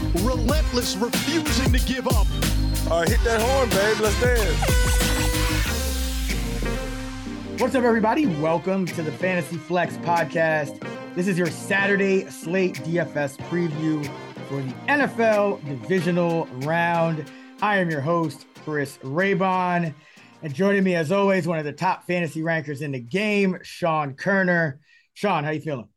Relentless, 0.00 0.96
refusing 0.96 1.72
to 1.72 1.78
give 1.86 2.08
up. 2.08 2.26
All 2.90 3.00
right, 3.00 3.08
hit 3.08 3.22
that 3.24 3.38
horn, 3.42 3.68
babe. 3.68 3.98
Let's 4.00 4.18
dance. 4.18 4.80
What's 7.60 7.74
up, 7.74 7.84
everybody? 7.84 8.24
Welcome 8.26 8.86
to 8.86 9.02
the 9.02 9.12
Fantasy 9.12 9.58
Flex 9.58 9.98
podcast. 9.98 10.82
This 11.14 11.28
is 11.28 11.36
your 11.36 11.48
Saturday 11.48 12.24
slate 12.30 12.76
DFS 12.76 13.36
preview 13.50 14.02
for 14.48 14.62
the 14.62 14.72
NFL 14.88 15.62
divisional 15.68 16.46
round. 16.62 17.30
I 17.60 17.76
am 17.76 17.90
your 17.90 18.00
host, 18.00 18.46
Chris 18.64 18.96
Raybon. 19.02 19.92
And 20.42 20.54
joining 20.54 20.82
me, 20.82 20.94
as 20.94 21.12
always, 21.12 21.46
one 21.46 21.58
of 21.58 21.66
the 21.66 21.72
top 21.72 22.06
fantasy 22.06 22.42
rankers 22.42 22.80
in 22.80 22.92
the 22.92 23.00
game, 23.00 23.58
Sean 23.62 24.14
Koerner. 24.14 24.78
Sean, 25.12 25.44
how 25.44 25.50
you 25.50 25.60
feeling? 25.60 25.89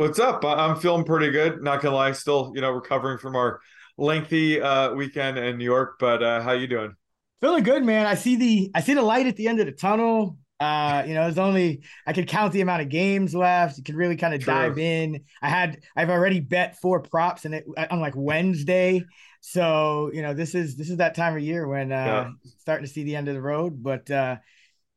What's 0.00 0.18
up? 0.18 0.46
I'm 0.46 0.76
feeling 0.76 1.04
pretty 1.04 1.30
good. 1.30 1.62
Not 1.62 1.82
gonna 1.82 1.94
lie, 1.94 2.12
still 2.12 2.52
you 2.54 2.62
know 2.62 2.70
recovering 2.70 3.18
from 3.18 3.36
our 3.36 3.60
lengthy 3.98 4.58
uh, 4.58 4.94
weekend 4.94 5.36
in 5.36 5.58
New 5.58 5.64
York. 5.66 5.96
But 5.98 6.22
uh, 6.22 6.40
how 6.40 6.52
you 6.52 6.66
doing? 6.66 6.94
Feeling 7.42 7.62
good, 7.64 7.84
man. 7.84 8.06
I 8.06 8.14
see 8.14 8.36
the 8.36 8.70
I 8.74 8.80
see 8.80 8.94
the 8.94 9.02
light 9.02 9.26
at 9.26 9.36
the 9.36 9.46
end 9.46 9.60
of 9.60 9.66
the 9.66 9.72
tunnel. 9.72 10.38
Uh, 10.58 11.04
you 11.06 11.12
know, 11.12 11.24
there's 11.24 11.36
only 11.36 11.82
I 12.06 12.14
could 12.14 12.28
count 12.28 12.54
the 12.54 12.62
amount 12.62 12.80
of 12.80 12.88
games 12.88 13.34
left. 13.34 13.76
You 13.76 13.84
can 13.84 13.94
really 13.94 14.16
kind 14.16 14.32
of 14.32 14.42
dive 14.42 14.78
in. 14.78 15.20
I 15.42 15.50
had 15.50 15.82
I've 15.94 16.08
already 16.08 16.40
bet 16.40 16.80
four 16.80 17.00
props 17.00 17.44
and 17.44 17.56
it 17.56 17.66
on 17.90 18.00
like 18.00 18.14
Wednesday. 18.16 19.04
So 19.42 20.10
you 20.14 20.22
know, 20.22 20.32
this 20.32 20.54
is 20.54 20.76
this 20.76 20.88
is 20.88 20.96
that 20.96 21.14
time 21.14 21.36
of 21.36 21.42
year 21.42 21.68
when 21.68 21.92
uh 21.92 21.94
yeah. 21.94 22.30
starting 22.60 22.86
to 22.86 22.90
see 22.90 23.04
the 23.04 23.16
end 23.16 23.28
of 23.28 23.34
the 23.34 23.42
road. 23.42 23.82
But 23.82 24.10
uh 24.10 24.36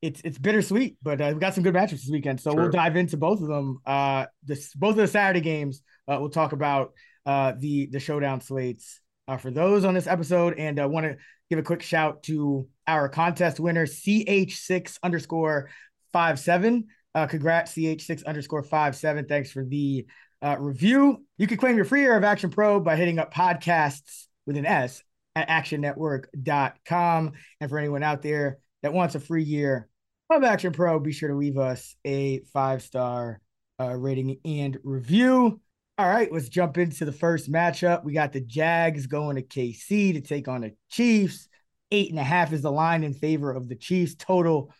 it's 0.03 0.21
it's 0.25 0.37
bittersweet, 0.37 0.97
but 1.01 1.21
uh, 1.21 1.31
we 1.33 1.39
got 1.39 1.53
some 1.53 1.63
good 1.63 1.73
matches 1.73 2.01
this 2.01 2.11
weekend, 2.11 2.41
so 2.41 2.53
we'll 2.53 2.69
dive 2.69 2.97
into 2.97 3.15
both 3.15 3.41
of 3.41 3.47
them. 3.47 3.79
Uh, 3.85 4.25
this 4.43 4.73
both 4.73 4.91
of 4.91 4.97
the 4.97 5.07
Saturday 5.07 5.39
games. 5.39 5.81
Uh, 6.05 6.17
we'll 6.19 6.29
talk 6.29 6.51
about 6.51 6.91
uh 7.25 7.53
the 7.57 7.85
the 7.85 8.01
showdown 8.01 8.41
slates 8.41 8.99
uh, 9.29 9.37
for 9.37 9.49
those 9.49 9.85
on 9.85 9.93
this 9.93 10.05
episode, 10.05 10.59
and 10.59 10.77
I 10.77 10.83
uh, 10.83 10.87
want 10.89 11.05
to 11.05 11.15
give 11.49 11.57
a 11.57 11.63
quick 11.63 11.81
shout 11.81 12.23
to 12.23 12.67
our 12.85 13.07
contest 13.07 13.61
winner 13.61 13.85
ch6 13.85 14.99
underscore 15.01 15.69
five 16.11 16.37
seven. 16.37 16.87
Uh, 17.15 17.25
congrats 17.25 17.73
ch6 17.73 18.25
underscore 18.25 18.63
five 18.63 18.97
seven. 18.97 19.25
Thanks 19.25 19.53
for 19.53 19.63
the 19.63 20.05
uh, 20.41 20.57
review. 20.59 21.23
You 21.37 21.47
can 21.47 21.57
claim 21.57 21.77
your 21.77 21.85
free 21.85 22.01
year 22.01 22.17
of 22.17 22.25
Action 22.25 22.49
Pro 22.49 22.81
by 22.81 22.97
hitting 22.97 23.19
up 23.19 23.33
podcasts 23.33 24.25
with 24.45 24.57
an 24.57 24.65
S 24.65 25.01
at 25.33 25.47
actionnetwork.com. 25.47 27.31
And 27.61 27.69
for 27.69 27.77
anyone 27.79 28.03
out 28.03 28.21
there 28.21 28.57
that 28.81 28.91
wants 28.91 29.15
a 29.15 29.21
free 29.21 29.43
year 29.43 29.87
of 30.29 30.43
Action 30.43 30.73
Pro, 30.73 30.99
be 30.99 31.11
sure 31.11 31.29
to 31.29 31.35
leave 31.35 31.57
us 31.57 31.95
a 32.05 32.39
five 32.53 32.81
star 32.81 33.39
uh, 33.79 33.95
rating 33.95 34.39
and 34.45 34.77
review. 34.83 35.59
All 35.97 36.09
right, 36.09 36.31
let's 36.31 36.49
jump 36.49 36.77
into 36.77 37.05
the 37.05 37.11
first 37.11 37.51
matchup. 37.51 38.03
We 38.03 38.13
got 38.13 38.33
the 38.33 38.41
Jags 38.41 39.05
going 39.05 39.35
to 39.35 39.43
KC 39.43 40.13
to 40.13 40.21
take 40.21 40.47
on 40.47 40.61
the 40.61 40.73
Chiefs. 40.89 41.47
Eight 41.91 42.09
and 42.09 42.19
a 42.19 42.23
half 42.23 42.51
is 42.53 42.63
the 42.63 42.71
line 42.71 43.03
in 43.03 43.13
favor 43.13 43.51
of 43.51 43.69
the 43.69 43.75
Chiefs. 43.75 44.15
Total 44.15 44.73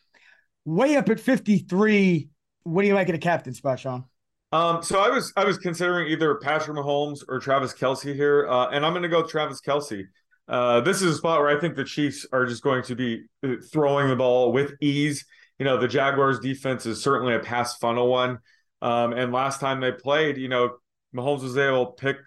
way 0.66 0.96
up 0.96 1.10
at 1.10 1.20
53. 1.20 2.30
What 2.64 2.82
do 2.82 2.88
you 2.88 2.96
like 2.96 3.10
at 3.10 3.16
a 3.16 3.20
captain 3.20 3.54
spot, 3.54 3.80
Sean? 3.80 4.06
Um, 4.52 4.82
so 4.82 5.00
I 5.00 5.10
was 5.10 5.34
I 5.36 5.46
was 5.46 5.58
considering 5.58 6.10
either 6.10 6.36
Patrick 6.36 6.78
Mahomes 6.78 7.24
or 7.28 7.40
Travis 7.40 7.74
Kelce 7.74 8.14
here, 8.16 8.48
uh, 8.48 8.70
and 8.70 8.86
I'm 8.86 8.94
going 8.94 9.04
to 9.04 9.10
go 9.10 9.24
Travis 9.24 9.60
Kelce. 9.62 10.06
Uh, 10.48 10.82
this 10.82 11.02
is 11.02 11.16
a 11.16 11.18
spot 11.18 11.40
where 11.40 11.56
I 11.56 11.60
think 11.60 11.76
the 11.76 11.86
Chiefs 11.86 12.26
are 12.32 12.46
just 12.46 12.64
going 12.64 12.84
to 12.84 12.96
be 12.96 13.24
uh, 13.44 13.56
throwing 13.72 14.10
the 14.10 14.16
ball 14.16 14.52
with 14.52 14.74
ease 14.82 15.26
you 15.60 15.66
know, 15.66 15.78
the 15.78 15.88
Jaguars 15.88 16.40
defense 16.40 16.86
is 16.86 17.02
certainly 17.02 17.36
a 17.36 17.40
pass 17.40 17.78
funnel 17.78 18.08
one. 18.08 18.40
Um, 18.82 19.14
and 19.14 19.32
last 19.32 19.60
time 19.60 19.80
they 19.80 19.92
played, 19.92 20.38
you 20.38 20.50
know, 20.50 20.72
Mahomes 21.16 21.44
was 21.44 21.58
able 21.58 21.92
to 21.92 21.92
pick 21.94 22.18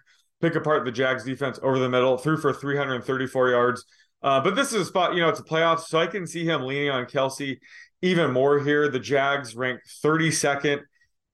pick 0.41 0.55
apart 0.55 0.85
the 0.85 0.91
Jags 0.91 1.23
defense 1.23 1.59
over 1.63 1.79
the 1.79 1.89
middle, 1.89 2.17
threw 2.17 2.37
for 2.37 2.53
334 2.53 3.49
yards. 3.49 3.85
Uh, 4.21 4.39
but 4.41 4.55
this 4.55 4.67
is 4.67 4.81
a 4.81 4.85
spot, 4.85 5.13
you 5.13 5.21
know, 5.21 5.29
it's 5.29 5.39
a 5.39 5.43
playoff, 5.43 5.79
so 5.79 5.99
I 5.99 6.07
can 6.07 6.27
see 6.27 6.45
him 6.45 6.61
leaning 6.61 6.89
on 6.89 7.05
Kelce 7.05 7.57
even 8.01 8.31
more 8.33 8.59
here. 8.59 8.87
The 8.89 8.99
Jags 8.99 9.55
ranked 9.55 9.87
32nd 10.03 10.81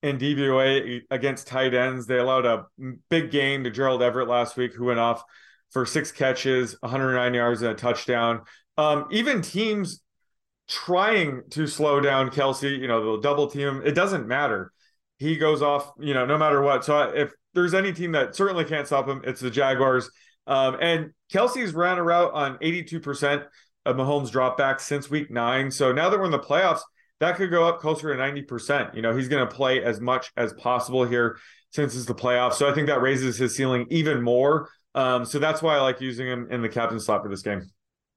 in 0.04 0.18
DVOA 0.18 1.02
against 1.10 1.48
tight 1.48 1.74
ends. 1.74 2.06
They 2.06 2.18
allowed 2.18 2.46
a 2.46 2.66
big 3.10 3.32
gain 3.32 3.66
to 3.66 3.72
Gerald 3.72 4.02
Everett 4.02 4.30
last 4.30 4.56
week, 4.56 4.74
who 4.74 4.86
went 4.86 5.00
off 5.00 5.24
for 5.73 5.85
six 5.85 6.11
catches, 6.11 6.78
109 6.81 7.34
yards, 7.34 7.61
and 7.61 7.72
a 7.72 7.75
touchdown. 7.75 8.41
Um, 8.78 9.07
even 9.11 9.41
teams 9.41 10.01
trying 10.67 11.41
to 11.50 11.67
slow 11.67 12.00
down 12.00 12.29
Kelce, 12.29 12.79
you 12.79 12.88
know, 12.88 13.03
they'll 13.03 13.22
double 13.22 13.47
team 13.47 13.67
him. 13.67 13.81
It 13.84 13.94
doesn't 13.94 14.28
matter. 14.28 14.72
He 15.17 15.38
goes 15.38 15.61
off, 15.61 15.91
you 16.00 16.13
know, 16.13 16.25
no 16.25 16.38
matter 16.38 16.61
what. 16.61 16.85
So 16.85 17.00
if 17.01 17.31
there's 17.53 17.73
any 17.73 17.91
team 17.91 18.13
that 18.13 18.35
certainly 18.35 18.66
can't 18.66 18.88
stop 18.88 19.07
him, 19.07 19.22
it's 19.25 19.41
the 19.41 19.51
Jaguars. 19.51 20.09
Um, 20.47 20.78
and 20.79 21.11
Kelce's 21.31 21.73
ran 21.73 21.97
a 21.97 22.03
route 22.03 22.34
on 22.34 22.57
82% 22.57 23.45
of 23.85 23.95
Mahomes 23.95 24.31
dropbacks 24.31 24.81
since 24.81 25.09
week 25.09 25.31
nine. 25.31 25.72
So 25.72 25.91
now 25.91 26.09
that 26.09 26.19
we're 26.19 26.25
in 26.25 26.31
the 26.31 26.40
playoffs, 26.40 26.81
that 27.19 27.35
could 27.35 27.51
go 27.51 27.67
up 27.67 27.79
closer 27.79 28.16
to 28.16 28.22
90%. 28.22 28.95
You 28.95 29.01
know, 29.01 29.16
he's 29.16 29.28
going 29.28 29.47
to 29.47 29.53
play 29.53 29.84
as 29.84 30.01
much 30.01 30.31
as 30.35 30.53
possible 30.53 31.05
here 31.05 31.38
since 31.72 31.95
it's 31.95 32.05
the 32.05 32.16
playoffs. 32.16 32.53
So 32.53 32.69
I 32.69 32.73
think 32.73 32.88
that 32.88 33.01
raises 33.01 33.38
his 33.38 33.55
ceiling 33.55 33.88
even 33.90 34.22
more. 34.22 34.69
Um, 34.96 35.26
so 35.26 35.40
that's 35.40 35.62
why 35.62 35.76
I 35.78 35.81
like 35.81 36.02
using 36.02 36.28
him 36.28 36.48
in 36.52 36.62
the 36.62 36.70
captain 36.70 37.00
slot 37.00 37.24
for 37.24 37.30
this 37.30 37.42
game. 37.42 37.64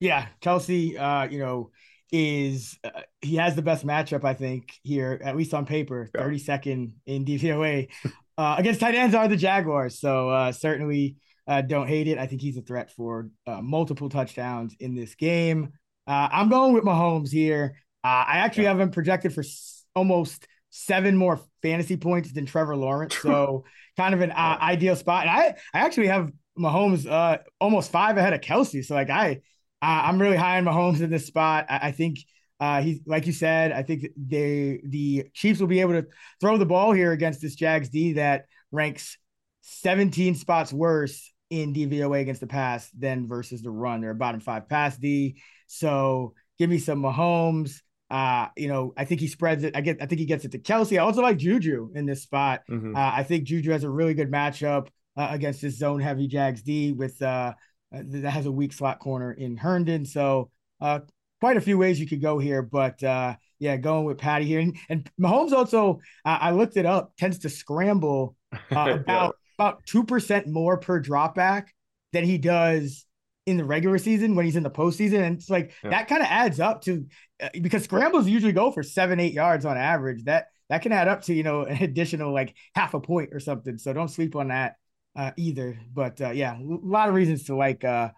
Yeah, 0.00 0.26
Kelce, 0.42 0.98
uh, 0.98 1.28
you 1.30 1.38
know, 1.38 1.70
is 2.12 2.78
uh, 2.84 3.02
he 3.20 3.36
has 3.36 3.56
the 3.56 3.62
best 3.62 3.86
matchup, 3.86 4.24
I 4.24 4.34
think, 4.34 4.72
here, 4.82 5.20
at 5.24 5.36
least 5.36 5.54
on 5.54 5.66
paper, 5.66 6.08
yeah. 6.14 6.20
32nd 6.20 6.92
in 7.06 7.24
DVOA. 7.24 7.88
uh, 8.38 8.56
against 8.58 8.80
tight 8.80 8.94
ends 8.94 9.14
are 9.14 9.28
the 9.28 9.36
Jaguars. 9.36 9.98
So 9.98 10.30
uh, 10.30 10.52
certainly 10.52 11.16
uh, 11.46 11.62
don't 11.62 11.88
hate 11.88 12.08
it. 12.08 12.18
I 12.18 12.26
think 12.26 12.42
he's 12.42 12.56
a 12.56 12.62
threat 12.62 12.92
for 12.92 13.30
uh, 13.46 13.62
multiple 13.62 14.08
touchdowns 14.08 14.74
in 14.78 14.94
this 14.94 15.14
game. 15.14 15.72
Uh, 16.06 16.28
I'm 16.30 16.48
going 16.48 16.72
with 16.72 16.84
Mahomes 16.84 17.30
here. 17.30 17.76
I 18.04 18.38
actually 18.38 18.64
yeah. 18.64 18.70
have 18.70 18.80
him 18.80 18.92
projected 18.92 19.34
for 19.34 19.40
s- 19.40 19.84
almost 19.96 20.46
seven 20.70 21.16
more 21.16 21.40
fantasy 21.62 21.96
points 21.96 22.32
than 22.32 22.46
Trevor 22.46 22.76
Lawrence. 22.76 23.16
So 23.22 23.64
kind 23.96 24.14
of 24.14 24.20
an 24.20 24.30
ideal 24.30 24.94
spot. 24.94 25.22
And 25.22 25.30
I, 25.30 25.56
I 25.74 25.80
actually 25.84 26.08
have 26.08 26.30
Mahomes 26.58 27.10
uh, 27.10 27.38
almost 27.60 27.90
five 27.90 28.16
ahead 28.16 28.32
of 28.32 28.40
Kelce. 28.40 28.84
So 28.84 28.94
like 28.94 29.10
I 29.10 29.40
uh, 29.82 30.02
I'm 30.04 30.20
really 30.20 30.36
high 30.36 30.58
on 30.58 30.64
Mahomes 30.64 31.00
in 31.00 31.10
this 31.10 31.26
spot. 31.26 31.66
I, 31.68 31.88
I 31.88 31.92
think 31.92 32.18
uh, 32.58 32.80
he's 32.82 33.00
like 33.06 33.26
you 33.26 33.32
said. 33.32 33.72
I 33.72 33.82
think 33.82 34.06
they 34.16 34.80
the 34.84 35.26
Chiefs 35.34 35.60
will 35.60 35.66
be 35.66 35.80
able 35.80 35.92
to 35.92 36.06
throw 36.40 36.56
the 36.56 36.66
ball 36.66 36.92
here 36.92 37.12
against 37.12 37.42
this 37.42 37.54
Jags 37.54 37.88
D 37.88 38.14
that 38.14 38.46
ranks 38.72 39.18
17 39.62 40.34
spots 40.36 40.72
worse 40.72 41.32
in 41.50 41.74
DVOA 41.74 42.20
against 42.20 42.40
the 42.40 42.46
pass 42.46 42.90
than 42.90 43.28
versus 43.28 43.62
the 43.62 43.70
run. 43.70 44.00
They're 44.00 44.10
a 44.10 44.14
bottom 44.14 44.40
five 44.40 44.68
pass 44.68 44.96
D. 44.96 45.40
So 45.66 46.34
give 46.58 46.70
me 46.70 46.78
some 46.78 47.02
Mahomes. 47.02 47.80
Uh, 48.08 48.46
you 48.56 48.68
know, 48.68 48.94
I 48.96 49.04
think 49.04 49.20
he 49.20 49.26
spreads 49.26 49.64
it. 49.64 49.76
I 49.76 49.80
get. 49.80 50.00
I 50.00 50.06
think 50.06 50.20
he 50.20 50.26
gets 50.26 50.44
it 50.44 50.52
to 50.52 50.58
Kelce. 50.58 50.96
I 50.96 50.98
also 50.98 51.22
like 51.22 51.38
Juju 51.38 51.90
in 51.94 52.06
this 52.06 52.22
spot. 52.22 52.62
Mm-hmm. 52.70 52.94
Uh, 52.94 53.12
I 53.14 53.24
think 53.24 53.44
Juju 53.44 53.72
has 53.72 53.84
a 53.84 53.90
really 53.90 54.14
good 54.14 54.30
matchup 54.30 54.88
uh, 55.16 55.28
against 55.30 55.62
this 55.62 55.78
zone 55.78 56.00
heavy 56.00 56.26
Jags 56.26 56.62
D 56.62 56.92
with 56.92 57.20
uh, 57.22 57.54
uh, 57.94 58.02
that 58.04 58.30
has 58.30 58.46
a 58.46 58.52
weak 58.52 58.72
slot 58.72 58.98
corner 58.98 59.32
in 59.32 59.56
Herndon. 59.56 60.04
So 60.04 60.50
uh, 60.80 61.00
quite 61.40 61.56
a 61.56 61.60
few 61.60 61.78
ways 61.78 62.00
you 62.00 62.06
could 62.06 62.22
go 62.22 62.38
here, 62.38 62.62
but 62.62 63.02
uh, 63.02 63.36
yeah, 63.58 63.76
going 63.76 64.04
with 64.04 64.18
Patty 64.18 64.44
here. 64.44 64.60
And, 64.60 64.76
and 64.88 65.10
Mahomes 65.20 65.52
also, 65.52 66.00
I 66.24 66.50
looked 66.50 66.76
it 66.76 66.86
up, 66.86 67.12
tends 67.16 67.38
to 67.40 67.48
scramble 67.48 68.36
uh, 68.52 68.58
about 69.00 69.36
yeah. 69.38 69.64
about 69.64 69.86
two 69.86 70.04
percent 70.04 70.46
more 70.46 70.76
per 70.78 71.00
dropback 71.00 71.68
than 72.12 72.24
he 72.24 72.38
does 72.38 73.04
in 73.46 73.56
the 73.56 73.64
regular 73.64 73.98
season 73.98 74.34
when 74.34 74.44
he's 74.44 74.56
in 74.56 74.64
the 74.64 74.70
postseason. 74.70 75.22
And 75.22 75.36
it's 75.36 75.48
like 75.48 75.72
yeah. 75.84 75.90
that 75.90 76.08
kind 76.08 76.20
of 76.20 76.28
adds 76.28 76.58
up 76.60 76.82
to 76.82 77.06
uh, 77.40 77.48
because 77.60 77.84
scrambles 77.84 78.26
usually 78.26 78.52
go 78.52 78.72
for 78.72 78.82
seven, 78.82 79.20
eight 79.20 79.32
yards 79.32 79.64
on 79.64 79.76
average. 79.76 80.24
That 80.24 80.46
that 80.68 80.82
can 80.82 80.92
add 80.92 81.08
up 81.08 81.22
to 81.22 81.34
you 81.34 81.42
know 81.42 81.62
an 81.62 81.82
additional 81.82 82.32
like 82.32 82.54
half 82.74 82.94
a 82.94 83.00
point 83.00 83.30
or 83.32 83.40
something. 83.40 83.78
So 83.78 83.92
don't 83.92 84.08
sleep 84.08 84.36
on 84.36 84.48
that 84.48 84.74
uh, 85.16 85.32
either. 85.36 85.78
But 85.92 86.20
uh, 86.20 86.30
yeah, 86.30 86.56
a 86.56 86.62
lot 86.62 87.08
of 87.08 87.14
reasons 87.14 87.44
to 87.44 87.56
like 87.56 87.84
uh, 87.84 88.10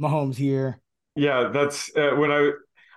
Mahomes 0.00 0.36
here. 0.36 0.80
Yeah, 1.16 1.50
that's 1.52 1.90
uh, 1.96 2.12
when 2.16 2.30
I 2.30 2.52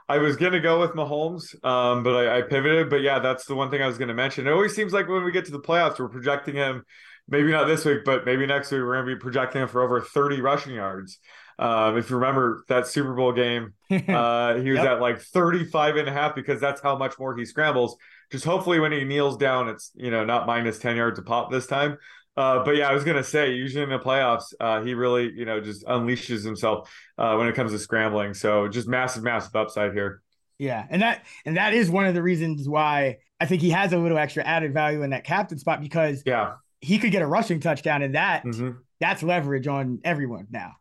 I 0.07 0.17
was 0.17 0.35
gonna 0.37 0.59
go 0.59 0.79
with 0.79 0.91
Mahomes, 0.91 1.53
um, 1.65 2.03
but 2.03 2.15
I, 2.15 2.39
I, 2.39 2.41
pivoted. 2.41 2.89
But 2.89 3.01
yeah, 3.01 3.19
that's 3.19 3.45
the 3.45 3.55
one 3.55 3.69
thing 3.69 3.81
I 3.81 3.87
was 3.87 3.97
gonna 3.97 4.13
mention. 4.13 4.47
It 4.47 4.51
always 4.51 4.75
seems 4.75 4.93
like 4.93 5.07
when 5.07 5.23
we 5.23 5.31
get 5.31 5.45
to 5.45 5.51
the 5.51 5.59
playoffs, 5.59 5.99
we're 5.99 6.09
projecting 6.09 6.55
him 6.55 6.83
maybe 7.27 7.51
not 7.51 7.67
this 7.67 7.85
week, 7.85 7.99
but 8.05 8.25
maybe 8.25 8.45
next 8.45 8.71
week 8.71 8.81
we're 8.81 8.95
going 8.95 9.07
to 9.07 9.15
be 9.15 9.19
projecting 9.19 9.61
him 9.61 9.67
for 9.67 9.81
over 9.81 10.01
30 10.01 10.41
rushing 10.41 10.75
yards. 10.75 11.19
Um, 11.59 11.97
if 11.97 12.09
you 12.09 12.17
remember 12.17 12.63
that 12.67 12.87
Super 12.87 13.13
Bowl 13.13 13.31
game, 13.31 13.73
uh, 13.91 14.55
he 14.55 14.71
was 14.71 14.79
Yep. 14.79 14.87
at 14.87 15.01
like 15.01 15.21
35 15.21 15.97
and 15.97 16.09
a 16.09 16.11
half 16.11 16.35
because 16.35 16.59
that's 16.59 16.81
how 16.81 16.97
much 16.97 17.17
more 17.19 17.35
he 17.35 17.45
scrambles. 17.45 17.95
Just 18.31 18.43
hopefully 18.45 18.79
when 18.79 18.91
he 18.91 19.03
kneels 19.03 19.37
down, 19.37 19.69
it's, 19.69 19.91
you 19.95 20.09
know, 20.09 20.25
not 20.25 20.47
minus 20.47 20.79
10 20.79 20.95
yards 20.95 21.19
a 21.19 21.21
pop 21.21 21.51
this 21.51 21.67
time. 21.67 21.97
Uh, 22.35 22.63
but 22.63 22.75
yeah, 22.75 22.89
I 22.89 22.93
was 22.93 23.03
going 23.03 23.17
to 23.17 23.23
say, 23.23 23.53
usually 23.53 23.83
in 23.83 23.89
the 23.89 23.99
playoffs, 23.99 24.53
uh, 24.59 24.81
he 24.81 24.95
really, 24.95 25.31
you 25.31 25.45
know, 25.45 25.61
just 25.61 25.85
unleashes 25.85 26.43
himself 26.43 26.91
uh, 27.17 27.35
when 27.35 27.47
it 27.47 27.53
comes 27.55 27.71
to 27.71 27.79
scrambling. 27.79 28.33
So 28.33 28.67
just 28.67 28.87
massive, 28.87 29.23
massive 29.23 29.55
upside 29.55 29.93
here. 29.93 30.21
Yeah, 30.57 30.85
and 30.89 31.01
that 31.01 31.25
and 31.45 31.57
that 31.57 31.73
is 31.73 31.89
one 31.89 32.05
of 32.05 32.13
the 32.13 32.21
reasons 32.23 32.67
why 32.69 33.17
I 33.39 33.45
think 33.45 33.61
he 33.61 33.71
has 33.71 33.91
a 33.93 33.97
little 33.97 34.17
extra 34.17 34.43
added 34.43 34.73
value 34.73 35.01
in 35.03 35.09
that 35.11 35.23
captain 35.25 35.57
spot 35.57 35.81
because 35.81 36.23
Yeah. 36.25 36.53
he 36.79 36.99
could 36.99 37.11
get 37.11 37.21
a 37.21 37.27
rushing 37.27 37.59
touchdown, 37.59 38.01
and 38.01 38.15
that 38.15 38.43
Mhm. 38.45 38.77
that's 38.99 39.21
leverage 39.23 39.67
on 39.67 39.99
everyone 40.03 40.47
now. 40.49 40.73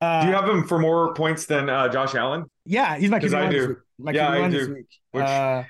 Uh, 0.00 0.22
Do 0.22 0.28
you 0.28 0.34
have 0.34 0.48
him 0.48 0.64
for 0.66 0.78
more 0.78 1.12
points 1.14 1.46
than 1.46 1.68
uh, 1.68 1.88
Josh 1.88 2.14
Allen? 2.14 2.44
yeah, 2.64 2.96
he's 2.96 3.10
my 3.10 3.18
QB 3.18 3.34
I 3.34 3.50
do. 3.50 3.76
My 3.98 4.12
Yeah, 4.12 4.28
I 4.30 4.48
do. 4.48 4.74
week. 4.74 4.86
Which- 5.10 5.24
uh, 5.24 5.64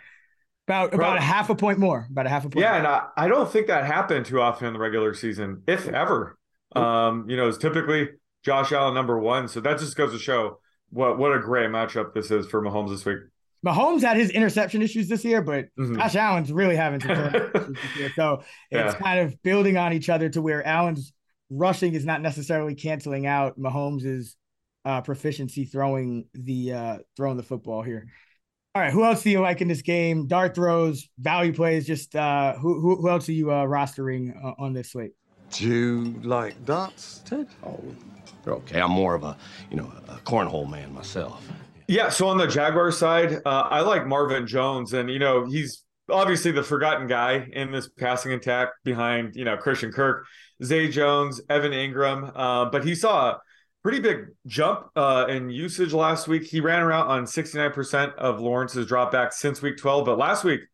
about 0.66 0.94
about 0.94 1.16
a 1.16 1.20
half 1.20 1.50
a 1.50 1.54
point 1.54 1.78
more. 1.78 2.06
About 2.10 2.26
a 2.26 2.28
half 2.28 2.44
a 2.44 2.48
point. 2.50 2.62
Yeah, 2.62 2.70
more. 2.70 2.78
and 2.78 2.86
I, 2.86 3.02
I 3.16 3.28
don't 3.28 3.50
think 3.50 3.68
that 3.68 3.84
happened 3.84 4.26
too 4.26 4.40
often 4.40 4.66
in 4.66 4.72
the 4.72 4.78
regular 4.80 5.14
season, 5.14 5.62
if 5.66 5.86
ever. 5.88 6.36
Um, 6.74 7.28
you 7.30 7.36
know, 7.36 7.48
it's 7.48 7.58
typically 7.58 8.08
Josh 8.44 8.72
Allen 8.72 8.94
number 8.94 9.18
one. 9.18 9.48
So 9.48 9.60
that 9.60 9.78
just 9.78 9.96
goes 9.96 10.12
to 10.12 10.18
show 10.18 10.58
what 10.90 11.18
what 11.18 11.32
a 11.32 11.38
great 11.38 11.70
matchup 11.70 12.14
this 12.14 12.30
is 12.30 12.46
for 12.46 12.60
Mahomes 12.62 12.90
this 12.90 13.04
week. 13.04 13.18
Mahomes 13.64 14.02
had 14.02 14.16
his 14.16 14.30
interception 14.30 14.82
issues 14.82 15.08
this 15.08 15.24
year, 15.24 15.40
but 15.42 15.66
Mhm. 15.78 15.96
Josh 15.98 16.14
Allen's 16.14 16.52
really 16.52 16.76
having 16.76 17.00
some 17.00 17.10
issues 17.34 17.52
this 17.76 17.96
year. 17.96 18.12
So 18.14 18.42
it's 18.70 18.94
Yeah. 18.94 18.98
kind 19.00 19.20
of 19.20 19.42
building 19.42 19.76
on 19.76 19.92
each 19.92 20.08
other 20.08 20.28
to 20.30 20.42
where 20.42 20.64
Allen's 20.66 21.12
rushing 21.50 21.94
is 21.94 22.04
not 22.04 22.20
necessarily 22.22 22.74
canceling 22.74 23.26
out 23.26 23.58
Mahomes' 23.58 24.34
uh, 24.84 25.00
proficiency 25.00 25.64
throwing 25.64 26.26
the 26.34 26.72
uh, 26.72 26.98
throwing 27.16 27.36
the 27.36 27.42
football 27.42 27.82
here. 27.82 28.06
All 28.76 28.82
right, 28.82 28.92
who 28.92 29.04
else 29.04 29.22
do 29.22 29.30
you 29.30 29.40
like 29.40 29.62
in 29.62 29.68
this 29.68 29.80
game? 29.80 30.26
Dart 30.26 30.54
throws, 30.54 31.08
value 31.18 31.54
plays. 31.54 31.86
Just 31.86 32.14
uh, 32.14 32.52
who, 32.58 32.78
who 32.78 32.96
who 32.96 33.08
else 33.08 33.26
are 33.26 33.32
you 33.32 33.50
uh, 33.50 33.64
rostering 33.64 34.36
uh, 34.44 34.52
on 34.58 34.74
this 34.74 34.92
slate? 34.92 35.12
Do 35.50 35.66
you 35.66 36.20
like 36.22 36.62
darts, 36.66 37.22
Ted? 37.24 37.48
Oh, 37.64 37.82
they're 38.44 38.52
okay. 38.52 38.78
I'm 38.78 38.90
more 38.90 39.14
of 39.14 39.24
a, 39.24 39.34
you 39.70 39.78
know, 39.78 39.90
a 40.08 40.16
cornhole 40.16 40.70
man 40.70 40.92
myself. 40.92 41.42
Yeah, 41.88 42.10
so 42.10 42.28
on 42.28 42.36
the 42.36 42.46
Jaguar 42.46 42.92
side, 42.92 43.40
uh, 43.46 43.66
I 43.70 43.80
like 43.80 44.06
Marvin 44.06 44.46
Jones, 44.46 44.92
and 44.92 45.10
you 45.10 45.20
know 45.20 45.46
he's 45.46 45.82
obviously 46.10 46.50
the 46.50 46.62
forgotten 46.62 47.06
guy 47.06 47.48
in 47.54 47.72
this 47.72 47.88
passing 47.88 48.32
attack 48.32 48.68
behind 48.84 49.36
you 49.36 49.46
know 49.46 49.56
Christian 49.56 49.90
Kirk, 49.90 50.26
Zay 50.62 50.88
Jones, 50.88 51.40
Evan 51.48 51.72
Engram, 51.72 52.30
uh, 52.34 52.66
but 52.66 52.84
he 52.84 52.94
saw 52.94 53.30
a 53.30 53.40
pretty 53.86 54.00
big 54.00 54.26
jump 54.48 54.88
uh, 54.96 55.26
in 55.28 55.48
usage 55.48 55.92
last 55.92 56.26
week. 56.26 56.42
He 56.42 56.58
ran 56.58 56.82
around 56.82 57.06
on 57.06 57.24
69% 57.24 58.16
of 58.16 58.40
Lawrence's 58.40 58.84
dropbacks 58.84 59.34
since 59.34 59.62
week 59.62 59.76
12, 59.76 60.04
but 60.04 60.18
last 60.18 60.42
week 60.42 60.60
it 60.60 60.66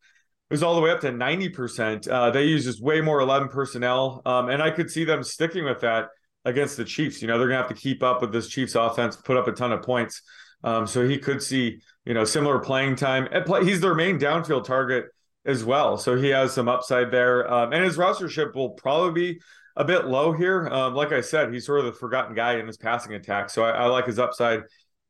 was 0.49 0.63
all 0.63 0.73
the 0.73 0.81
way 0.81 0.89
up 0.89 0.99
to 1.01 1.11
90%. 1.11 2.09
Uh, 2.09 2.31
they 2.31 2.45
use 2.45 2.65
just 2.65 2.81
way 2.81 3.01
more 3.01 3.19
11 3.19 3.49
personnel, 3.49 4.23
um, 4.25 4.49
and 4.49 4.63
I 4.63 4.71
could 4.71 4.89
see 4.89 5.03
them 5.03 5.21
sticking 5.21 5.63
with 5.63 5.81
that 5.81 6.07
against 6.43 6.75
the 6.75 6.83
Chiefs. 6.83 7.21
You 7.21 7.27
know 7.27 7.37
they're 7.37 7.47
gonna 7.47 7.61
have 7.61 7.67
to 7.67 7.75
keep 7.75 8.01
up 8.01 8.19
with 8.19 8.31
this 8.31 8.47
Chiefs 8.47 8.73
offense, 8.73 9.15
put 9.15 9.37
up 9.37 9.47
a 9.47 9.51
ton 9.51 9.71
of 9.71 9.83
points. 9.83 10.23
Um, 10.63 10.87
so 10.87 11.07
he 11.07 11.19
could 11.19 11.43
see, 11.43 11.81
you 12.05 12.15
know, 12.15 12.25
similar 12.25 12.57
playing 12.57 12.95
time. 12.95 13.27
Play, 13.45 13.63
he's 13.63 13.79
their 13.79 13.93
main 13.93 14.17
downfield 14.17 14.63
target 14.63 15.05
as 15.45 15.63
well. 15.63 15.99
So 15.99 16.15
he 16.15 16.29
has 16.29 16.51
some 16.51 16.67
upside 16.67 17.11
there. 17.11 17.47
Um, 17.53 17.73
and 17.73 17.83
his 17.83 17.95
rostership 17.95 18.55
will 18.55 18.71
probably 18.71 19.33
be 19.33 19.41
a 19.75 19.83
bit 19.83 20.05
low 20.05 20.31
here. 20.33 20.67
Um, 20.67 20.93
like 20.93 21.11
I 21.11 21.21
said, 21.21 21.53
he's 21.53 21.65
sort 21.65 21.79
of 21.79 21.85
the 21.85 21.93
forgotten 21.93 22.35
guy 22.35 22.57
in 22.57 22.67
this 22.67 22.77
passing 22.77 23.13
attack. 23.13 23.49
So 23.49 23.63
I, 23.63 23.71
I 23.71 23.85
like 23.85 24.05
his 24.05 24.19
upside 24.19 24.61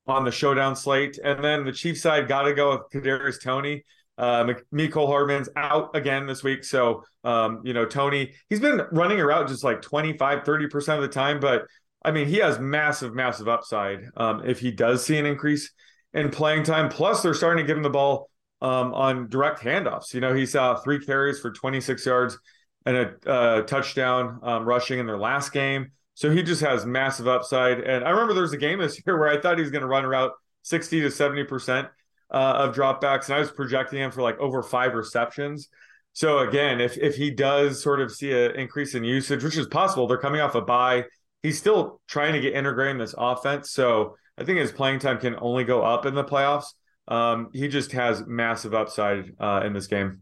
on 0.07 0.25
the 0.25 0.31
showdown 0.31 0.75
slate. 0.75 1.17
And 1.23 1.43
then 1.43 1.65
the 1.65 1.71
Chiefs 1.71 2.01
side 2.01 2.27
got 2.27 2.43
to 2.43 2.53
go 2.53 2.71
with 2.71 2.81
Kadarius 3.03 3.41
Toney. 3.41 3.83
Uh, 4.17 4.53
Mecole 4.73 5.07
Hardman's 5.07 5.49
out 5.55 5.95
again 5.95 6.27
this 6.27 6.43
week. 6.43 6.63
So, 6.63 7.03
um, 7.23 7.61
you 7.63 7.73
know, 7.73 7.85
Toney, 7.85 8.33
he's 8.47 8.59
been 8.59 8.81
running 8.91 9.19
around 9.19 9.47
just 9.47 9.63
like 9.63 9.81
25, 9.81 10.43
30% 10.43 10.95
of 10.95 11.01
the 11.01 11.07
time, 11.07 11.39
but 11.39 11.65
I 12.05 12.11
mean, 12.11 12.27
he 12.27 12.37
has 12.37 12.59
massive, 12.59 13.15
massive 13.15 13.47
upside 13.47 14.01
um, 14.17 14.43
if 14.45 14.59
he 14.59 14.71
does 14.71 15.05
see 15.05 15.17
an 15.17 15.25
increase 15.25 15.71
in 16.13 16.29
playing 16.29 16.63
time. 16.63 16.89
Plus, 16.89 17.23
they're 17.23 17.33
starting 17.33 17.63
to 17.63 17.67
give 17.67 17.77
him 17.77 17.83
the 17.83 17.89
ball 17.89 18.29
um, 18.61 18.93
on 18.93 19.29
direct 19.29 19.61
handoffs. 19.61 20.13
You 20.13 20.21
know, 20.21 20.33
he 20.33 20.45
saw 20.45 20.75
three 20.75 21.03
carries 21.03 21.39
for 21.39 21.51
26 21.51 22.05
yards 22.05 22.37
and 22.85 22.97
a 22.97 23.29
uh, 23.29 23.61
touchdown 23.63 24.39
um, 24.43 24.65
rushing 24.65 24.99
in 24.99 25.05
their 25.05 25.17
last 25.17 25.51
game. 25.51 25.91
So 26.15 26.31
he 26.31 26.43
just 26.43 26.61
has 26.61 26.85
massive 26.85 27.27
upside. 27.27 27.79
And 27.79 28.03
I 28.03 28.09
remember 28.11 28.33
there 28.33 28.43
was 28.43 28.53
a 28.53 28.57
game 28.57 28.79
this 28.79 29.01
year 29.05 29.17
where 29.19 29.29
I 29.29 29.39
thought 29.39 29.57
he 29.57 29.61
was 29.61 29.71
going 29.71 29.81
to 29.81 29.87
run 29.87 30.05
around 30.05 30.31
60 30.63 31.01
to 31.01 31.07
70% 31.07 31.89
uh, 32.31 32.37
of 32.37 32.75
dropbacks, 32.75 33.25
and 33.25 33.35
I 33.35 33.39
was 33.39 33.51
projecting 33.51 33.99
him 33.99 34.11
for 34.11 34.21
like 34.21 34.39
over 34.39 34.63
five 34.63 34.93
receptions. 34.93 35.69
So 36.13 36.39
again, 36.39 36.79
if 36.79 36.97
if 36.97 37.15
he 37.15 37.31
does 37.31 37.81
sort 37.81 37.99
of 37.99 38.11
see 38.11 38.31
an 38.31 38.51
increase 38.55 38.93
in 38.93 39.03
usage, 39.03 39.43
which 39.43 39.57
is 39.57 39.67
possible, 39.67 40.07
they're 40.07 40.17
coming 40.17 40.41
off 40.41 40.55
a 40.55 40.61
bye 40.61 41.05
he's 41.43 41.59
still 41.59 42.01
trying 42.07 42.33
to 42.33 42.39
get 42.39 42.53
integrated 42.53 42.93
in 42.93 42.97
this 42.97 43.13
offense. 43.15 43.69
So 43.69 44.15
I 44.37 44.45
think 44.45 44.57
his 44.57 44.71
playing 44.71 44.99
time 44.99 45.19
can 45.19 45.35
only 45.39 45.65
go 45.65 45.83
up 45.83 46.05
in 46.05 46.15
the 46.15 46.23
playoffs. 46.23 46.73
Um, 47.07 47.49
he 47.53 47.67
just 47.67 47.91
has 47.91 48.25
massive 48.25 48.73
upside 48.73 49.33
uh, 49.39 49.61
in 49.63 49.73
this 49.73 49.87
game. 49.87 50.21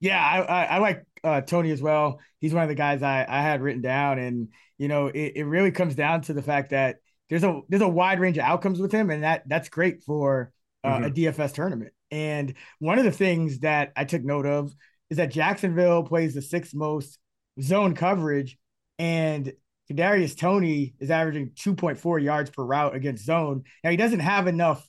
Yeah, 0.00 0.18
I, 0.18 0.40
I, 0.40 0.64
I 0.64 0.78
like 0.78 1.04
uh, 1.24 1.40
Toney 1.40 1.70
as 1.70 1.82
well. 1.82 2.20
He's 2.40 2.54
one 2.54 2.62
of 2.62 2.68
the 2.68 2.74
guys 2.74 3.02
I, 3.02 3.24
I 3.28 3.42
had 3.42 3.62
written 3.62 3.82
down, 3.82 4.18
and 4.18 4.48
you 4.78 4.88
know, 4.88 5.06
it, 5.06 5.32
it 5.36 5.44
really 5.44 5.70
comes 5.70 5.94
down 5.94 6.22
to 6.22 6.32
the 6.32 6.42
fact 6.42 6.70
that 6.70 6.96
there's 7.28 7.44
a 7.44 7.60
there's 7.68 7.82
a 7.82 7.88
wide 7.88 8.20
range 8.20 8.38
of 8.38 8.44
outcomes 8.44 8.80
with 8.80 8.92
him, 8.92 9.10
and 9.10 9.22
that 9.22 9.42
that's 9.46 9.68
great 9.68 10.02
for 10.02 10.52
uh, 10.84 10.98
Mm-hmm. 10.98 11.04
a 11.04 11.10
DFS 11.10 11.52
tournament. 11.54 11.92
And 12.10 12.54
one 12.80 12.98
of 12.98 13.04
the 13.04 13.12
things 13.12 13.60
that 13.60 13.92
I 13.96 14.04
took 14.04 14.22
note 14.24 14.46
of 14.46 14.74
is 15.10 15.16
that 15.18 15.30
Jacksonville 15.30 16.02
plays 16.02 16.34
the 16.34 16.42
sixth 16.42 16.74
most 16.74 17.18
zone 17.60 17.94
coverage, 17.94 18.58
and 18.98 19.52
Kadarius 19.90 20.36
Toney 20.36 20.94
is 21.00 21.10
averaging 21.10 21.50
2.4 21.50 22.22
yards 22.22 22.50
per 22.50 22.64
route 22.64 22.94
against 22.94 23.24
zone. 23.24 23.64
Now 23.84 23.90
he 23.90 23.96
doesn't 23.96 24.20
have 24.20 24.46
enough 24.46 24.86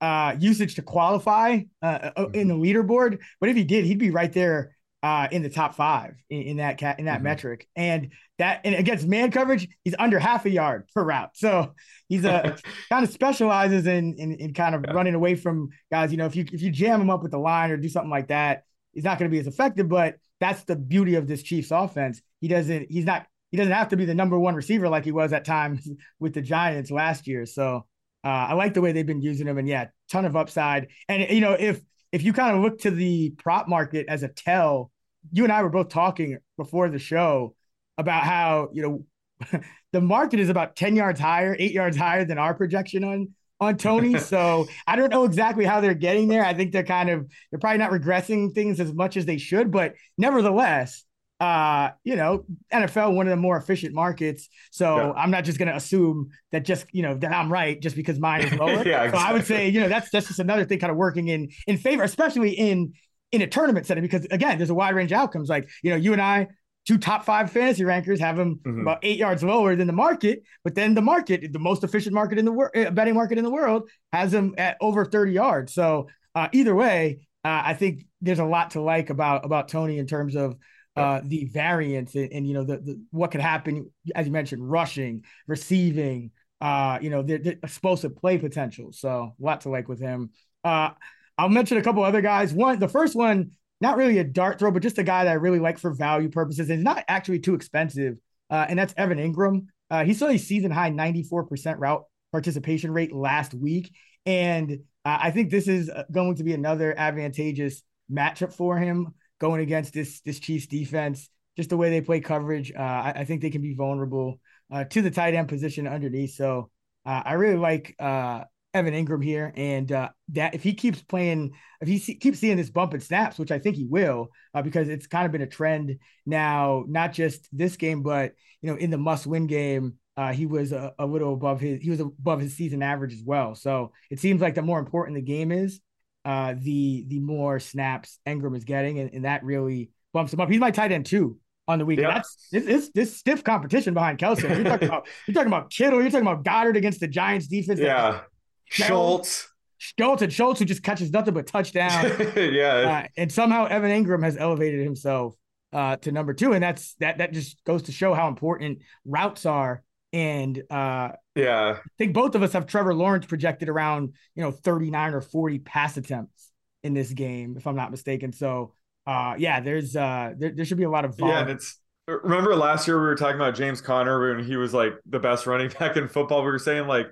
uh, 0.00 0.34
usage 0.38 0.76
to 0.76 0.82
qualify 0.82 1.60
uh, 1.82 2.10
uh, 2.16 2.26
in 2.32 2.48
the 2.48 2.54
leaderboard, 2.54 3.18
but 3.38 3.50
if 3.50 3.56
he 3.56 3.64
did, 3.64 3.84
he'd 3.84 3.98
be 3.98 4.10
right 4.10 4.32
there 4.32 4.76
uh, 5.02 5.28
in 5.30 5.42
the 5.42 5.48
top 5.48 5.74
five 5.74 6.14
in, 6.28 6.42
in 6.42 6.56
that 6.58 6.76
cat 6.78 6.98
in 6.98 7.06
that 7.06 7.20
Mhm. 7.20 7.24
metric. 7.24 7.68
And 7.74 8.10
that 8.38 8.60
and 8.64 8.74
against 8.74 9.06
man 9.06 9.30
coverage, 9.30 9.66
he's 9.82 9.94
under 9.98 10.18
half 10.18 10.44
a 10.44 10.50
yard 10.50 10.88
per 10.94 11.02
route. 11.02 11.30
So 11.34 11.74
he's 12.08 12.24
a 12.24 12.56
kind 12.90 13.04
of 13.04 13.10
specializes 13.10 13.86
in, 13.86 14.14
in 14.18 14.32
in 14.34 14.54
kind 14.54 14.74
of 14.74 14.84
Yeah. 14.86 14.92
running 14.92 15.14
away 15.14 15.36
from 15.36 15.70
guys. 15.90 16.10
You 16.10 16.18
know, 16.18 16.26
if 16.26 16.36
you 16.36 16.44
if 16.52 16.60
you 16.62 16.70
jam 16.70 17.00
him 17.00 17.10
up 17.10 17.22
with 17.22 17.30
the 17.32 17.38
line 17.38 17.70
or 17.70 17.76
do 17.76 17.88
something 17.88 18.10
like 18.10 18.28
that, 18.28 18.64
he's 18.92 19.04
not 19.04 19.18
going 19.18 19.30
to 19.30 19.34
be 19.34 19.40
as 19.40 19.46
effective. 19.46 19.88
But 19.88 20.16
that's 20.38 20.64
the 20.64 20.76
beauty 20.76 21.14
of 21.16 21.26
this 21.26 21.42
Chiefs 21.42 21.70
offense. 21.70 22.20
He 22.40 22.48
doesn't. 22.48 22.90
He's 22.90 23.04
not. 23.04 23.26
He 23.50 23.56
doesn't 23.56 23.72
have 23.72 23.88
to 23.88 23.96
be 23.96 24.04
the 24.04 24.14
number 24.14 24.38
one 24.38 24.54
receiver 24.54 24.88
like 24.88 25.04
he 25.04 25.12
was 25.12 25.32
at 25.32 25.44
times 25.44 25.88
with 26.20 26.34
the 26.34 26.42
Giants 26.42 26.90
last 26.90 27.26
year. 27.26 27.46
So 27.46 27.86
uh, 28.22 28.28
I 28.28 28.52
like 28.54 28.74
the 28.74 28.80
way 28.80 28.92
they've 28.92 29.06
been 29.06 29.22
using 29.22 29.46
him, 29.46 29.56
and 29.58 29.66
yeah, 29.66 29.88
ton 30.10 30.24
of 30.26 30.36
upside. 30.36 30.88
And 31.08 31.28
you 31.30 31.40
know, 31.40 31.52
if 31.52 31.80
if 32.12 32.22
you 32.22 32.32
kind 32.32 32.56
of 32.56 32.62
look 32.62 32.80
to 32.80 32.90
the 32.90 33.30
prop 33.30 33.68
market 33.68 34.06
as 34.08 34.22
a 34.22 34.28
tell, 34.28 34.90
you 35.32 35.44
and 35.44 35.52
I 35.52 35.62
were 35.62 35.70
both 35.70 35.88
talking 35.88 36.38
before 36.56 36.88
the 36.88 36.98
show 36.98 37.54
about 37.98 38.22
how 38.22 38.70
you 38.72 38.82
know 38.82 39.60
the 39.92 40.00
market 40.00 40.40
is 40.40 40.48
about 40.48 40.76
ten 40.76 40.96
yards 40.96 41.20
higher, 41.20 41.56
eight 41.58 41.72
yards 41.72 41.96
higher 41.96 42.24
than 42.24 42.38
our 42.38 42.54
projection 42.54 43.04
on 43.04 43.28
on 43.60 43.76
Toney. 43.76 44.18
so 44.18 44.66
I 44.86 44.96
don't 44.96 45.10
know 45.10 45.24
exactly 45.24 45.64
how 45.64 45.80
they're 45.80 45.94
getting 45.94 46.28
there. 46.28 46.44
I 46.44 46.54
think 46.54 46.72
they're 46.72 46.82
kind 46.82 47.10
of 47.10 47.30
they're 47.50 47.60
probably 47.60 47.78
not 47.78 47.90
regressing 47.90 48.54
things 48.54 48.80
as 48.80 48.92
much 48.92 49.16
as 49.16 49.26
they 49.26 49.38
should, 49.38 49.70
but 49.70 49.94
nevertheless, 50.18 51.04
uh, 51.40 51.90
you 52.04 52.16
know, 52.16 52.44
NFL 52.72 53.14
one 53.14 53.26
of 53.26 53.30
the 53.30 53.36
more 53.36 53.56
efficient 53.56 53.94
markets. 53.94 54.48
So 54.70 54.96
Yeah. 54.96 55.12
I'm 55.12 55.30
not 55.30 55.44
just 55.44 55.58
going 55.58 55.68
to 55.68 55.76
assume 55.76 56.28
that 56.52 56.64
just 56.64 56.84
you 56.92 57.02
know 57.02 57.14
that 57.16 57.32
I'm 57.32 57.50
right 57.50 57.80
just 57.80 57.96
because 57.96 58.18
mine 58.20 58.42
is 58.42 58.52
lower. 58.52 58.86
Yeah, 58.86 59.10
So 59.10 59.16
I 59.16 59.32
would 59.32 59.46
say 59.46 59.68
you 59.68 59.80
know 59.80 59.88
that's 59.88 60.10
that's 60.10 60.28
just 60.28 60.38
another 60.38 60.64
thing 60.64 60.78
kind 60.78 60.90
of 60.90 60.96
working 60.96 61.28
in 61.28 61.48
in 61.66 61.78
favor, 61.78 62.02
especially 62.02 62.50
in 62.52 62.92
in 63.32 63.42
a 63.42 63.46
tournament 63.46 63.86
setting 63.86 64.02
because 64.02 64.26
again, 64.30 64.58
there's 64.58 64.70
a 64.70 64.74
wide 64.74 64.94
range 64.94 65.12
of 65.12 65.18
outcomes. 65.18 65.48
Like 65.48 65.68
you 65.82 65.90
know, 65.90 65.96
you 65.96 66.12
and 66.12 66.20
I. 66.22 66.48
Two 66.88 66.96
top 66.96 67.26
five 67.26 67.52
fantasy 67.52 67.84
rankers 67.84 68.18
have 68.20 68.38
them 68.38 68.58
Mhm. 68.66 68.80
about 68.80 69.00
eight 69.02 69.18
yards 69.18 69.42
lower 69.44 69.76
than 69.76 69.86
the 69.86 69.92
market, 69.92 70.42
but 70.64 70.74
then 70.74 70.94
the 70.94 71.02
market, 71.02 71.52
the 71.52 71.58
most 71.58 71.84
efficient 71.84 72.14
market 72.14 72.38
in 72.38 72.46
the 72.46 72.52
world, 72.52 72.72
betting 72.94 73.12
market 73.14 73.36
in 73.36 73.44
the 73.44 73.50
world, 73.50 73.88
has 74.14 74.32
them 74.32 74.54
at 74.56 74.78
over 74.80 75.04
30 75.04 75.30
yards. 75.32 75.74
So 75.74 76.08
uh, 76.34 76.48
either 76.52 76.74
way, 76.74 77.28
uh, 77.44 77.62
I 77.66 77.74
think 77.74 78.06
there's 78.22 78.38
a 78.38 78.46
lot 78.46 78.70
to 78.70 78.80
like 78.80 79.10
about 79.10 79.44
about 79.44 79.68
Toney 79.68 79.98
in 79.98 80.06
terms 80.06 80.34
of 80.36 80.56
uh, 80.96 81.20
the 81.24 81.44
variance 81.44 82.14
and, 82.14 82.32
and 82.32 82.46
you 82.46 82.54
know 82.54 82.64
the, 82.64 82.78
the 82.78 83.02
what 83.10 83.30
could 83.30 83.40
happen 83.40 83.90
as 84.14 84.26
you 84.26 84.32
mentioned, 84.32 84.68
rushing, 84.68 85.24
receiving, 85.46 86.30
uh, 86.60 86.98
you 87.00 87.10
know, 87.10 87.22
the, 87.22 87.38
the 87.38 87.50
explosive 87.62 88.16
play 88.16 88.38
potential. 88.38 88.92
So 88.92 89.34
a 89.38 89.42
lot 89.42 89.62
to 89.62 89.70
like 89.70 89.88
with 89.88 90.00
him. 90.00 90.30
Uh, 90.64 90.90
I'll 91.38 91.48
mention 91.48 91.78
a 91.78 91.82
couple 91.82 92.02
other 92.02 92.20
guys. 92.20 92.52
One, 92.52 92.78
the 92.78 92.88
first 92.88 93.16
one 93.16 93.52
not 93.80 93.96
really 93.96 94.18
a 94.18 94.24
dart 94.24 94.58
throw, 94.58 94.70
but 94.70 94.82
just 94.82 94.98
a 94.98 95.02
guy 95.02 95.24
that 95.24 95.30
I 95.30 95.34
really 95.34 95.58
like 95.58 95.78
for 95.78 95.90
value 95.92 96.28
purposes. 96.28 96.68
And 96.68 96.84
not 96.84 97.02
actually 97.08 97.38
too 97.38 97.54
expensive. 97.54 98.18
Uh, 98.50 98.66
and 98.68 98.78
that's 98.78 98.92
Evan 98.96 99.18
Engram 99.18 99.66
Uh, 99.90 100.04
he 100.04 100.12
saw 100.12 100.26
a 100.28 100.36
season 100.36 100.70
high 100.70 100.90
94% 100.90 101.76
route 101.78 102.04
participation 102.30 102.92
rate 102.92 103.14
last 103.14 103.54
week. 103.54 103.94
And 104.26 104.80
uh, 105.04 105.18
I 105.22 105.30
think 105.30 105.50
this 105.50 105.66
is 105.66 105.90
going 106.12 106.36
to 106.36 106.44
be 106.44 106.52
another 106.52 106.96
advantageous 106.96 107.82
matchup 108.12 108.52
for 108.52 108.76
him 108.76 109.14
going 109.40 109.60
against 109.60 109.92
this 109.92 110.20
this 110.20 110.38
Chiefs 110.38 110.66
defense. 110.66 111.28
Just 111.56 111.70
the 111.70 111.76
way 111.76 111.90
they 111.90 112.00
play 112.00 112.20
coverage, 112.20 112.72
uh, 112.72 112.78
I, 112.78 113.12
I, 113.16 113.24
think 113.24 113.42
they 113.42 113.50
can 113.50 113.60
be 113.60 113.74
vulnerable 113.74 114.40
uh, 114.72 114.84
to 114.84 115.02
the 115.02 115.10
tight 115.10 115.34
end 115.34 115.48
position 115.48 115.88
underneath. 115.88 116.34
So 116.34 116.70
uh, 117.04 117.22
I 117.24 117.32
really 117.32 117.56
like 117.56 117.96
uh, 117.98 118.44
Evan 118.72 118.94
Engram 118.94 119.22
here, 119.22 119.52
and 119.56 119.90
uh, 119.90 120.10
that 120.28 120.54
if 120.54 120.62
he 120.62 120.74
keeps 120.74 121.02
playing, 121.02 121.52
if 121.80 121.88
he 121.88 121.98
see, 121.98 122.14
keeps 122.14 122.38
seeing 122.38 122.56
this 122.56 122.70
bump 122.70 122.94
and 122.94 123.02
snaps, 123.02 123.38
which 123.38 123.50
I 123.50 123.58
think 123.58 123.76
he 123.76 123.84
will, 123.84 124.28
uh, 124.54 124.62
because 124.62 124.88
it's 124.88 125.08
kind 125.08 125.26
of 125.26 125.32
been 125.32 125.42
a 125.42 125.46
trend 125.46 125.98
now, 126.24 126.84
not 126.86 127.12
just 127.12 127.48
this 127.52 127.76
game, 127.76 128.02
but 128.02 128.32
you 128.62 128.70
know, 128.70 128.76
in 128.76 128.90
the 128.90 128.98
must-win 128.98 129.46
game, 129.46 129.94
uh, 130.16 130.32
he 130.32 130.46
was 130.46 130.72
a, 130.72 130.92
a, 130.98 131.06
little 131.06 131.32
above 131.32 131.60
his, 131.60 131.80
he 131.80 131.90
was 131.90 132.00
above 132.00 132.40
his 132.40 132.54
season 132.54 132.82
average 132.82 133.14
as 133.14 133.22
well. 133.24 133.54
So 133.54 133.92
it 134.10 134.20
seems 134.20 134.40
like 134.40 134.54
the 134.54 134.62
more 134.62 134.78
important 134.78 135.16
the 135.16 135.22
game 135.22 135.50
is, 135.50 135.80
uh, 136.24 136.54
the 136.56 137.04
the 137.08 137.18
more 137.18 137.58
snaps 137.58 138.18
Engram 138.26 138.56
is 138.56 138.64
getting, 138.64 138.98
and, 138.98 139.12
and 139.12 139.24
that 139.24 139.44
really 139.44 139.90
bumps 140.12 140.32
him 140.32 140.40
up. 140.40 140.48
He's 140.48 140.60
my 140.60 140.70
tight 140.70 140.92
end 140.92 141.06
too 141.06 141.38
on 141.66 141.78
the 141.78 141.86
weekend. 141.86 142.08
Yeah. 142.08 142.14
That's 142.14 142.48
this, 142.50 142.64
this, 142.64 142.90
this 142.94 143.16
stiff 143.16 143.44
competition 143.44 143.94
behind 143.94 144.18
Kelce. 144.18 144.42
You're 144.42 144.64
talking 144.64 144.88
about 144.88 145.06
you're 145.26 145.34
talking 145.34 145.48
about 145.48 145.70
Kittle. 145.70 146.00
You're 146.00 146.10
talking 146.10 146.26
about 146.26 146.44
Goedert 146.44 146.76
against 146.76 147.00
the 147.00 147.08
Giants 147.08 147.46
defense. 147.46 147.80
Yeah, 147.80 148.20
Schultz. 148.66 149.48
Schultz 149.78 150.20
and 150.20 150.30
Schultz 150.30 150.58
who 150.58 150.66
just 150.66 150.82
catches 150.82 151.10
nothing 151.10 151.32
but 151.32 151.46
touchdown. 151.46 152.12
yeah, 152.36 153.04
uh, 153.04 153.08
and 153.16 153.32
somehow 153.32 153.64
Evan 153.66 153.90
Engram 153.90 154.22
has 154.22 154.36
elevated 154.36 154.84
himself 154.84 155.34
uh, 155.72 155.96
to 155.96 156.12
number 156.12 156.34
two, 156.34 156.52
and 156.52 156.62
that's 156.62 156.94
that. 156.94 157.18
That 157.18 157.32
just 157.32 157.64
goes 157.64 157.84
to 157.84 157.92
show 157.92 158.12
how 158.12 158.28
important 158.28 158.80
routes 159.06 159.46
are. 159.46 159.82
And 160.12 160.62
uh, 160.70 161.12
yeah, 161.36 161.76
I 161.78 161.90
think 161.98 162.14
both 162.14 162.34
of 162.34 162.42
us 162.42 162.52
have 162.52 162.66
Trevor 162.66 162.94
Lawrence 162.94 163.26
projected 163.26 163.68
around 163.68 164.14
you 164.34 164.42
know 164.42 164.50
39 164.50 165.14
or 165.14 165.20
40 165.20 165.58
pass 165.60 165.96
attempts 165.96 166.50
in 166.82 166.94
this 166.94 167.12
game, 167.12 167.56
if 167.56 167.66
I'm 167.66 167.76
not 167.76 167.90
mistaken. 167.90 168.32
So 168.32 168.74
uh, 169.06 169.34
yeah, 169.38 169.60
there's 169.60 169.94
uh, 169.96 170.32
there, 170.36 170.50
there 170.50 170.64
should 170.64 170.78
be 170.78 170.84
a 170.84 170.90
lot 170.90 171.04
of 171.04 171.16
volume. 171.16 171.36
yeah, 171.36 171.42
and 171.42 171.50
it's 171.50 171.78
remember 172.06 172.56
last 172.56 172.86
year 172.86 173.00
we 173.00 173.06
were 173.06 173.14
talking 173.14 173.36
about 173.36 173.54
James 173.54 173.80
Conner 173.80 174.34
when 174.34 174.44
he 174.44 174.56
was 174.56 174.74
like 174.74 174.94
the 175.06 175.18
best 175.18 175.46
running 175.46 175.68
back 175.78 175.96
in 175.96 176.08
football. 176.08 176.42
We 176.42 176.50
were 176.50 176.58
saying 176.58 176.86
like 176.86 177.06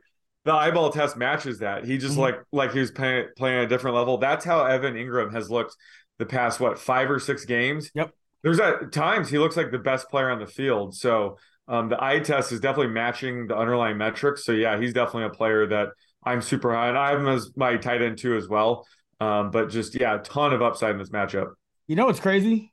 the 0.45 0.53
eyeball 0.53 0.91
test 0.91 1.17
matches 1.17 1.61
that. 1.61 1.85
He 1.85 1.99
just 1.99 2.13
mm-hmm. 2.13 2.23
like 2.23 2.43
like 2.53 2.73
he 2.73 2.81
was 2.81 2.91
playing 2.91 3.29
playing 3.37 3.59
at 3.59 3.65
a 3.65 3.69
different 3.69 3.97
level. 3.97 4.19
That's 4.19 4.45
how 4.45 4.65
Evan 4.65 4.95
Engram 4.95 5.33
has 5.33 5.51
looked 5.51 5.77
the 6.19 6.27
past 6.27 6.61
what 6.61 6.79
five 6.79 7.11
or 7.11 7.19
six 7.19 7.45
games. 7.45 7.91
Yep. 7.95 8.13
There's 8.43 8.61
at 8.61 8.93
times 8.93 9.29
he 9.29 9.39
looks 9.39 9.57
like 9.57 9.71
the 9.71 9.79
best 9.79 10.09
player 10.09 10.31
on 10.31 10.39
the 10.39 10.47
field. 10.47 10.95
So 10.95 11.39
um, 11.69 11.91
the 11.91 12.03
eye 12.03 12.19
test 12.19 12.51
is 12.51 12.61
definitely 12.61 12.93
matching 12.93 13.47
the 13.47 13.57
underlying 13.57 13.99
metrics. 13.99 14.45
So 14.45 14.53
yeah, 14.53 14.81
he's 14.81 14.95
definitely 14.95 15.25
a 15.25 15.31
player 15.31 15.67
that 15.67 15.89
I'm 16.25 16.41
super 16.41 16.75
high, 16.75 16.89
and 16.89 16.99
I 16.99 17.11
have 17.11 17.21
him 17.21 17.29
as 17.29 17.51
my 17.57 17.77
tight 17.77 18.03
end 18.03 18.19
too 18.19 18.37
as 18.37 18.49
well. 18.49 18.87
Um, 19.21 19.51
but 19.51 19.69
just 19.69 19.99
yeah, 19.99 20.15
a 20.15 20.19
ton 20.19 20.53
of 20.53 20.63
upside 20.63 20.93
in 20.93 20.99
this 20.99 21.11
matchup. 21.11 21.53
You 21.87 21.97
know 21.97 22.07
what's 22.07 22.21
crazy? 22.21 22.73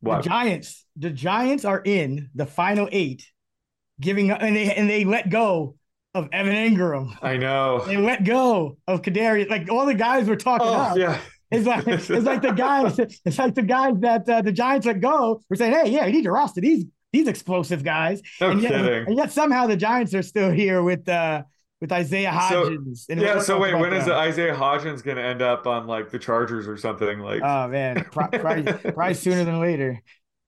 What? 0.00 0.22
The 0.22 0.28
Giants. 0.28 0.84
The 0.96 1.10
Giants 1.10 1.64
are 1.64 1.80
in 1.84 2.30
the 2.34 2.46
final 2.46 2.88
eight, 2.90 3.24
giving 4.00 4.30
up, 4.32 4.42
and 4.42 4.56
they 4.56 4.74
and 4.74 4.90
they 4.90 5.04
let 5.04 5.30
go 5.30 5.76
of 6.12 6.28
Evan 6.32 6.54
Engram. 6.54 7.16
I 7.22 7.36
know. 7.36 7.84
They 7.86 7.96
let 7.96 8.24
go 8.24 8.76
of 8.88 9.02
Kadarius. 9.02 9.48
Like 9.50 9.70
all 9.70 9.86
the 9.86 9.94
guys 9.94 10.28
were 10.28 10.36
talking 10.36 10.66
oh, 10.66 10.72
up. 10.72 10.96
Yeah. 10.96 11.20
It's 11.52 11.66
like 11.66 11.86
it's 11.86 12.08
like 12.08 12.42
the 12.42 12.52
guys. 12.52 12.98
It's 13.24 13.38
like 13.38 13.54
the 13.54 13.62
guys 13.62 13.94
that 14.00 14.28
uh, 14.28 14.42
the 14.42 14.52
Giants 14.52 14.86
let 14.86 15.00
go. 15.00 15.42
We're 15.48 15.56
saying, 15.56 15.72
hey, 15.72 15.90
yeah, 15.90 16.06
you 16.06 16.12
need 16.12 16.24
to 16.24 16.32
roster 16.32 16.60
these 16.60 16.86
these 17.12 17.28
explosive 17.28 17.84
guys. 17.84 18.22
No 18.40 18.50
and 18.50 18.62
yet. 18.62 18.72
And 18.72 19.16
yet 19.16 19.32
somehow 19.32 19.66
the 19.66 19.76
Giants 19.76 20.14
are 20.14 20.22
still 20.22 20.50
here 20.50 20.82
with 20.82 21.08
uh 21.08 21.42
with 21.80 21.92
Isaiah 21.92 22.30
Hodgins. 22.30 22.98
So, 23.06 23.14
yeah. 23.14 23.40
So 23.40 23.58
wait, 23.58 23.74
when 23.74 23.90
that. 23.90 24.02
is 24.02 24.08
Isaiah 24.08 24.54
Hodgins 24.54 25.02
going 25.02 25.16
to 25.16 25.22
end 25.22 25.42
up 25.42 25.66
on 25.66 25.86
like 25.86 26.10
the 26.10 26.18
Chargers 26.18 26.68
or 26.68 26.76
something? 26.76 27.18
Like, 27.18 27.42
oh 27.42 27.68
man, 27.68 28.04
probably, 28.12 28.72
probably 28.72 29.14
sooner 29.14 29.44
than 29.44 29.60
later. 29.60 30.00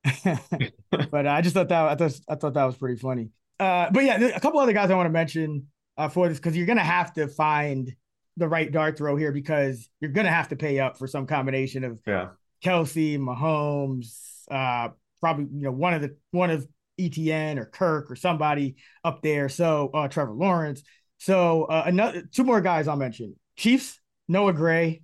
but 0.25 1.27
uh, 1.27 1.31
I 1.31 1.41
just 1.41 1.55
thought 1.55 1.69
that 1.69 1.89
I 1.89 1.95
thought 1.97 2.21
I 2.29 2.35
thought 2.37 2.55
that 2.55 2.65
was 2.65 2.77
pretty 2.77 3.01
funny. 3.01 3.31
Uh, 3.59 3.91
but 3.91 4.05
yeah, 4.05 4.23
a 4.23 4.41
couple 4.41 4.61
other 4.61 4.73
guys 4.73 4.91
I 4.91 4.95
want 4.95 5.07
to 5.07 5.13
mention 5.13 5.67
uh, 5.97 6.09
for 6.09 6.29
this 6.29 6.39
because 6.39 6.57
you're 6.57 6.67
gonna 6.67 6.83
have 6.83 7.13
to 7.15 7.27
find 7.27 7.95
the 8.37 8.49
right 8.49 8.71
dart 8.71 8.99
throw 8.99 9.17
here 9.17 9.33
because 9.33 9.89
you're 10.01 10.11
gonna 10.11 10.31
have 10.31 10.49
to 10.49 10.57
pay 10.57 10.79
up 10.79 10.99
for 10.99 11.07
some 11.07 11.27
combination 11.27 11.85
of 11.85 12.01
yeah 12.07 12.29
Kelce, 12.65 13.19
Mahomes, 13.19 14.45
uh, 14.51 14.91
probably 15.25 15.47
you 15.55 15.63
know 15.63 15.73
one 15.73 15.95
of 15.95 16.03
the 16.03 16.15
one 16.33 16.51
of 16.51 16.69
ETN 17.01 17.57
or 17.57 17.65
Kirk 17.65 18.11
or 18.11 18.17
somebody 18.17 18.77
up 19.03 19.23
there. 19.23 19.49
So 19.49 19.91
uh, 19.95 20.09
Trevor 20.09 20.33
Lawrence. 20.33 20.83
So 21.19 21.65
uh, 21.65 21.85
another 21.87 22.25
two 22.31 22.45
more 22.45 22.61
guys 22.61 22.87
I'll 22.87 22.97
mention: 22.97 23.35
Chiefs, 23.57 23.99
Noah 24.29 24.53
Gray, 24.53 25.03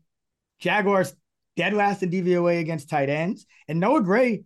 Jaguars, 0.58 1.14
dead 1.56 1.72
last 1.72 2.02
in 2.02 2.10
DVOA 2.10 2.60
against 2.60 2.90
tight 2.90 3.08
ends, 3.08 3.46
and 3.66 3.80
Noah 3.80 4.02
Gray 4.02 4.44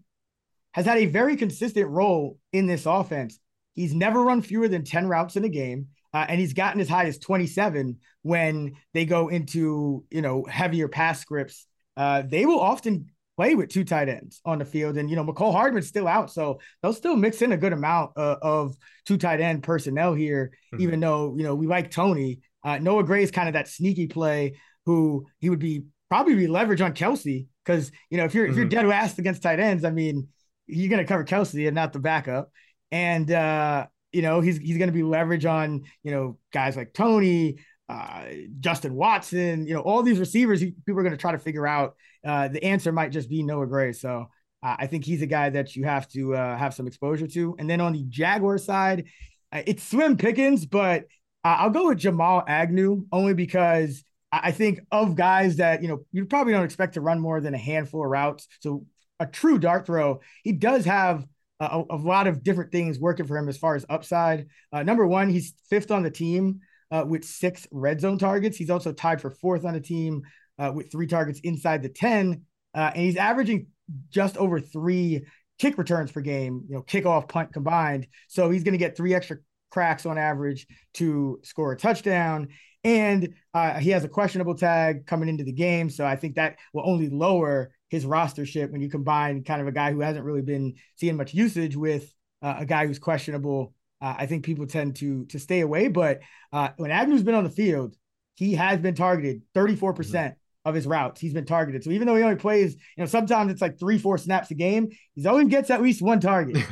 has 0.75 0.87
had 0.87 0.99
a 0.99 1.07
very 1.07 1.35
consistent 1.35 1.89
role 1.89 2.39
in 2.53 2.67
this 2.67 2.87
offense. 2.87 3.41
He's 3.75 3.95
never 3.95 4.23
run 4.23 4.43
fewer 4.43 4.69
than 4.69 4.85
10 4.85 5.09
routes 5.09 5.35
in 5.35 5.45
a 5.45 5.49
game. 5.49 5.89
Uh, 6.13 6.27
and 6.29 6.39
he's 6.39 6.53
gotten 6.53 6.81
as 6.81 6.89
high 6.89 7.07
as 7.07 7.19
27 7.19 7.99
when 8.23 8.77
they 8.93 9.05
go 9.05 9.29
into, 9.29 10.05
you 10.11 10.23
know, 10.23 10.45
heavier 10.45 10.87
pass 10.87 11.21
scripts. 11.21 11.67
Uh, 11.97 12.23
they 12.23 12.47
will 12.47 12.61
often 12.61 13.07
play 13.37 13.55
with 13.55 13.69
two 13.69 13.85
tight 13.85 14.09
ends 14.09 14.41
on 14.45 14.59
the 14.59 14.65
field. 14.65 14.97
And, 14.97 15.11
you 15.11 15.17
know, 15.17 15.25
Mecole 15.25 15.53
Hardman's 15.53 15.89
still 15.89 16.09
out. 16.09 16.31
So 16.31 16.61
they'll 16.83 16.93
still 16.93 17.17
mix 17.17 17.43
in 17.43 17.53
a 17.53 17.57
good 17.57 17.73
amount 17.73 18.13
uh, 18.17 18.37
of 18.43 18.77
two 19.07 19.17
tight 19.17 19.41
end 19.41 19.63
personnel 19.63 20.15
here, 20.15 20.53
mm-hmm. 20.73 20.83
even 20.83 21.01
though, 21.01 21.35
you 21.37 21.43
know, 21.43 21.55
we 21.55 21.67
like 21.67 21.91
Toney. 21.91 22.41
Uh, 22.63 22.79
Noah 22.79 23.05
Gray 23.05 23.23
is 23.23 23.31
kind 23.31 23.49
of 23.49 23.55
that 23.55 23.69
sneaky 23.69 24.07
play 24.07 24.59
who 24.87 25.27
he 25.41 25.51
would 25.51 25.59
be 25.59 25.85
probably 26.09 26.35
be 26.35 26.47
leverage 26.47 26.81
on 26.81 26.95
Kelce. 26.95 27.47
Cause, 27.65 27.91
you 28.11 28.19
know, 28.19 28.25
if 28.25 28.35
you're, 28.35 28.45
mm-hmm. 28.45 28.53
if 28.53 28.57
you're 28.57 28.67
mm-hmm. 28.67 28.77
dead 28.81 28.87
last 28.87 29.19
against 29.19 29.43
tight 29.43 29.59
ends, 29.59 29.85
I 29.85 29.91
mean, 29.91 30.29
you're 30.67 30.91
going 30.91 31.03
to 31.03 31.09
cover 31.09 31.25
Kelce 31.25 31.67
and 31.67 31.75
not 31.75 31.93
the 31.93 31.99
backup. 31.99 32.51
And, 32.91 33.31
uh, 33.31 33.87
you 34.15 34.23
know, 34.23 34.41
he's 34.41 34.59
he's 34.59 34.79
going 34.79 34.89
to 34.89 34.95
be 34.95 35.03
leverage 35.03 35.45
on 35.45 35.83
you 36.05 36.13
know 36.13 36.39
guys 36.53 36.77
like 36.77 36.93
Toney, 36.93 37.59
uh, 37.89 38.25
Justin 38.61 38.95
Watson, 38.95 39.67
you 39.67 39.75
know, 39.75 39.81
all 39.81 40.03
these 40.03 40.19
receivers. 40.19 40.61
People 40.61 40.99
are 41.01 41.03
going 41.03 41.11
to 41.11 41.19
try 41.19 41.33
to 41.33 41.39
figure 41.39 41.67
out. 41.67 41.97
Uh, 42.25 42.49
the 42.49 42.65
answer 42.65 42.91
might 42.93 43.13
just 43.13 43.29
be 43.29 43.43
Noah 43.43 43.67
Gray. 43.67 43.93
So 43.93 44.27
uh, 44.63 44.77
I 44.79 44.87
think 44.87 45.05
he's 45.05 45.23
a 45.23 45.27
guy 45.27 45.51
that 45.51 45.77
you 45.77 45.85
have 45.85 46.09
to 46.09 46.35
uh, 46.35 46.57
have 46.57 46.75
some 46.75 46.87
exposure 46.87 47.27
to. 47.29 47.55
And 47.59 47.69
then 47.69 47.81
on 47.81 47.93
the 47.93 48.05
Jaguar 48.09 48.59
side, 48.59 49.05
uh, 49.53 49.63
it's 49.67 49.83
slim 49.83 50.17
pickings, 50.17 50.65
but 50.65 51.05
I'll 51.45 51.71
go 51.71 51.89
with 51.89 51.99
Jamal 51.99 52.43
Agnew 52.49 53.05
only 53.13 53.35
because 53.35 54.03
I 54.33 54.51
think 54.51 54.81
of 54.91 55.15
guys 55.15 55.57
that 55.57 55.83
you 55.83 55.89
know 55.89 56.07
you 56.11 56.25
probably 56.25 56.55
don't 56.55 56.65
expect 56.65 56.95
to 56.95 57.03
run 57.03 57.21
more 57.21 57.41
than 57.41 57.55
a 57.55 57.59
handful 57.59 58.03
of 58.03 58.11
routes. 58.11 58.49
So 58.61 58.87
a 59.21 59.27
true 59.27 59.59
dart 59.59 59.85
throw, 59.85 60.21
he 60.43 60.53
does 60.53 60.87
have 60.87 61.25
a, 61.61 61.83
a, 61.91 61.97
lot 61.97 62.27
of 62.27 62.43
different 62.43 62.73
things 62.73 62.99
working 62.99 63.27
for 63.27 63.37
him 63.37 63.49
as 63.49 63.59
far 63.59 63.77
as 63.77 63.87
upside. 63.89 64.47
Uh, 64.73 64.83
number 64.83 65.07
one, 65.07 65.29
he's 65.29 65.55
fifth 65.69 65.91
on 65.91 66.03
the 66.03 66.11
team 66.11 66.61
uh, 66.91 67.05
with 67.07 67.25
six 67.25 67.67
red 67.71 68.01
zone 68.01 68.19
targets. 68.19 68.57
He's 68.57 68.71
also 68.71 68.93
tied 68.93 69.21
for 69.21 69.31
fourth 69.31 69.65
on 69.65 69.75
the 69.75 69.81
team 69.81 70.23
uh, 70.59 70.73
with 70.75 70.91
three 70.91 71.07
targets 71.07 71.41
inside 71.41 71.83
the 71.83 71.89
10. 71.89 72.43
Uh, 72.75 72.91
and 72.95 73.05
he's 73.05 73.17
averaging 73.17 73.67
just 74.11 74.37
over 74.37 74.61
three 74.61 75.25
kick 75.59 75.79
returns 75.79 76.11
per 76.11 76.21
game, 76.21 76.65
you 76.69 76.75
know, 76.75 76.83
kickoff, 76.83 77.29
punt 77.29 77.53
combined. 77.53 78.07
So 78.29 78.51
he's 78.51 78.65
going 78.65 78.73
to 78.73 78.79
get 78.79 78.97
three 78.97 79.15
extra 79.15 79.39
cracks 79.71 80.07
on 80.07 80.19
average 80.19 80.67
to 80.95 81.41
score 81.43 81.73
a 81.73 81.77
touchdown. 81.77 82.49
And 82.83 83.35
uh, 83.55 83.79
he 83.79 83.91
has 83.91 84.05
a 84.05 84.09
questionable 84.09 84.55
tag 84.55 85.07
coming 85.07 85.29
into 85.29 85.45
the 85.45 85.53
game. 85.53 85.89
So 85.89 86.05
I 86.05 86.17
think 86.17 86.35
that 86.35 86.57
will 86.73 86.89
only 86.89 87.09
lower 87.09 87.73
his 87.89 88.05
rostership 88.05 88.71
when 88.71 88.83
you 88.83 88.91
combine 88.91 89.45
kind 89.45 89.61
of 89.61 89.69
a 89.69 89.73
guy 89.73 89.93
who 89.93 90.01
hasn't 90.01 90.25
really 90.25 90.43
been 90.43 90.75
seeing 90.97 91.17
much 91.17 91.33
usage 91.33 91.77
with 91.77 92.13
uh, 92.43 92.57
a 92.59 92.67
guy 92.67 92.87
who's 92.87 92.99
questionable. 92.99 93.73
Uh, 94.05 94.15
I 94.19 94.27
think 94.27 94.45
people 94.45 94.67
tend 94.67 94.97
to 94.97 95.25
to 95.27 95.39
stay 95.39 95.61
away. 95.61 95.89
But 95.89 96.21
uh, 96.53 96.69
when 96.77 96.91
Agnew's 96.91 97.23
been 97.23 97.35
on 97.35 97.45
the 97.45 97.51
field, 97.51 97.97
he 98.35 98.53
has 98.55 98.79
been 98.79 98.95
targeted 98.95 99.41
34% 99.55 99.95
mm-hmm. 99.95 100.33
of 100.67 100.75
his 100.75 100.87
routes. 100.87 101.23
He's 101.23 101.33
been 101.33 101.47
targeted. 101.47 101.83
So 101.83 101.91
even 101.91 102.07
though 102.07 102.17
he 102.17 102.23
only 102.23 102.37
plays, 102.37 102.75
you 102.75 103.03
know, 103.03 103.07
sometimes 103.07 103.51
it's 103.51 103.63
like 103.63 103.79
three, 103.79 103.97
four 103.97 104.19
snaps 104.19 104.51
a 104.51 104.55
game, 104.55 104.91
he's 105.15 105.25
always 105.25 105.49
gets 105.49 105.71
at 105.71 105.81
least 105.81 106.03
one 106.03 106.21
target. 106.21 106.63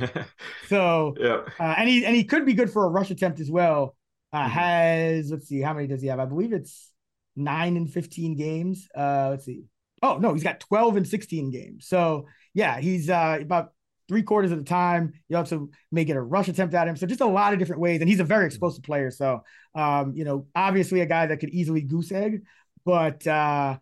so 0.69 1.15
yeah, 1.19 1.41
uh, 1.59 1.75
and 1.79 1.89
he 1.89 2.05
and 2.05 2.15
he 2.15 2.25
could 2.25 2.45
be 2.45 2.53
good 2.53 2.71
for 2.71 2.85
a 2.85 2.91
rush 2.91 3.11
attempt 3.11 3.41
as 3.41 3.51
well. 3.51 3.97
Uh, 4.31 4.41
mm-hmm. 4.41 4.51
Has 4.51 5.31
let's 5.31 5.49
see, 5.49 5.63
how 5.63 5.73
many 5.73 5.87
does 5.87 6.03
he 6.03 6.09
have? 6.09 6.21
I 6.21 6.27
believe 6.27 6.53
it's 6.53 6.93
nine 7.35 7.79
and 7.79 7.91
15 7.91 8.37
games. 8.37 8.89
Uh, 8.95 9.29
let's 9.31 9.47
see. 9.47 9.63
Oh 10.03 10.19
no, 10.19 10.35
he's 10.35 10.43
got 10.43 10.61
12 10.61 10.97
and 10.99 11.09
16 11.09 11.51
games. 11.51 11.89
So 11.89 12.27
yeah, 12.53 12.79
he's 12.79 13.09
uh, 13.09 13.39
about 13.41 13.73
three 14.13 14.23
quarters 14.23 14.53
of 14.53 14.59
the 14.59 14.65
time. 14.65 15.15
You 15.31 15.39
also 15.39 15.71
may 15.91 16.05
get 16.05 16.19
a 16.19 16.21
rush 16.21 16.49
attempt 16.49 16.75
at 16.75 16.87
him. 16.87 16.97
So 16.97 17.07
just 17.07 17.23
a 17.23 17.27
lot 17.27 17.55
of 17.55 17.59
different 17.59 17.81
ways. 17.81 18.03
And 18.03 18.11
he's 18.11 18.21
a 18.21 18.25
very 18.25 18.45
explosive 18.45 18.85
player. 18.85 19.11
So 19.11 19.43
um, 19.75 20.13
you 20.15 20.25
know, 20.25 20.47
obviously 20.55 21.01
a 21.01 21.07
guy 21.07 21.25
that 21.25 21.39
could 21.39 21.49
easily 21.49 21.81
goose 21.81 22.13
egg, 22.13 22.43
but 22.85 23.27
uh, 23.27 23.79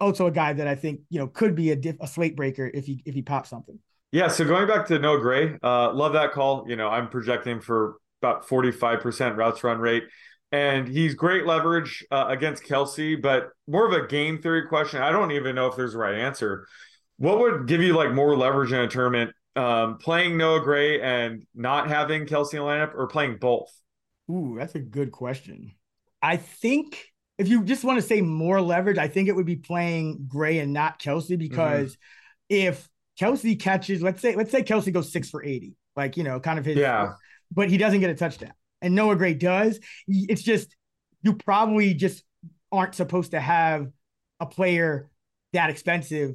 also 0.00 0.26
a 0.26 0.30
guy 0.30 0.52
that 0.52 0.68
I 0.68 0.76
think 0.76 1.00
you 1.10 1.18
know 1.18 1.26
could 1.26 1.56
be 1.56 1.72
a, 1.72 1.76
diff, 1.76 1.96
a 2.00 2.06
slate 2.06 2.36
breaker 2.36 2.70
if 2.72 2.86
he 2.86 3.02
if 3.04 3.12
he 3.12 3.22
pops 3.22 3.50
something. 3.50 3.80
Yeah, 4.12 4.28
so 4.28 4.44
going 4.44 4.68
back 4.68 4.86
to 4.86 5.00
Noah 5.00 5.20
Gray, 5.20 5.58
uh, 5.64 5.92
love 5.92 6.12
that 6.12 6.30
call. 6.30 6.64
You 6.68 6.76
know, 6.76 6.88
I'm 6.88 7.08
projecting 7.08 7.60
for 7.60 7.96
about 8.22 8.46
45% 8.46 9.36
routes 9.36 9.64
run 9.64 9.80
rate. 9.80 10.04
And 10.52 10.86
he's 10.86 11.14
great 11.14 11.46
leverage 11.46 12.04
uh, 12.10 12.26
against 12.28 12.62
Kelce, 12.62 13.20
but 13.20 13.48
more 13.66 13.86
of 13.86 13.92
a 13.92 14.06
game 14.06 14.40
theory 14.40 14.66
question. 14.68 15.00
I 15.00 15.10
don't 15.10 15.32
even 15.32 15.54
know 15.54 15.66
if 15.66 15.76
there's 15.76 15.94
a 15.94 15.98
right 15.98 16.14
answer. 16.14 16.66
What 17.16 17.38
would 17.38 17.66
give 17.66 17.80
you 17.80 17.94
like 17.96 18.12
more 18.12 18.36
leverage 18.36 18.70
in 18.70 18.80
a 18.80 18.88
tournament? 18.88 19.32
Um, 19.54 19.98
playing 19.98 20.38
Noah 20.38 20.60
Gray 20.60 21.00
and 21.00 21.44
not 21.54 21.88
having 21.88 22.26
Kelce 22.26 22.54
in 22.54 22.60
the 22.60 22.64
lineup 22.64 22.94
or 22.94 23.06
playing 23.06 23.36
both? 23.36 23.70
Ooh, 24.30 24.56
that's 24.58 24.74
a 24.74 24.80
good 24.80 25.12
question. 25.12 25.74
I 26.22 26.36
think 26.36 27.04
if 27.38 27.48
you 27.48 27.64
just 27.64 27.84
want 27.84 28.00
to 28.00 28.06
say 28.06 28.20
more 28.20 28.60
leverage, 28.60 28.98
I 28.98 29.08
think 29.08 29.28
it 29.28 29.36
would 29.36 29.46
be 29.46 29.56
playing 29.56 30.26
Gray 30.28 30.58
and 30.58 30.72
not 30.72 30.98
Kelce 30.98 31.38
because 31.38 31.92
mm-hmm. 31.92 32.68
if 32.68 32.88
Kelce 33.20 33.58
catches, 33.60 34.00
let's 34.02 34.22
say, 34.22 34.36
let's 34.36 34.50
say 34.50 34.62
Kelce 34.62 34.92
goes 34.92 35.12
six 35.12 35.28
for 35.28 35.44
80, 35.44 35.74
like, 35.96 36.16
you 36.16 36.24
know, 36.24 36.40
kind 36.40 36.58
of 36.58 36.64
his, 36.64 36.76
yeah, 36.76 37.12
but 37.50 37.68
he 37.68 37.76
doesn't 37.76 38.00
get 38.00 38.10
a 38.10 38.14
touchdown 38.14 38.52
and 38.82 38.94
Noah 38.94 39.16
Gray 39.16 39.34
does. 39.34 39.80
It's 40.06 40.42
just, 40.42 40.76
you 41.22 41.34
probably 41.34 41.94
just 41.94 42.24
aren't 42.70 42.94
supposed 42.94 43.30
to 43.30 43.40
have 43.40 43.90
a 44.40 44.46
player 44.46 45.08
that 45.52 45.70
expensive. 45.70 46.34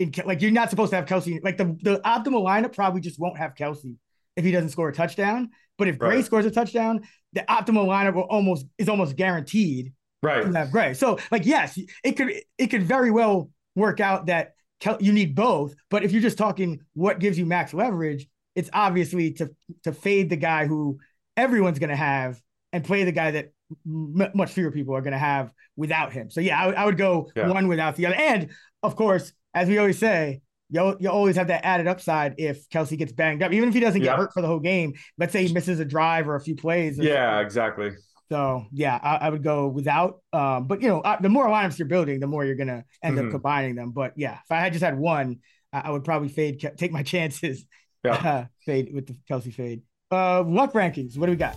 In, 0.00 0.12
like 0.24 0.42
you're 0.42 0.50
not 0.50 0.70
supposed 0.70 0.90
to 0.90 0.96
have 0.96 1.06
Kelce. 1.06 1.38
Like 1.44 1.56
the, 1.56 1.76
the 1.82 2.00
optimal 2.04 2.42
lineup 2.42 2.74
probably 2.74 3.00
just 3.00 3.20
won't 3.20 3.38
have 3.38 3.54
Kelce 3.54 3.94
if 4.36 4.44
he 4.44 4.50
doesn't 4.50 4.70
score 4.70 4.88
a 4.88 4.92
touchdown. 4.92 5.50
But 5.78 5.88
if 5.88 5.98
Gray 5.98 6.16
right. 6.16 6.24
scores 6.24 6.46
a 6.46 6.50
touchdown, 6.50 7.02
the 7.32 7.42
optimal 7.42 7.86
lineup 7.86 8.14
will 8.14 8.22
almost 8.22 8.66
is 8.78 8.88
almost 8.88 9.14
guaranteed 9.14 9.92
right 10.22 10.42
to 10.42 10.52
have 10.52 10.72
Gray. 10.72 10.94
So 10.94 11.18
like 11.30 11.46
yes, 11.46 11.78
it 12.02 12.12
could 12.12 12.32
it 12.58 12.66
could 12.68 12.82
very 12.82 13.10
well 13.10 13.50
work 13.76 14.00
out 14.00 14.26
that 14.26 14.54
you 14.98 15.12
need 15.12 15.34
both. 15.34 15.74
But 15.90 16.02
if 16.02 16.12
you're 16.12 16.22
just 16.22 16.38
talking 16.38 16.80
what 16.94 17.18
gives 17.18 17.38
you 17.38 17.46
max 17.46 17.72
leverage, 17.74 18.26
it's 18.54 18.70
obviously 18.72 19.32
to 19.34 19.50
to 19.84 19.92
fade 19.92 20.30
the 20.30 20.36
guy 20.36 20.66
who 20.66 20.98
everyone's 21.36 21.78
going 21.78 21.90
to 21.90 21.96
have 21.96 22.40
and 22.72 22.84
play 22.84 23.04
the 23.04 23.12
guy 23.12 23.32
that 23.32 23.52
m- 23.86 24.30
much 24.34 24.52
fewer 24.52 24.70
people 24.70 24.94
are 24.94 25.00
going 25.00 25.12
to 25.12 25.18
have 25.18 25.52
without 25.76 26.12
him. 26.12 26.30
So 26.30 26.40
yeah, 26.40 26.62
I, 26.62 26.84
would 26.84 26.96
go 26.96 27.30
yeah. 27.34 27.48
one 27.48 27.68
without 27.68 27.96
the 27.96 28.06
other. 28.06 28.16
And 28.16 28.50
of 28.82 28.96
course, 28.96 29.32
as 29.54 29.68
we 29.68 29.78
always 29.78 29.98
say, 29.98 30.40
you 30.70 30.96
you 31.00 31.10
always 31.10 31.36
have 31.36 31.48
that 31.48 31.64
added 31.64 31.86
upside 31.86 32.34
if 32.38 32.68
Kelce 32.68 32.96
gets 32.96 33.12
banged 33.12 33.42
up, 33.42 33.52
even 33.52 33.68
if 33.68 33.74
he 33.74 33.80
doesn't 33.80 34.02
get 34.02 34.16
hurt 34.16 34.32
for 34.32 34.40
the 34.40 34.48
whole 34.48 34.60
game. 34.60 34.94
Let's 35.18 35.32
say 35.32 35.46
he 35.46 35.52
misses 35.52 35.80
a 35.80 35.84
drive 35.84 36.28
or 36.28 36.36
a 36.36 36.40
few 36.40 36.54
plays. 36.54 36.98
Yeah, 36.98 37.32
something. 37.32 37.46
exactly. 37.46 37.90
So 38.30 38.66
yeah, 38.70 38.98
I, 39.02 39.26
I, 39.26 39.30
would 39.30 39.42
go 39.42 39.66
without. 39.66 40.20
Um, 40.32 40.68
but 40.68 40.82
you 40.82 40.88
know, 40.88 41.00
uh, 41.00 41.20
the 41.20 41.28
more 41.28 41.48
lineups 41.48 41.78
you're 41.78 41.88
building, 41.88 42.20
the 42.20 42.28
more 42.28 42.44
you're 42.44 42.54
gonna 42.54 42.84
end 43.02 43.16
mm-hmm. 43.16 43.26
up 43.26 43.32
combining 43.32 43.74
them. 43.74 43.90
But 43.90 44.12
yeah, 44.16 44.34
if 44.34 44.52
I 44.52 44.60
had 44.60 44.72
just 44.72 44.84
had 44.84 44.96
one, 44.96 45.40
I, 45.72 45.80
I 45.80 45.90
would 45.90 46.04
probably 46.04 46.28
fade, 46.28 46.64
take 46.76 46.92
my 46.92 47.02
chances. 47.14 47.64
Yeah. 48.04 48.12
Uh, 48.12 48.44
fade 48.64 48.94
with 48.94 49.08
the 49.08 49.16
Kelce 49.28 49.52
fade. 49.52 49.82
Uh, 50.10 50.42
luck 50.42 50.72
rankings. 50.72 51.18
What 51.18 51.26
do 51.26 51.32
we 51.32 51.36
got? 51.36 51.56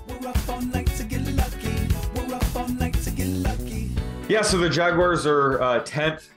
Yeah, 4.29 4.41
so 4.41 4.57
the 4.57 4.69
Jaguars 4.69 5.25
are 5.25 5.61
uh, 5.61 5.79
tenth, 5.79 6.29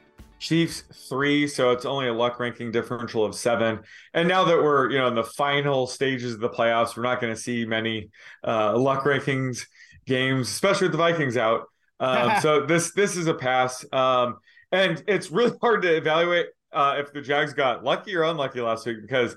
Chiefs 0.47 0.85
three, 1.09 1.49
so 1.49 1.73
it's 1.73 1.85
only 1.85 2.07
a 2.07 2.13
luck 2.13 2.39
ranking 2.39 2.71
differential 2.71 3.25
of 3.25 3.35
seven. 3.35 3.81
And 4.15 4.29
now 4.29 4.45
that 4.45 4.57
we're 4.57 4.93
you 4.93 4.99
know 4.99 5.09
in 5.09 5.17
the 5.17 5.25
final 5.25 5.89
stages 5.89 6.35
of 6.35 6.41
the 6.41 6.49
playoffs, 6.49 6.97
we're 6.97 7.03
not 7.03 7.21
going 7.21 7.35
to 7.35 7.41
see 7.41 7.65
many 7.65 8.11
uh, 8.47 8.79
luck 8.79 9.03
rankings 9.03 9.67
games, 10.07 10.49
especially 10.49 10.85
with 10.85 10.93
the 10.93 10.99
Vikings 10.99 11.37
out. 11.37 11.65
Um, 11.99 12.35
so 12.43 12.65
this 12.65 12.93
this 12.93 13.17
is 13.17 13.27
a 13.27 13.35
pass, 13.35 13.85
um, 13.93 14.37
and 14.71 15.03
it's 15.09 15.33
really 15.33 15.57
hard 15.61 15.83
to 15.83 15.97
evaluate 15.97 16.47
uh, 16.73 16.95
if 16.99 17.13
the 17.13 17.23
Jags 17.23 17.53
got 17.53 17.83
lucky 17.83 18.15
or 18.15 18.23
unlucky 18.23 18.61
last 18.61 18.87
week 18.87 18.99
because 19.03 19.35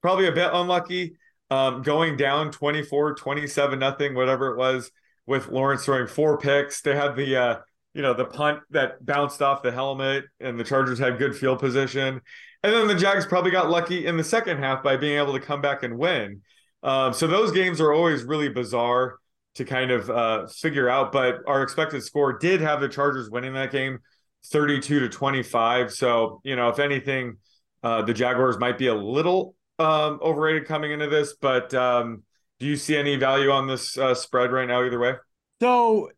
probably 0.00 0.28
a 0.28 0.32
bit 0.32 0.50
unlucky. 0.52 1.16
Um, 1.50 1.82
going 1.82 2.16
down 2.16 2.50
24, 2.50 3.16
27, 3.16 3.78
nothing, 3.78 4.14
whatever 4.14 4.52
it 4.52 4.56
was, 4.56 4.90
with 5.26 5.48
Lawrence 5.48 5.84
throwing 5.84 6.06
four 6.06 6.38
picks. 6.38 6.80
They 6.80 6.94
had 6.94 7.14
the 7.14 7.36
uh, 7.36 7.56
you 7.94 8.02
know, 8.02 8.14
the 8.14 8.24
punt 8.24 8.60
that 8.70 9.04
bounced 9.04 9.42
off 9.42 9.62
the 9.62 9.72
helmet, 9.72 10.24
and 10.40 10.58
the 10.58 10.64
Chargers 10.64 10.98
had 10.98 11.18
good 11.18 11.36
field 11.36 11.58
position. 11.58 12.20
And 12.62 12.72
then 12.72 12.86
the 12.86 12.94
Jags 12.94 13.26
probably 13.26 13.50
got 13.50 13.68
lucky 13.70 14.06
in 14.06 14.16
the 14.16 14.24
second 14.24 14.58
half 14.58 14.82
by 14.82 14.96
being 14.96 15.18
able 15.18 15.32
to 15.32 15.40
come 15.40 15.60
back 15.60 15.82
and 15.82 15.98
win. 15.98 16.42
Um, 16.82 17.12
so 17.12 17.26
those 17.26 17.52
games 17.52 17.80
are 17.80 17.92
always 17.92 18.24
really 18.24 18.48
bizarre 18.48 19.16
to 19.56 19.64
kind 19.64 19.90
of 19.90 20.08
uh, 20.08 20.46
figure 20.46 20.88
out. 20.88 21.12
But 21.12 21.40
our 21.46 21.62
expected 21.62 22.02
score 22.02 22.38
did 22.38 22.60
have 22.60 22.80
the 22.80 22.88
Chargers 22.88 23.30
winning 23.30 23.54
that 23.54 23.72
game 23.72 23.98
32 24.46 25.00
to 25.00 25.08
25. 25.08 25.92
So, 25.92 26.40
you 26.44 26.56
know, 26.56 26.68
if 26.68 26.78
anything, 26.78 27.36
uh, 27.82 28.02
the 28.02 28.14
Jaguars 28.14 28.58
might 28.58 28.78
be 28.78 28.86
a 28.86 28.94
little 28.94 29.54
um, 29.78 30.18
overrated 30.22 30.66
coming 30.66 30.92
into 30.92 31.08
this. 31.08 31.34
But 31.34 31.74
um, 31.74 32.22
do 32.58 32.66
you 32.66 32.76
see 32.76 32.96
any 32.96 33.16
value 33.16 33.50
on 33.50 33.66
this 33.66 33.98
uh, 33.98 34.14
spread 34.14 34.52
right 34.52 34.66
now, 34.66 34.84
either 34.84 34.98
way? 34.98 35.14
So 35.60 36.10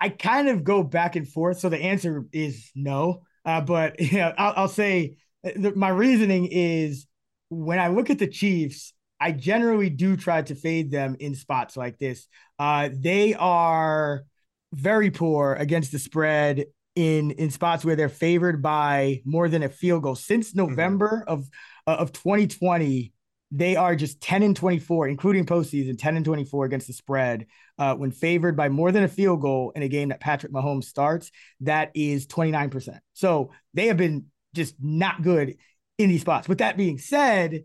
I 0.00 0.10
kind 0.10 0.48
of 0.48 0.64
go 0.64 0.82
back 0.82 1.16
and 1.16 1.26
forth. 1.28 1.60
So 1.60 1.68
the 1.68 1.78
answer 1.78 2.24
is 2.32 2.70
no. 2.74 3.22
Uh, 3.44 3.60
but 3.60 4.00
yeah, 4.12 4.32
I'll, 4.36 4.54
I'll 4.56 4.68
say 4.68 5.16
uh, 5.44 5.70
my 5.74 5.88
reasoning 5.88 6.48
is 6.50 7.06
when 7.48 7.78
I 7.78 7.88
look 7.88 8.10
at 8.10 8.18
the 8.18 8.26
Chiefs, 8.26 8.92
I 9.20 9.32
generally 9.32 9.88
do 9.88 10.16
try 10.16 10.42
to 10.42 10.54
fade 10.54 10.90
them 10.90 11.16
in 11.18 11.34
spots 11.34 11.76
like 11.76 11.98
this. 11.98 12.26
Uh, 12.58 12.90
they 12.92 13.34
are 13.34 14.24
very 14.72 15.10
poor 15.10 15.54
against 15.54 15.92
the 15.92 15.98
spread 15.98 16.66
in 16.96 17.30
in 17.32 17.50
spots 17.50 17.84
where 17.84 17.96
they're 17.96 18.08
favored 18.08 18.62
by 18.62 19.22
more 19.24 19.48
than 19.48 19.62
a 19.62 19.68
field 19.68 20.02
goal 20.02 20.14
since 20.14 20.50
mm-hmm. 20.50 20.68
November 20.68 21.24
mm-hmm. 21.26 21.32
of 21.32 21.48
uh, 21.86 21.96
of 22.00 22.12
2020. 22.12 23.12
They 23.52 23.76
are 23.76 23.94
just 23.94 24.20
10 24.20 24.42
and 24.42 24.56
24, 24.56 25.08
including 25.08 25.46
postseason, 25.46 25.98
10 25.98 26.16
and 26.16 26.24
24 26.24 26.64
against 26.64 26.88
the 26.88 26.92
spread. 26.92 27.46
Uh, 27.78 27.94
when 27.94 28.10
favored 28.10 28.56
by 28.56 28.68
more 28.68 28.90
than 28.90 29.04
a 29.04 29.08
field 29.08 29.40
goal 29.40 29.72
in 29.76 29.82
a 29.82 29.88
game 29.88 30.08
that 30.08 30.20
Patrick 30.20 30.52
Mahomes 30.52 30.84
starts, 30.84 31.30
that 31.60 31.90
is 31.94 32.26
29%. 32.26 32.98
So 33.12 33.52
they 33.74 33.86
have 33.86 33.96
been 33.96 34.26
just 34.54 34.74
not 34.80 35.22
good 35.22 35.56
in 35.98 36.08
these 36.08 36.22
spots. 36.22 36.48
With 36.48 36.58
that 36.58 36.76
being 36.76 36.98
said, 36.98 37.64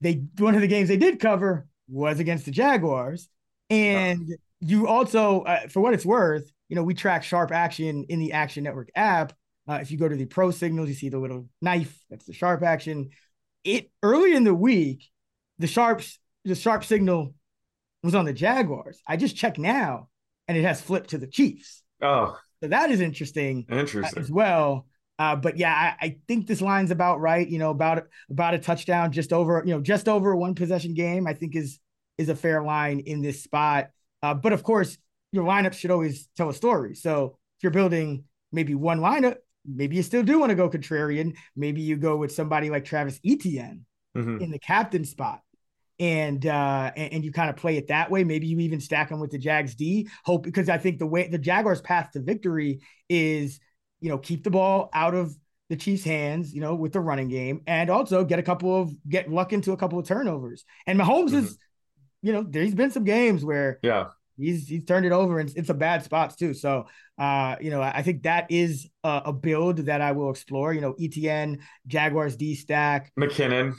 they 0.00 0.24
one 0.38 0.54
of 0.54 0.60
the 0.60 0.66
games 0.66 0.88
they 0.88 0.96
did 0.96 1.20
cover 1.20 1.66
was 1.88 2.18
against 2.18 2.44
the 2.44 2.50
Jaguars, 2.50 3.28
and 3.70 4.28
you 4.60 4.86
also, 4.86 5.42
uh, 5.42 5.68
for 5.68 5.80
what 5.80 5.94
it's 5.94 6.04
worth, 6.04 6.50
you 6.68 6.76
know 6.76 6.82
we 6.82 6.94
track 6.94 7.22
sharp 7.22 7.52
action 7.52 8.04
in 8.08 8.18
the 8.18 8.32
Action 8.32 8.64
Network 8.64 8.90
app. 8.94 9.32
Uh, 9.68 9.78
if 9.80 9.90
you 9.90 9.96
go 9.96 10.08
to 10.08 10.16
the 10.16 10.26
Pro 10.26 10.50
Signals, 10.50 10.88
you 10.88 10.94
see 10.94 11.08
the 11.08 11.18
little 11.18 11.48
knife. 11.62 11.98
That's 12.10 12.26
the 12.26 12.34
sharp 12.34 12.62
action. 12.62 13.10
It 13.64 13.90
early 14.02 14.34
in 14.34 14.44
the 14.44 14.54
week, 14.54 15.10
the 15.58 15.66
sharps 15.66 16.18
the 16.44 16.54
sharp 16.54 16.84
signal 16.84 17.34
was 18.02 18.14
on 18.14 18.26
the 18.26 18.32
Jaguars. 18.32 19.00
I 19.08 19.16
just 19.16 19.36
checked 19.36 19.58
now, 19.58 20.08
and 20.46 20.56
it 20.58 20.62
has 20.62 20.80
flipped 20.80 21.10
to 21.10 21.18
the 21.18 21.26
Chiefs. 21.26 21.82
Oh, 22.02 22.38
so 22.62 22.68
that 22.68 22.90
is 22.90 23.00
interesting. 23.00 23.66
Interesting 23.70 24.22
as 24.22 24.30
well. 24.30 24.86
Uh, 25.18 25.36
but 25.36 25.56
yeah, 25.56 25.72
I, 25.72 26.06
I, 26.06 26.16
think 26.26 26.46
this 26.46 26.60
line's 26.60 26.90
about 26.90 27.20
right. 27.20 27.48
You 27.48 27.58
know, 27.58 27.70
about 27.70 28.04
about 28.30 28.54
a 28.54 28.58
touchdown, 28.58 29.12
just 29.12 29.32
over 29.32 29.62
you 29.64 29.72
know, 29.72 29.80
just 29.80 30.08
over 30.08 30.34
one 30.34 30.54
possession 30.54 30.94
game. 30.94 31.26
I 31.26 31.34
think 31.34 31.54
is 31.54 31.78
is 32.18 32.28
a 32.28 32.36
fair 32.36 32.62
line 32.62 33.00
in 33.00 33.22
this 33.22 33.42
spot. 33.42 33.90
Uh, 34.22 34.34
but 34.34 34.52
of 34.52 34.62
course, 34.62 34.98
your 35.32 35.44
lineup 35.44 35.74
should 35.74 35.90
always 35.90 36.28
tell 36.36 36.48
a 36.48 36.54
story. 36.54 36.94
So 36.94 37.38
if 37.58 37.62
you're 37.62 37.72
building 37.72 38.24
maybe 38.50 38.74
one 38.74 39.00
lineup, 39.00 39.36
maybe 39.66 39.96
you 39.96 40.02
still 40.02 40.22
do 40.22 40.38
want 40.38 40.50
to 40.50 40.56
go 40.56 40.68
contrarian. 40.68 41.34
Maybe 41.56 41.80
you 41.80 41.96
go 41.96 42.16
with 42.16 42.32
somebody 42.32 42.70
like 42.70 42.84
Travis 42.84 43.20
Etienne 43.24 43.84
mm-hmm. 44.16 44.42
in 44.42 44.50
the 44.50 44.58
captain 44.58 45.04
spot. 45.04 45.40
And 46.00 46.44
uh 46.44 46.90
and, 46.96 47.12
and 47.14 47.24
you 47.24 47.30
kind 47.30 47.50
of 47.50 47.56
play 47.56 47.76
it 47.76 47.86
that 47.88 48.10
way. 48.10 48.24
Maybe 48.24 48.48
you 48.48 48.58
even 48.58 48.80
stack 48.80 49.10
them 49.10 49.20
with 49.20 49.30
the 49.30 49.38
Jags 49.38 49.76
D. 49.76 50.08
Hope 50.24 50.42
because 50.42 50.68
I 50.68 50.76
think 50.76 50.98
the 50.98 51.06
way 51.06 51.28
the 51.28 51.38
Jaguars' 51.38 51.80
path 51.80 52.10
to 52.12 52.20
victory 52.20 52.80
is 53.08 53.60
you 54.04 54.10
know, 54.10 54.18
keep 54.18 54.44
the 54.44 54.50
ball 54.50 54.90
out 54.92 55.14
of 55.14 55.34
the 55.70 55.76
Chiefs' 55.76 56.04
hands, 56.04 56.52
you 56.52 56.60
know, 56.60 56.74
with 56.74 56.92
the 56.92 57.00
running 57.00 57.28
game, 57.28 57.62
and 57.66 57.88
also 57.88 58.22
get 58.22 58.38
a 58.38 58.42
couple 58.42 58.78
of 58.78 58.90
get 59.08 59.30
luck 59.30 59.54
into 59.54 59.72
a 59.72 59.78
couple 59.78 59.98
of 59.98 60.06
turnovers. 60.06 60.64
And 60.86 61.00
Mahomes 61.00 61.28
mm-hmm. 61.28 61.46
is, 61.46 61.58
you 62.20 62.34
know, 62.34 62.44
there's 62.46 62.74
been 62.74 62.90
some 62.90 63.04
games 63.04 63.44
where 63.44 63.78
yeah 63.82 64.08
he's 64.36 64.68
he's 64.68 64.84
turned 64.84 65.06
it 65.06 65.12
over 65.12 65.38
and 65.38 65.52
it's 65.56 65.70
a 65.70 65.74
bad 65.74 66.02
spots 66.04 66.36
too. 66.36 66.54
So 66.54 66.86
uh, 67.16 67.56
you 67.60 67.70
know, 67.70 67.80
I 67.80 68.02
think 68.02 68.24
that 68.24 68.50
is 68.50 68.88
a, 69.04 69.22
a, 69.26 69.32
build 69.32 69.78
that 69.78 70.00
I 70.00 70.12
will 70.12 70.30
explore. 70.30 70.72
You 70.72 70.80
know, 70.80 70.94
ETN, 70.94 71.60
Jaguars 71.86 72.34
D 72.34 72.56
stack, 72.56 73.12
McKinnon. 73.18 73.74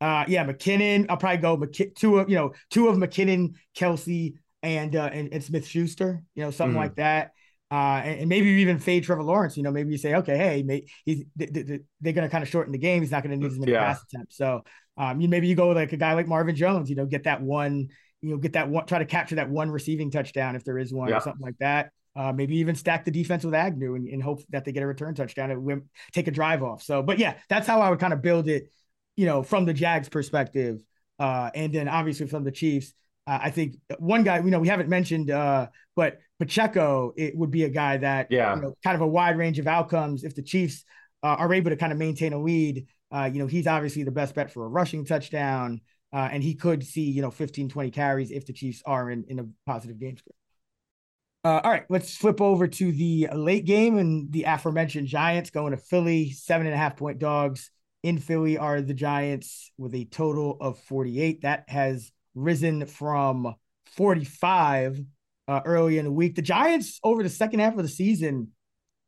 Uh, 0.00 0.24
yeah, 0.26 0.44
McKinnon. 0.44 1.06
I'll 1.08 1.16
probably 1.16 1.38
go 1.38 1.56
McK- 1.56 1.94
two 1.94 2.18
of 2.18 2.28
you 2.28 2.34
know 2.34 2.52
two 2.70 2.88
of 2.88 2.96
McKinnon, 2.96 3.54
Kelce, 3.76 4.34
and 4.64 4.96
uh, 4.96 5.10
and, 5.12 5.32
and 5.32 5.44
Smith 5.44 5.66
Schuster. 5.66 6.24
You 6.34 6.42
know, 6.42 6.50
something 6.50 6.72
mm-hmm. 6.72 6.78
like 6.78 6.96
that. 6.96 7.30
Uh, 7.70 8.02
and, 8.04 8.20
and, 8.20 8.28
maybe 8.28 8.48
you 8.48 8.58
even 8.58 8.78
fade 8.78 9.04
Trevor 9.04 9.22
Lawrence. 9.22 9.56
You 9.56 9.62
know, 9.62 9.70
maybe 9.70 9.92
you 9.92 9.96
say, 9.96 10.16
okay, 10.16 10.36
hey, 10.36 10.62
may, 10.62 10.84
he's 11.06 11.24
they, 11.36 11.46
they, 11.46 12.12
going 12.12 12.26
to 12.26 12.28
kind 12.28 12.42
of 12.42 12.50
shorten 12.50 12.70
the 12.70 12.78
game. 12.78 13.00
He's 13.00 13.10
not 13.10 13.22
going 13.22 13.30
to 13.30 13.36
need 13.38 13.50
as 13.50 13.58
many 13.58 13.72
yeah. 13.72 13.94
pass 13.94 14.02
attempts. 14.02 14.36
So, 14.36 14.62
um, 14.98 15.22
you 15.22 15.28
maybe 15.28 15.46
you 15.46 15.54
go 15.54 15.68
like 15.70 15.90
a 15.94 15.96
guy 15.96 16.12
like 16.12 16.28
Marvin 16.28 16.54
Jones. 16.54 16.90
You 16.90 16.96
know, 16.96 17.06
get 17.06 17.24
that 17.24 17.40
one. 17.40 17.88
You 18.22 18.30
know, 18.30 18.36
get 18.38 18.54
that 18.54 18.68
one. 18.68 18.86
Try 18.86 19.00
to 19.00 19.04
capture 19.04 19.36
that 19.36 19.50
one 19.50 19.70
receiving 19.70 20.10
touchdown 20.10 20.56
if 20.56 20.64
there 20.64 20.78
is 20.78 20.92
one 20.92 21.08
yeah. 21.08 21.18
or 21.18 21.20
something 21.20 21.42
like 21.44 21.58
that. 21.58 21.90
uh, 22.14 22.32
maybe 22.32 22.56
even 22.56 22.74
stack 22.74 23.04
the 23.04 23.10
defense 23.10 23.44
with 23.44 23.54
Agnew 23.54 23.94
and, 23.94 24.06
and, 24.06 24.22
hope 24.22 24.42
that 24.50 24.64
they 24.64 24.72
get 24.72 24.82
a 24.82 24.86
return 24.86 25.14
touchdown 25.14 25.50
and 25.50 25.82
take 26.12 26.28
a 26.28 26.30
drive 26.30 26.62
off. 26.62 26.82
So, 26.82 27.02
but 27.02 27.18
yeah, 27.18 27.38
that's 27.48 27.66
how 27.66 27.80
I 27.80 27.90
would 27.90 28.00
kind 28.00 28.12
of 28.12 28.20
build 28.20 28.48
it, 28.48 28.70
you 29.16 29.26
know, 29.26 29.42
from 29.42 29.64
the 29.64 29.72
Jags 29.72 30.08
perspective. 30.08 30.82
Uh, 31.18 31.50
and 31.54 31.72
then 31.72 31.88
obviously 31.88 32.26
from 32.26 32.44
the 32.44 32.50
Chiefs, 32.50 32.92
uh, 33.26 33.38
I 33.42 33.50
think 33.50 33.76
one 33.98 34.24
guy, 34.24 34.38
you 34.38 34.50
know, 34.50 34.58
we 34.58 34.68
haven't 34.68 34.88
mentioned, 34.88 35.30
uh, 35.30 35.68
but 35.94 36.18
Pacheco, 36.38 37.14
it 37.16 37.36
would 37.36 37.50
be 37.50 37.64
a 37.64 37.68
guy 37.68 37.96
that, 37.98 38.26
yeah, 38.30 38.56
you 38.56 38.62
know, 38.62 38.74
kind 38.82 38.96
of 38.96 39.00
a 39.00 39.06
wide 39.06 39.38
range 39.38 39.58
of 39.58 39.66
outcomes. 39.66 40.24
If 40.24 40.34
the 40.34 40.42
Chiefs 40.42 40.84
uh, 41.22 41.36
are 41.38 41.54
able 41.54 41.70
to 41.70 41.76
kind 41.76 41.92
of 41.92 41.98
maintain 41.98 42.32
a 42.32 42.42
lead, 42.42 42.86
uh, 43.14 43.30
you 43.32 43.38
know, 43.38 43.46
he's 43.46 43.66
obviously 43.66 44.02
the 44.02 44.10
best 44.10 44.34
bet 44.34 44.52
for 44.52 44.64
a 44.64 44.68
rushing 44.68 45.04
touchdown. 45.04 45.80
Uh, 46.12 46.28
and 46.30 46.42
he 46.42 46.54
could 46.54 46.84
see, 46.84 47.02
you 47.02 47.22
know, 47.22 47.30
15, 47.30 47.68
20 47.68 47.90
carries 47.90 48.30
if 48.30 48.46
the 48.46 48.52
Chiefs 48.52 48.82
are 48.84 49.10
in, 49.10 49.24
in 49.28 49.38
a 49.38 49.46
positive 49.66 49.98
game 49.98 50.16
script. 50.16 50.36
Uh, 51.44 51.60
all 51.64 51.70
right, 51.72 51.84
let's 51.88 52.16
flip 52.16 52.40
over 52.40 52.68
to 52.68 52.92
the 52.92 53.28
late 53.34 53.64
game 53.64 53.98
and 53.98 54.30
the 54.30 54.44
aforementioned 54.44 55.08
Giants 55.08 55.50
going 55.50 55.72
to 55.72 55.76
Philly, 55.76 56.30
seven 56.30 56.66
and 56.66 56.74
a 56.74 56.78
half 56.78 56.96
point 56.96 57.18
dogs. 57.18 57.70
In 58.04 58.18
Philly 58.18 58.58
are 58.58 58.80
the 58.80 58.94
Giants 58.94 59.72
with 59.76 59.94
a 59.94 60.04
total 60.04 60.56
of 60.60 60.78
48. 60.80 61.42
That 61.42 61.64
has 61.68 62.12
risen 62.34 62.86
from 62.86 63.54
45 63.96 65.04
uh, 65.48 65.60
early 65.64 65.98
in 65.98 66.04
the 66.04 66.12
week. 66.12 66.36
The 66.36 66.42
Giants, 66.42 67.00
over 67.02 67.22
the 67.22 67.28
second 67.28 67.60
half 67.60 67.76
of 67.76 67.82
the 67.82 67.88
season, 67.88 68.48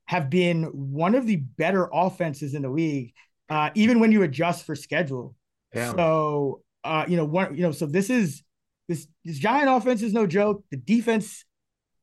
have 0.06 0.28
been 0.28 0.64
one 0.64 1.14
of 1.14 1.26
the 1.26 1.36
better 1.36 1.88
offenses 1.92 2.54
in 2.54 2.62
the 2.62 2.68
league, 2.68 3.14
uh, 3.48 3.70
even 3.74 4.00
when 4.00 4.12
you 4.12 4.22
adjust 4.22 4.66
for 4.66 4.74
schedule. 4.74 5.34
Damn. 5.72 5.96
So, 5.96 6.62
uh, 6.84 7.04
you 7.08 7.16
know, 7.16 7.24
one, 7.24 7.56
you 7.56 7.62
know, 7.62 7.72
so 7.72 7.86
this 7.86 8.10
is 8.10 8.42
this 8.88 9.06
this 9.24 9.38
Giant 9.38 9.68
offense 9.68 10.02
is 10.02 10.12
no 10.12 10.26
joke. 10.26 10.64
The 10.70 10.76
defense 10.76 11.44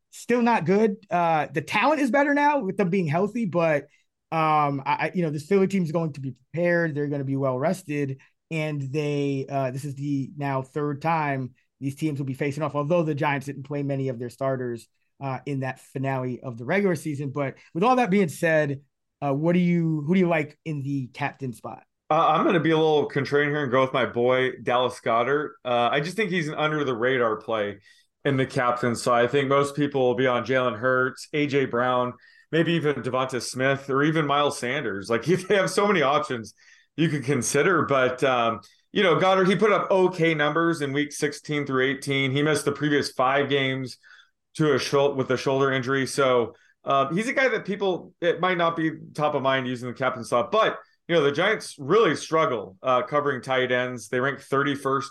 still 0.09 0.41
not 0.41 0.65
good. 0.65 0.97
Uh, 1.09 1.47
the 1.53 1.61
talent 1.61 2.01
is 2.01 2.11
better 2.11 2.33
now 2.33 2.59
with 2.59 2.77
them 2.77 2.89
being 2.89 3.07
healthy, 3.07 3.45
but 3.45 3.83
um, 4.31 4.81
I, 4.85 5.11
you 5.13 5.23
know, 5.23 5.29
this 5.29 5.45
Philly 5.45 5.67
team 5.67 5.83
is 5.83 5.91
going 5.91 6.13
to 6.13 6.21
be 6.21 6.31
prepared. 6.31 6.95
They're 6.95 7.07
going 7.07 7.19
to 7.19 7.25
be 7.25 7.35
well 7.35 7.59
rested, 7.59 8.19
and 8.49 8.81
they 8.81 9.45
uh, 9.49 9.71
this 9.71 9.85
is 9.85 9.95
the 9.95 10.31
now 10.37 10.61
third 10.61 11.01
time 11.01 11.51
these 11.79 11.95
teams 11.95 12.19
will 12.19 12.25
be 12.25 12.33
facing 12.33 12.63
off. 12.63 12.75
Although 12.75 13.03
the 13.03 13.15
Giants 13.15 13.45
didn't 13.45 13.63
play 13.63 13.83
many 13.83 14.09
of 14.09 14.19
their 14.19 14.29
starters 14.29 14.87
uh, 15.19 15.39
in 15.45 15.61
that 15.61 15.79
finale 15.79 16.39
of 16.41 16.57
the 16.57 16.65
regular 16.65 16.95
season, 16.95 17.29
but 17.29 17.55
with 17.73 17.83
all 17.83 17.97
that 17.97 18.09
being 18.09 18.29
said, 18.29 18.81
uh, 19.21 19.33
what 19.33 19.53
do 19.53 19.59
you 19.59 20.03
who 20.07 20.13
do 20.13 20.19
you 20.19 20.27
like 20.27 20.57
in 20.65 20.81
the 20.81 21.07
captain 21.07 21.53
spot? 21.53 21.83
Uh, 22.12 22.28
I'm 22.28 22.43
going 22.43 22.56
to 22.56 22.60
be 22.60 22.71
a 22.71 22.78
little 22.78 23.08
contrarian 23.08 23.52
here 23.52 23.63
and 23.63 23.71
go 23.71 23.80
with 23.80 23.93
my 23.93 24.06
boy 24.06 24.52
Dallas 24.63 25.00
Goedert. 25.00 25.52
Uh, 25.63 25.88
I 25.89 26.02
just 26.02 26.17
think 26.17 26.30
he's 26.30 26.50
an 26.50 26.56
under 26.56 26.84
the 26.84 26.93
radar 26.93 27.38
play 27.38 27.78
in 28.26 28.36
the 28.36 28.45
captain. 28.45 28.97
So 28.97 29.13
I 29.13 29.28
think 29.28 29.47
most 29.47 29.78
people 29.78 30.02
will 30.02 30.15
be 30.15 30.28
on 30.28 30.43
Jalen 30.43 30.78
Hurts, 30.78 31.30
AJ 31.34 31.71
Brown, 31.71 32.12
maybe 32.52 32.74
even 32.74 32.95
Devonta 32.95 33.41
Smith, 33.41 33.89
or 33.89 34.04
even 34.04 34.28
Miles 34.28 34.60
Sanders. 34.60 35.10
Like 35.10 35.24
they 35.47 35.56
have 35.56 35.69
so 35.69 35.88
many 35.88 36.02
options 36.02 36.54
you 36.97 37.08
could 37.08 37.24
consider. 37.24 37.84
But 37.84 38.21
um, 38.26 38.60
you 38.91 39.04
know, 39.04 39.15
Goedert, 39.15 39.47
he 39.47 39.56
put 39.56 39.71
up 39.71 39.89
okay 39.89 40.34
numbers 40.34 40.82
in 40.82 40.91
week 40.91 41.13
16 41.13 41.65
through 41.65 41.91
18. 41.91 42.32
He 42.32 42.43
missed 42.43 42.65
the 42.65 42.74
previous 42.74 43.10
five 43.13 43.47
games 43.47 43.95
to 44.56 44.74
a 44.74 45.13
with 45.13 45.32
a 45.32 45.38
shoulder 45.38 45.71
injury. 45.71 46.06
So 46.06 46.56
um, 46.84 47.15
he's 47.15 47.30
a 47.30 47.34
guy 47.34 47.47
that 47.47 47.63
people 47.63 48.13
it 48.19 48.41
might 48.41 48.58
not 48.58 48.76
be 48.76 48.91
top 49.13 49.34
of 49.34 49.41
mind 49.41 49.65
using 49.65 49.88
the 49.88 49.93
captain 49.93 50.26
slot, 50.26 50.52
but 50.52 50.78
you 51.07 51.15
know 51.15 51.23
the 51.23 51.31
Giants 51.31 51.75
really 51.77 52.15
struggle 52.15 52.77
uh, 52.81 53.01
covering 53.03 53.41
tight 53.41 53.71
ends. 53.71 54.07
They 54.07 54.19
rank 54.19 54.39
31st 54.39 55.07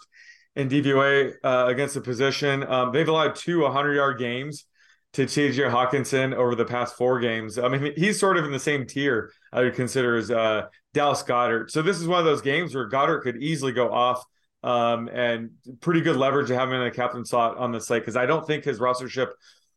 in 0.57 0.69
DVOA 0.69 1.35
uh, 1.45 1.67
against 1.69 1.95
the 1.95 2.01
position. 2.01 2.65
Um, 2.65 2.93
they've 2.93 3.09
allowed 3.09 3.37
two 3.37 3.61
100 3.61 3.95
yard 3.95 4.19
games 4.19 4.67
to 5.13 5.25
TJ 5.25 5.71
Hockenson 5.71 6.35
over 6.35 6.55
the 6.55 6.65
past 6.65 6.97
four 6.97 7.19
games. 7.19 7.59
I 7.59 7.69
mean, 7.69 7.93
he's 7.97 8.19
sort 8.19 8.37
of 8.37 8.45
in 8.45 8.53
the 8.53 8.61
same 8.61 8.87
tier 8.87 9.33
I 9.53 9.63
would 9.63 9.75
consider 9.75 10.17
as 10.17 10.31
uh, 10.31 10.67
Dallas 10.95 11.23
Goedert. 11.23 11.71
So 11.71 11.83
this 11.83 12.01
is 12.01 12.07
one 12.07 12.21
of 12.21 12.25
those 12.25 12.43
games 12.43 12.75
where 12.75 12.89
Goedert 12.89 13.23
could 13.23 13.43
easily 13.43 13.73
go 13.73 13.93
off 13.93 14.25
um, 14.63 15.09
and 15.09 15.51
pretty 15.81 16.01
good 16.01 16.17
leverage 16.17 16.49
to 16.49 16.55
have 16.55 16.69
him 16.69 16.75
in 16.75 16.87
a 16.87 16.91
captain 16.91 17.25
slot 17.25 17.57
on 17.57 17.73
the 17.73 17.81
slate 17.81 18.03
because 18.03 18.17
I 18.17 18.27
don't 18.27 18.47
think 18.47 18.65
his 18.65 18.79
rostership 18.79 19.31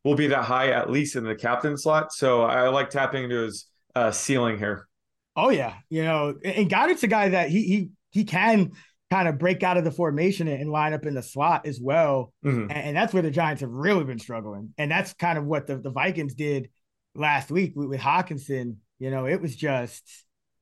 will 0.04 0.15
be 0.15 0.28
that 0.28 0.43
high, 0.43 0.69
at 0.69 0.89
least 0.89 1.15
in 1.15 1.23
the 1.23 1.36
captain 1.36 1.78
slot. 1.78 2.13
So 2.13 2.43
I 2.43 2.67
like 2.67 2.89
tapping 2.89 3.23
into 3.23 3.43
his 3.43 3.65
uh, 3.95 4.12
ceiling 4.12 4.58
here. 4.58 4.88
Oh 5.36 5.50
yeah, 5.50 5.76
you 5.89 6.04
know, 6.04 6.36
and 6.43 6.69
Goedert's 6.69 7.04
a 7.04 7.08
guy 7.08 7.30
that 7.30 7.50
he 7.50 7.63
he 7.63 7.89
he 8.12 8.24
can 8.24 8.72
kind 9.13 9.28
of 9.28 9.38
break 9.38 9.62
out 9.62 9.78
of 9.78 9.84
the 9.84 9.91
formation 9.91 10.48
and 10.48 10.72
line 10.72 10.93
up 10.93 11.06
in 11.06 11.13
the 11.13 11.22
slot 11.22 11.67
as 11.67 11.80
well. 11.80 12.34
Mm-hmm. 12.43 12.62
And, 12.62 12.72
and, 12.72 12.98
that's 12.98 13.13
where 13.13 13.22
the 13.22 13.30
Giants 13.30 13.62
have 13.62 13.69
really 13.69 14.04
been 14.06 14.17
struggling. 14.17 14.74
And 14.80 14.89
that's 14.89 15.13
kind 15.13 15.38
of 15.38 15.46
what 15.46 15.67
the, 15.67 15.78
the 15.78 15.91
Vikings 15.91 16.34
did 16.34 16.69
last 17.13 17.52
week 17.52 17.74
with, 17.76 17.89
with 17.89 18.00
Hockenson. 18.00 18.78
You 18.98 19.12
know, 19.12 19.28
it 19.28 19.39
was 19.39 19.56
just, 19.56 20.04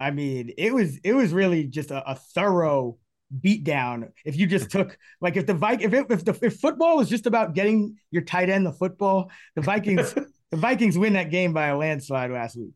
I 0.01 0.11
mean, 0.11 0.51
it 0.57 0.73
was 0.73 0.97
it 0.97 1.13
was 1.13 1.31
really 1.31 1.65
just 1.65 1.91
a, 1.91 2.11
a 2.11 2.15
thorough 2.15 2.97
beat 3.39 3.63
down. 3.63 4.09
If 4.25 4.35
you 4.35 4.47
just 4.47 4.69
took 4.69 4.97
like 5.21 5.37
if 5.37 5.45
the 5.45 5.53
Viking 5.53 5.87
if 5.87 5.93
it, 5.93 6.07
if 6.09 6.25
the 6.25 6.37
if 6.41 6.59
football 6.59 6.97
was 6.97 7.07
just 7.07 7.27
about 7.27 7.53
getting 7.53 7.97
your 8.09 8.23
tight 8.23 8.49
end 8.49 8.65
the 8.65 8.73
football, 8.73 9.31
the 9.55 9.61
Vikings 9.61 10.13
the 10.51 10.57
Vikings 10.57 10.97
win 10.97 11.13
that 11.13 11.29
game 11.29 11.53
by 11.53 11.67
a 11.67 11.77
landslide 11.77 12.31
last 12.31 12.57
week. 12.57 12.71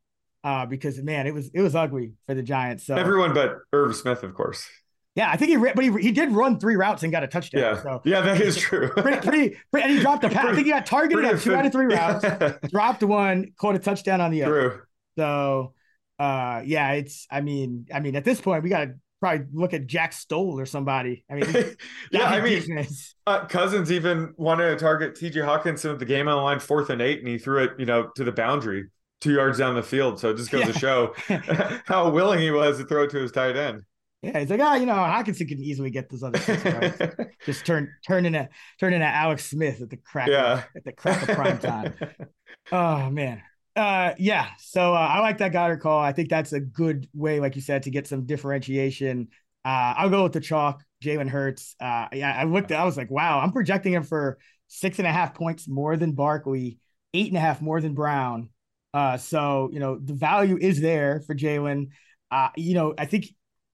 Uh, 0.45 0.63
because 0.63 1.01
man, 1.01 1.25
it 1.25 1.33
was 1.33 1.49
it 1.55 1.61
was 1.61 1.73
ugly 1.73 2.13
for 2.27 2.35
the 2.35 2.43
Giants. 2.43 2.85
So 2.85 2.95
everyone 2.95 3.33
but 3.33 3.57
Irv 3.73 3.95
Smith, 3.95 4.21
of 4.21 4.35
course. 4.35 4.69
Yeah, 5.15 5.31
I 5.31 5.37
think 5.37 5.49
he, 5.49 5.57
but 5.57 5.81
he, 5.81 5.91
he 5.93 6.11
did 6.11 6.33
run 6.33 6.59
three 6.59 6.75
routes 6.75 7.01
and 7.01 7.11
got 7.11 7.23
a 7.23 7.27
touchdown. 7.27 7.61
Yeah, 7.61 7.81
so 7.81 8.01
yeah, 8.05 8.21
that 8.21 8.39
is 8.39 8.57
true. 8.57 8.89
pretty, 8.89 9.27
pretty, 9.27 9.57
pretty, 9.71 9.87
and 9.87 9.97
he 9.97 10.01
dropped 10.01 10.23
a 10.25 10.29
pass. 10.29 10.45
I 10.45 10.53
think 10.53 10.67
he 10.67 10.71
got 10.71 10.85
targeted 10.85 11.25
on 11.25 11.39
two 11.39 11.55
out 11.55 11.65
of 11.65 11.71
three 11.71 11.85
routes, 11.85 12.25
dropped 12.69 13.01
one, 13.01 13.53
caught 13.57 13.75
a 13.75 13.79
touchdown 13.79 14.21
on 14.21 14.31
the 14.31 14.43
other. 14.43 14.69
True. 14.69 14.81
So, 15.17 15.73
uh, 16.19 16.61
yeah, 16.65 16.91
it's. 16.91 17.25
I 17.31 17.41
mean, 17.41 17.87
I 17.91 18.01
mean, 18.01 18.15
at 18.15 18.25
this 18.25 18.39
point, 18.39 18.61
we 18.61 18.69
got 18.69 18.85
to 18.85 18.95
probably 19.21 19.47
look 19.53 19.73
at 19.73 19.87
Jack 19.87 20.13
Stoll 20.13 20.59
or 20.59 20.65
somebody. 20.65 21.23
I 21.27 21.35
mean, 21.35 21.75
yeah, 22.11 22.25
I 22.25 22.41
mean, 22.41 22.85
uh, 23.25 23.45
Cousins 23.47 23.91
even 23.91 24.33
wanted 24.37 24.69
to 24.69 24.75
target 24.75 25.15
T.J. 25.15 25.39
Hockenson 25.39 25.93
at 25.93 25.99
the 25.99 26.05
game 26.05 26.27
on 26.27 26.37
the 26.37 26.43
line, 26.43 26.59
fourth 26.59 26.89
and 26.89 27.01
eight, 27.01 27.19
and 27.19 27.27
he 27.27 27.37
threw 27.37 27.63
it, 27.63 27.71
you 27.79 27.85
know, 27.85 28.09
to 28.15 28.23
the 28.23 28.31
boundary, 28.31 28.89
two 29.21 29.33
yards 29.33 29.57
down 29.57 29.75
the 29.75 29.83
field. 29.83 30.19
So 30.19 30.29
it 30.29 30.37
just 30.37 30.51
goes 30.51 30.65
yeah. 30.65 30.71
to 30.71 30.79
show 30.79 31.13
how 31.85 32.09
willing 32.09 32.39
he 32.39 32.51
was 32.51 32.77
to 32.77 32.85
throw 32.85 33.07
to 33.07 33.17
his 33.17 33.31
tight 33.31 33.55
end. 33.55 33.83
Yeah, 34.25 34.39
he's 34.39 34.49
like, 34.49 34.59
ah, 34.59 34.71
oh, 34.71 34.75
you 34.75 34.87
know, 34.87 34.93
Hockenson 34.93 35.47
can 35.47 35.59
easily 35.59 35.91
get 35.91 36.09
those 36.09 36.23
other 36.23 36.39
six 36.39 36.65
yards. 36.65 36.97
Just 37.45 37.63
turn 37.63 37.93
turn 38.07 38.25
into 38.25 38.49
turn 38.79 38.93
into 38.93 39.05
Alex 39.05 39.45
Smith 39.45 39.81
at 39.81 39.91
the 39.91 39.97
crack 39.97 40.29
yeah. 40.29 40.63
at 40.75 40.83
the 40.83 40.91
crack 40.91 41.29
of 41.29 41.35
prime 41.35 41.59
time. 41.59 41.93
oh 42.71 43.09
man. 43.11 43.43
Uh 43.75 44.13
yeah. 44.17 44.49
So 44.57 44.95
uh, 44.95 44.97
I 44.97 45.19
like 45.19 45.37
that 45.39 45.51
Goedert 45.51 45.81
call. 45.81 45.99
I 45.99 46.11
think 46.11 46.29
that's 46.29 46.53
a 46.53 46.59
good 46.59 47.07
way, 47.13 47.39
like 47.39 47.55
you 47.55 47.61
said, 47.61 47.83
to 47.83 47.91
get 47.91 48.07
some 48.07 48.25
differentiation. 48.25 49.27
Uh 49.63 49.93
I'll 49.97 50.09
go 50.09 50.23
with 50.23 50.33
the 50.33 50.41
chalk, 50.41 50.83
Jalen 51.03 51.29
Hurts. 51.29 51.75
Uh 51.79 52.07
yeah, 52.11 52.35
I 52.35 52.45
looked 52.45 52.71
I 52.71 52.85
was 52.85 52.97
like, 52.97 53.11
wow, 53.11 53.39
I'm 53.41 53.51
projecting 53.51 53.93
him 53.93 54.03
for 54.03 54.39
six 54.67 54.97
and 54.97 55.07
a 55.07 55.11
half 55.11 55.35
points 55.35 55.67
more 55.67 55.97
than 55.97 56.13
Barkley, 56.13 56.79
eight 57.13 57.27
and 57.27 57.37
a 57.37 57.41
half 57.41 57.61
more 57.61 57.79
than 57.79 57.93
Brown. 57.93 58.49
Uh, 58.95 59.17
so 59.17 59.69
you 59.73 59.79
know 59.79 59.99
the 59.99 60.13
value 60.13 60.57
is 60.59 60.79
there 60.79 61.21
for 61.27 61.35
Jalen. 61.35 61.89
Uh, 62.31 62.49
you 62.55 62.73
know, 62.73 62.93
I 62.97 63.05
think 63.05 63.27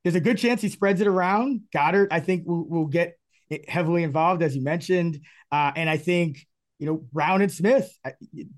there's 0.03 0.15
a 0.15 0.19
good 0.19 0.37
chance 0.37 0.61
he 0.61 0.69
spreads 0.69 0.99
it 0.99 1.07
around. 1.07 1.61
Goedert 1.73 2.07
I 2.11 2.19
think, 2.19 2.47
will, 2.47 2.67
will 2.67 2.87
get 2.87 3.17
heavily 3.67 4.03
involved, 4.03 4.41
as 4.41 4.55
you 4.55 4.63
mentioned. 4.63 5.19
Uh, 5.51 5.71
and 5.75 5.89
I 5.89 5.97
think, 5.97 6.45
you 6.79 6.87
know, 6.87 7.03
Brown 7.13 7.41
and 7.41 7.51
Smith, 7.51 7.91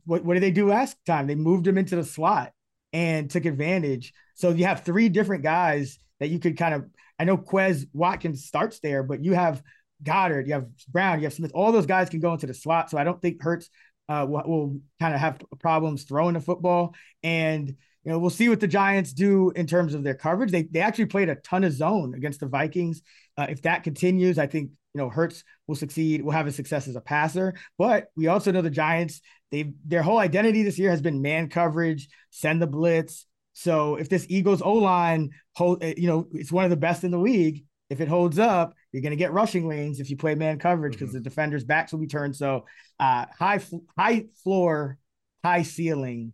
what, 0.06 0.24
what 0.24 0.36
did 0.36 0.44
they 0.44 0.52
do 0.52 0.68
last 0.70 0.98
time? 1.06 1.28
They 1.28 1.36
moved 1.36 1.68
him 1.68 1.78
into 1.78 1.96
the 1.96 2.04
slot 2.04 2.52
and 2.94 3.30
took 3.30 3.46
advantage. 3.46 4.14
So 4.36 4.52
you 4.52 4.66
have 4.66 4.82
three 4.82 5.10
different 5.10 5.44
guys 5.44 6.00
that 6.20 6.30
you 6.30 6.40
could 6.40 6.58
kind 6.58 6.76
of, 6.76 6.86
I 7.20 7.26
know 7.26 7.38
Quez 7.38 7.88
Watkins 7.94 8.46
starts 8.46 8.80
there, 8.80 9.04
but 9.04 9.24
you 9.24 9.34
have 9.34 9.62
Goedert, 10.04 10.48
you 10.48 10.54
have 10.54 10.68
Brown, 10.90 11.20
you 11.20 11.26
have 11.26 11.34
Smith. 11.34 11.52
All 11.54 11.72
those 11.72 11.86
guys 11.86 12.10
can 12.10 12.20
go 12.20 12.34
into 12.34 12.48
the 12.48 12.54
slot. 12.54 12.90
So 12.90 12.98
I 12.98 13.04
don't 13.04 13.22
think 13.22 13.42
Hurts 13.42 13.70
uh, 14.10 14.26
will, 14.28 14.44
will 14.46 14.80
kind 15.00 15.14
of 15.14 15.20
have 15.20 15.42
problems 15.60 16.04
throwing 16.04 16.34
the 16.34 16.42
football. 16.42 16.96
And 17.24 17.70
you 17.70 18.12
know, 18.12 18.20
we'll 18.20 18.30
see 18.30 18.50
what 18.50 18.60
the 18.60 18.68
Giants 18.68 19.14
do 19.14 19.52
in 19.52 19.66
terms 19.66 19.94
of 19.94 20.04
their 20.04 20.16
coverage. 20.16 20.52
They 20.52 20.64
they 20.64 20.82
actually 20.82 21.06
played 21.06 21.30
a 21.30 21.36
ton 21.36 21.64
of 21.64 21.72
zone 21.72 22.14
against 22.16 22.42
the 22.42 22.48
Vikings. 22.48 23.02
Uh, 23.38 23.48
if 23.50 23.62
that 23.62 23.84
continues, 23.84 24.38
I 24.38 24.48
think 24.48 24.72
you 24.94 25.02
know 25.02 25.10
Hurts 25.10 25.44
will 25.68 25.76
succeed. 25.76 26.22
Will 26.22 26.32
have 26.32 26.48
a 26.48 26.52
success 26.52 26.88
as 26.88 26.96
a 26.96 27.02
passer. 27.02 27.54
But 27.78 28.08
we 28.16 28.28
also 28.28 28.52
know 28.52 28.62
the 28.62 28.70
Giants. 28.70 29.22
They 29.52 29.72
their 29.86 30.04
whole 30.04 30.18
identity 30.18 30.64
this 30.64 30.78
year 30.78 30.90
has 30.90 31.02
been 31.02 31.22
man 31.22 31.48
coverage, 31.48 32.10
send 32.30 32.62
the 32.62 32.68
blitz. 32.68 33.26
So 33.54 33.96
if 33.96 34.10
this 34.10 34.26
Eagles 34.30 34.62
O 34.62 34.74
line 34.74 35.32
hold, 35.56 35.84
uh, 35.84 35.94
you 35.96 36.08
know, 36.08 36.28
it's 36.34 36.52
one 36.52 36.66
of 36.66 36.72
the 36.72 36.78
best 36.78 37.04
in 37.04 37.12
the 37.12 37.20
league. 37.20 37.64
If 37.90 38.02
it 38.02 38.08
holds 38.08 38.40
up, 38.40 38.74
you're 38.94 39.02
going 39.02 39.12
to 39.12 39.18
get 39.18 39.34
rushing 39.34 39.68
lanes 39.68 40.00
if 40.00 40.10
you 40.10 40.16
play 40.16 40.36
man 40.36 40.60
coverage 40.60 40.94
because 40.94 41.10
mm-hmm. 41.10 41.18
the 41.18 41.30
defenders' 41.30 41.66
backs 41.66 41.92
will 41.92 42.00
be 42.00 42.08
turned. 42.08 42.36
So 42.36 42.66
uh, 43.00 43.26
high 43.38 43.60
high 43.98 44.28
floor, 44.44 45.00
high 45.44 45.64
ceiling 45.64 46.34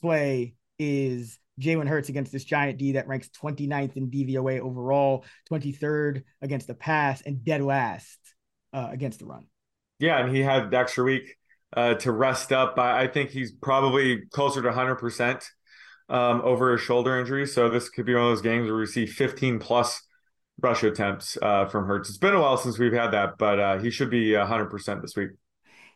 play 0.00 0.54
is 0.78 1.38
Jalen 1.60 1.88
Hurts 1.88 2.10
against 2.10 2.30
this 2.30 2.44
giant 2.44 2.78
D 2.78 2.92
that 2.92 3.08
ranks 3.08 3.30
29th 3.42 3.96
in 3.96 4.10
DVOA 4.10 4.60
overall, 4.60 5.24
23rd 5.50 6.24
against 6.42 6.66
the 6.66 6.74
pass, 6.74 7.22
and 7.22 7.42
dead 7.42 7.62
last 7.62 8.18
uh, 8.74 8.88
against 8.90 9.20
the 9.20 9.26
run. 9.26 9.46
Yeah, 9.98 10.22
and 10.22 10.34
he 10.34 10.42
had 10.42 10.70
the 10.70 10.78
extra 10.78 11.04
week 11.04 11.36
uh, 11.74 11.94
to 11.94 12.12
rest 12.12 12.52
up. 12.52 12.78
I, 12.78 13.04
I 13.04 13.06
think 13.06 13.30
he's 13.30 13.52
probably 13.52 14.22
closer 14.30 14.60
to 14.60 14.70
100% 14.70 15.44
um, 16.08 16.42
over 16.44 16.72
his 16.72 16.80
shoulder 16.80 17.18
injury. 17.18 17.46
So 17.46 17.70
this 17.70 17.88
could 17.88 18.04
be 18.04 18.14
one 18.14 18.24
of 18.24 18.30
those 18.30 18.42
games 18.42 18.68
where 18.68 18.78
we 18.78 18.86
see 18.86 19.06
15 19.06 19.58
plus 19.58 20.02
rush 20.60 20.82
attempts 20.82 21.36
uh, 21.40 21.66
from 21.66 21.86
Hurts. 21.86 22.08
It's 22.08 22.18
been 22.18 22.34
a 22.34 22.40
while 22.40 22.56
since 22.56 22.78
we've 22.78 22.92
had 22.92 23.10
that, 23.10 23.38
but 23.38 23.58
uh, 23.58 23.78
he 23.78 23.90
should 23.90 24.10
be 24.10 24.30
100% 24.30 25.02
this 25.02 25.16
week. 25.16 25.30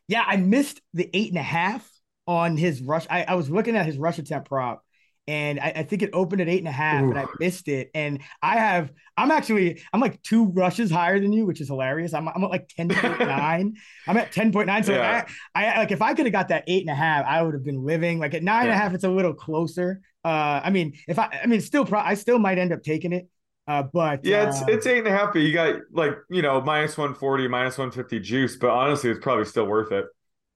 Yeah, 0.08 0.24
I 0.26 0.36
missed 0.36 0.80
the 0.94 1.08
eight 1.12 1.30
and 1.30 1.38
a 1.38 1.42
half 1.42 1.88
on 2.26 2.56
his 2.56 2.82
rush. 2.82 3.06
I, 3.10 3.24
I 3.24 3.34
was 3.34 3.50
looking 3.50 3.76
at 3.76 3.86
his 3.86 3.98
rush 3.98 4.18
attempt 4.18 4.48
prop 4.48 4.82
and 5.28 5.60
I, 5.60 5.72
I, 5.76 5.82
think 5.82 6.00
it 6.00 6.08
opened 6.14 6.40
at 6.40 6.48
eight 6.48 6.60
and 6.60 6.68
a 6.68 6.72
half, 6.72 7.04
Ooh. 7.04 7.10
and 7.10 7.18
I 7.18 7.26
missed 7.38 7.68
it. 7.68 7.90
And 7.94 8.22
I 8.42 8.56
have, 8.56 8.90
I'm 9.14 9.30
actually, 9.30 9.82
I'm 9.92 10.00
like 10.00 10.22
two 10.22 10.46
rushes 10.46 10.90
higher 10.90 11.20
than 11.20 11.34
you, 11.34 11.44
which 11.44 11.60
is 11.60 11.68
hilarious. 11.68 12.14
I'm, 12.14 12.26
I'm 12.28 12.42
at 12.44 12.50
like 12.50 12.68
ten 12.74 12.88
point 12.88 13.18
nine. 13.20 13.74
I'm 14.06 14.16
at 14.16 14.32
ten 14.32 14.52
point 14.52 14.68
nine. 14.68 14.84
So 14.84 14.94
yeah. 14.94 15.26
I, 15.54 15.66
I 15.66 15.78
like 15.80 15.92
if 15.92 16.00
I 16.00 16.14
could 16.14 16.24
have 16.24 16.32
got 16.32 16.48
that 16.48 16.64
eight 16.66 16.80
and 16.80 16.90
a 16.90 16.94
half, 16.94 17.26
I 17.26 17.42
would 17.42 17.52
have 17.52 17.62
been 17.62 17.84
living. 17.84 18.18
Like 18.18 18.32
at 18.32 18.42
nine 18.42 18.64
yeah. 18.64 18.72
and 18.72 18.80
a 18.80 18.82
half, 18.82 18.94
it's 18.94 19.04
a 19.04 19.10
little 19.10 19.34
closer. 19.34 20.00
Uh, 20.24 20.62
I 20.64 20.70
mean, 20.70 20.94
if 21.06 21.18
I, 21.18 21.40
I 21.42 21.46
mean, 21.46 21.60
still, 21.60 21.84
pro- 21.84 22.00
I 22.00 22.14
still 22.14 22.38
might 22.38 22.56
end 22.56 22.72
up 22.72 22.82
taking 22.82 23.12
it. 23.12 23.28
Uh, 23.68 23.82
but 23.82 24.24
yeah, 24.24 24.44
uh, 24.44 24.48
it's 24.48 24.60
it's 24.62 24.86
eight 24.86 24.98
and 25.00 25.06
a 25.08 25.10
half, 25.10 25.34
but 25.34 25.40
you 25.40 25.52
got 25.52 25.76
like 25.92 26.16
you 26.30 26.40
know 26.40 26.58
minus 26.62 26.96
one 26.96 27.14
forty, 27.14 27.46
minus 27.46 27.76
one 27.76 27.90
fifty 27.90 28.18
juice. 28.18 28.56
But 28.56 28.70
honestly, 28.70 29.10
it's 29.10 29.20
probably 29.20 29.44
still 29.44 29.66
worth 29.66 29.92
it. 29.92 30.06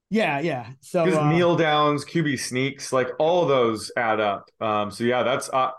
Yeah, 0.09 0.39
yeah. 0.39 0.69
So 0.81 1.05
because 1.05 1.19
uh, 1.19 1.29
kneel 1.29 1.55
downs, 1.55 2.05
QB 2.05 2.39
sneaks, 2.39 2.91
like 2.91 3.09
all 3.19 3.43
of 3.43 3.49
those 3.49 3.91
add 3.95 4.19
up. 4.19 4.49
Um, 4.59 4.89
so 4.89 5.03
yeah, 5.03 5.21
that's 5.21 5.47
uh, 5.47 5.69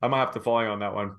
I'm 0.00 0.10
gonna 0.10 0.24
have 0.24 0.34
to 0.34 0.40
follow 0.40 0.60
you 0.60 0.68
on 0.68 0.78
that 0.78 0.94
one. 0.94 1.16